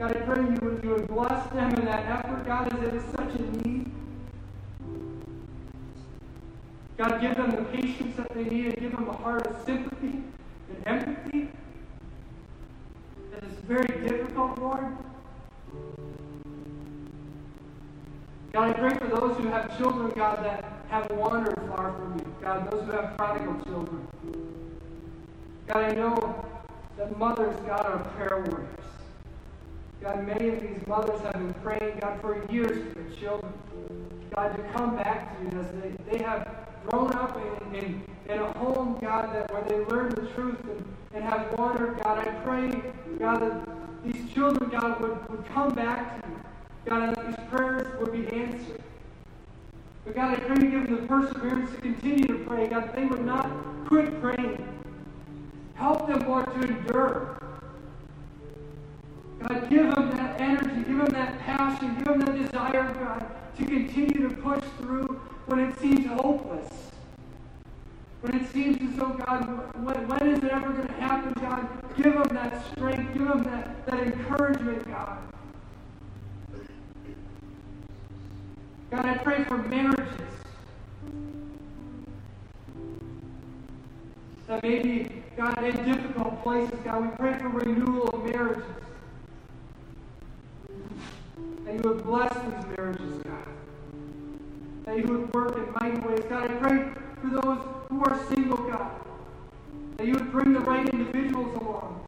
God, 0.01 0.16
I 0.16 0.20
pray 0.20 0.42
you 0.42 0.59
would, 0.62 0.82
you 0.82 0.90
would 0.92 1.09
bless 1.09 1.46
them 1.51 1.74
in 1.74 1.84
that 1.84 2.07
effort, 2.07 2.46
God, 2.46 2.72
as 2.72 2.88
it 2.88 2.94
is 2.94 3.03
such 3.14 3.34
a 3.34 3.42
need. 3.68 3.92
God, 6.96 7.20
give 7.20 7.36
them 7.36 7.51
the 7.51 7.64
patience 7.64 8.16
that 8.16 8.32
they 8.32 8.44
need 8.44 8.64
and 8.68 8.80
give 8.80 8.92
them 8.92 9.11
a 9.11 9.12
heart 9.12 9.46
of 9.46 9.62
sympathy 9.66 10.22
and 10.70 10.86
empathy. 10.86 11.51
It 13.36 13.44
is 13.44 13.59
very 13.68 14.09
difficult, 14.09 14.57
Lord. 14.57 14.86
God, 18.55 18.70
I 18.70 18.72
pray 18.72 18.96
for 18.96 19.07
those 19.09 19.36
who 19.36 19.48
have 19.48 19.76
children, 19.76 20.12
God, 20.16 20.42
that 20.42 20.64
have 20.88 21.11
wandered 21.11 21.61
far 21.76 21.92
from 21.92 22.18
you. 22.18 22.34
God, 22.40 22.70
those 22.70 22.86
who 22.86 22.92
have 22.92 23.18
prodigal 23.18 23.55
children. 23.66 24.09
God, 25.66 25.84
I 25.84 25.92
know 25.92 26.42
that 26.96 27.18
mothers, 27.18 27.55
God, 27.66 27.84
are 27.84 27.98
prayer 28.14 28.42
warriors. 28.46 28.80
God, 30.03 30.26
many 30.26 30.48
of 30.48 30.61
these 30.61 30.86
mothers 30.86 31.20
have 31.20 31.34
been 31.34 31.53
praying, 31.62 31.98
God, 32.01 32.20
for 32.22 32.42
years 32.51 32.70
for 32.88 33.01
their 33.03 33.11
children. 33.18 33.53
God, 34.34 34.57
to 34.57 34.62
come 34.72 34.96
back 34.96 35.36
to 35.36 35.44
you 35.44 35.61
as 35.61 35.66
they, 35.82 36.18
they 36.18 36.24
have 36.24 36.48
grown 36.86 37.12
up 37.12 37.36
in, 37.36 37.74
in, 37.74 38.03
in 38.26 38.38
a 38.38 38.53
home, 38.59 38.98
God, 39.03 39.34
that 39.34 39.53
where 39.53 39.62
they 39.62 39.84
learn 39.94 40.09
the 40.11 40.26
truth 40.28 40.59
and, 40.62 40.84
and 41.12 41.24
have 41.24 41.53
wandered. 41.59 42.01
God, 42.03 42.26
I 42.26 42.30
pray, 42.44 42.70
God, 43.18 43.42
that 43.42 43.68
these 44.03 44.32
children, 44.32 44.70
God, 44.70 45.01
would, 45.03 45.28
would 45.28 45.46
come 45.48 45.74
back 45.74 46.22
to 46.22 46.28
you. 46.30 46.36
God, 46.86 47.14
that 47.14 47.26
these 47.26 47.46
prayers 47.51 47.86
would 48.01 48.12
be 48.12 48.26
answered. 48.34 48.80
But 50.07 50.14
God, 50.14 50.34
I 50.34 50.40
pray 50.40 50.64
you 50.64 50.70
give 50.70 50.86
them 50.86 50.96
the 50.96 51.07
perseverance 51.07 51.70
to 51.72 51.80
continue 51.82 52.26
to 52.26 52.44
pray. 52.46 52.68
God, 52.68 52.84
that 52.84 52.96
they 52.96 53.05
would 53.05 53.26
not 53.26 53.51
quit 53.86 54.18
praying. 54.22 54.66
Help 55.74 56.07
them, 56.07 56.26
Lord, 56.26 56.46
to 56.46 56.61
endure. 56.62 57.36
God, 59.43 59.70
give 59.70 59.95
them 59.95 60.11
that 60.11 60.41
energy, 60.41 60.84
give 60.84 60.99
them 60.99 61.07
that 61.07 61.38
passion, 61.41 61.95
give 61.97 62.05
them 62.05 62.20
that 62.20 62.36
desire, 62.36 62.93
God, 62.93 63.26
to 63.57 63.64
continue 63.64 64.28
to 64.28 64.34
push 64.36 64.62
through 64.78 65.20
when 65.47 65.61
it 65.61 65.78
seems 65.78 66.07
hopeless. 66.07 66.68
When 68.20 68.34
it 68.34 68.53
seems 68.53 68.76
as 68.82 68.99
though, 68.99 69.16
God, 69.26 69.47
when, 69.82 70.09
when 70.09 70.28
is 70.28 70.38
it 70.45 70.51
ever 70.51 70.72
going 70.72 70.86
to 70.86 70.93
happen, 70.95 71.32
God? 71.41 71.66
Give 71.97 72.12
them 72.12 72.28
that 72.32 72.62
strength, 72.72 73.14
give 73.14 73.26
them 73.26 73.43
that, 73.45 73.86
that 73.86 74.01
encouragement, 74.01 74.86
God. 74.86 75.18
God, 78.91 79.07
I 79.07 79.14
pray 79.18 79.45
for 79.45 79.57
marriages. 79.57 80.07
That 84.49 84.62
maybe, 84.62 85.22
God, 85.36 85.64
in 85.64 85.76
difficult 85.84 86.43
places, 86.43 86.78
God, 86.84 87.03
we 87.03 87.16
pray 87.16 87.38
for 87.38 87.49
renewal 87.49 88.09
of 88.09 88.24
marriages. 88.24 88.64
That 95.01 95.09
you 95.09 95.16
would 95.16 95.32
work 95.32 95.57
in 95.57 95.72
mighty 95.80 95.98
ways. 96.07 96.20
God, 96.28 96.51
I 96.51 96.55
pray 96.57 96.92
for 97.22 97.30
those 97.30 97.59
who 97.88 98.05
are 98.05 98.20
single, 98.28 98.59
God. 98.59 98.90
That 99.96 100.07
you 100.07 100.12
would 100.12 100.30
bring 100.30 100.53
the 100.53 100.61
right 100.61 100.86
individuals 100.86 101.57
along. 101.57 102.05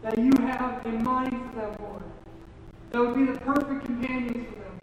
That 0.00 0.16
you 0.16 0.32
have 0.40 0.86
in 0.86 1.04
mind 1.04 1.30
for 1.30 1.60
them, 1.60 1.76
Lord. 1.78 2.02
That 2.90 3.00
would 3.00 3.14
be 3.16 3.30
the 3.30 3.38
perfect 3.40 3.84
companions 3.84 4.46
for 4.48 4.54
them. 4.54 4.80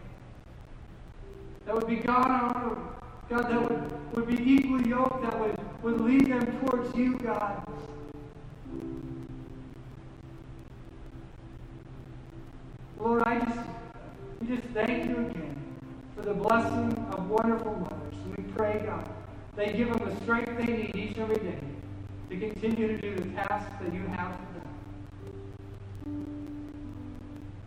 That 1.65 1.73
would 1.73 1.87
be 1.87 1.95
God 1.95 2.29
honoring. 2.29 2.87
God, 3.29 3.49
that 3.49 3.67
would, 3.67 4.15
would 4.15 4.27
be 4.27 4.51
equally 4.51 4.87
yoked, 4.87 5.23
that 5.23 5.39
would, 5.39 5.57
would 5.81 6.01
lead 6.01 6.27
them 6.27 6.59
towards 6.59 6.95
you, 6.95 7.17
God. 7.17 7.67
Lord, 12.99 13.23
I 13.23 13.39
just, 13.39 13.59
we 14.39 14.55
just 14.55 14.67
thank 14.67 15.09
you 15.09 15.17
again 15.17 15.55
for 16.15 16.21
the 16.21 16.33
blessing 16.47 16.93
of 17.11 17.27
wonderful 17.27 17.73
mothers. 17.73 18.13
We 18.37 18.43
pray, 18.55 18.83
God, 18.85 19.09
they 19.55 19.73
give 19.73 19.89
them 19.89 20.07
the 20.07 20.15
strength 20.21 20.51
they 20.57 20.65
need 20.71 20.95
each 20.95 21.17
and 21.17 21.31
every 21.31 21.37
day 21.37 21.57
to 22.29 22.37
continue 22.37 22.87
to 22.87 22.97
do 23.01 23.15
the 23.15 23.29
tasks 23.31 23.73
that 23.81 23.91
you 23.91 24.01
have 24.01 24.35
for 24.35 24.59
them. 24.59 24.67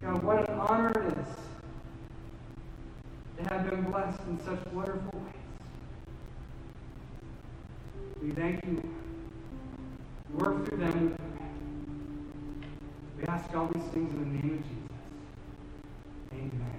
God, 0.00 0.22
what 0.22 0.48
an 0.48 0.58
honor 0.60 0.90
it 0.90 1.18
is 1.18 1.34
to 3.38 3.52
have 3.52 3.68
been 3.68 3.82
blessed 3.82 4.20
in 4.28 4.38
such 4.44 4.64
wonderful 4.72 5.22
ways. 5.24 5.34
We 8.22 8.30
thank 8.30 8.64
you. 8.64 8.80
Work 10.34 10.68
through 10.68 10.78
them. 10.78 11.16
We 13.16 13.24
ask 13.24 13.52
all 13.56 13.68
these 13.74 13.82
things 13.92 14.12
in 14.12 14.20
the 14.20 14.26
name 14.26 14.54
of 14.58 14.62
Jesus. 14.62 14.92
Amen. 16.32 16.77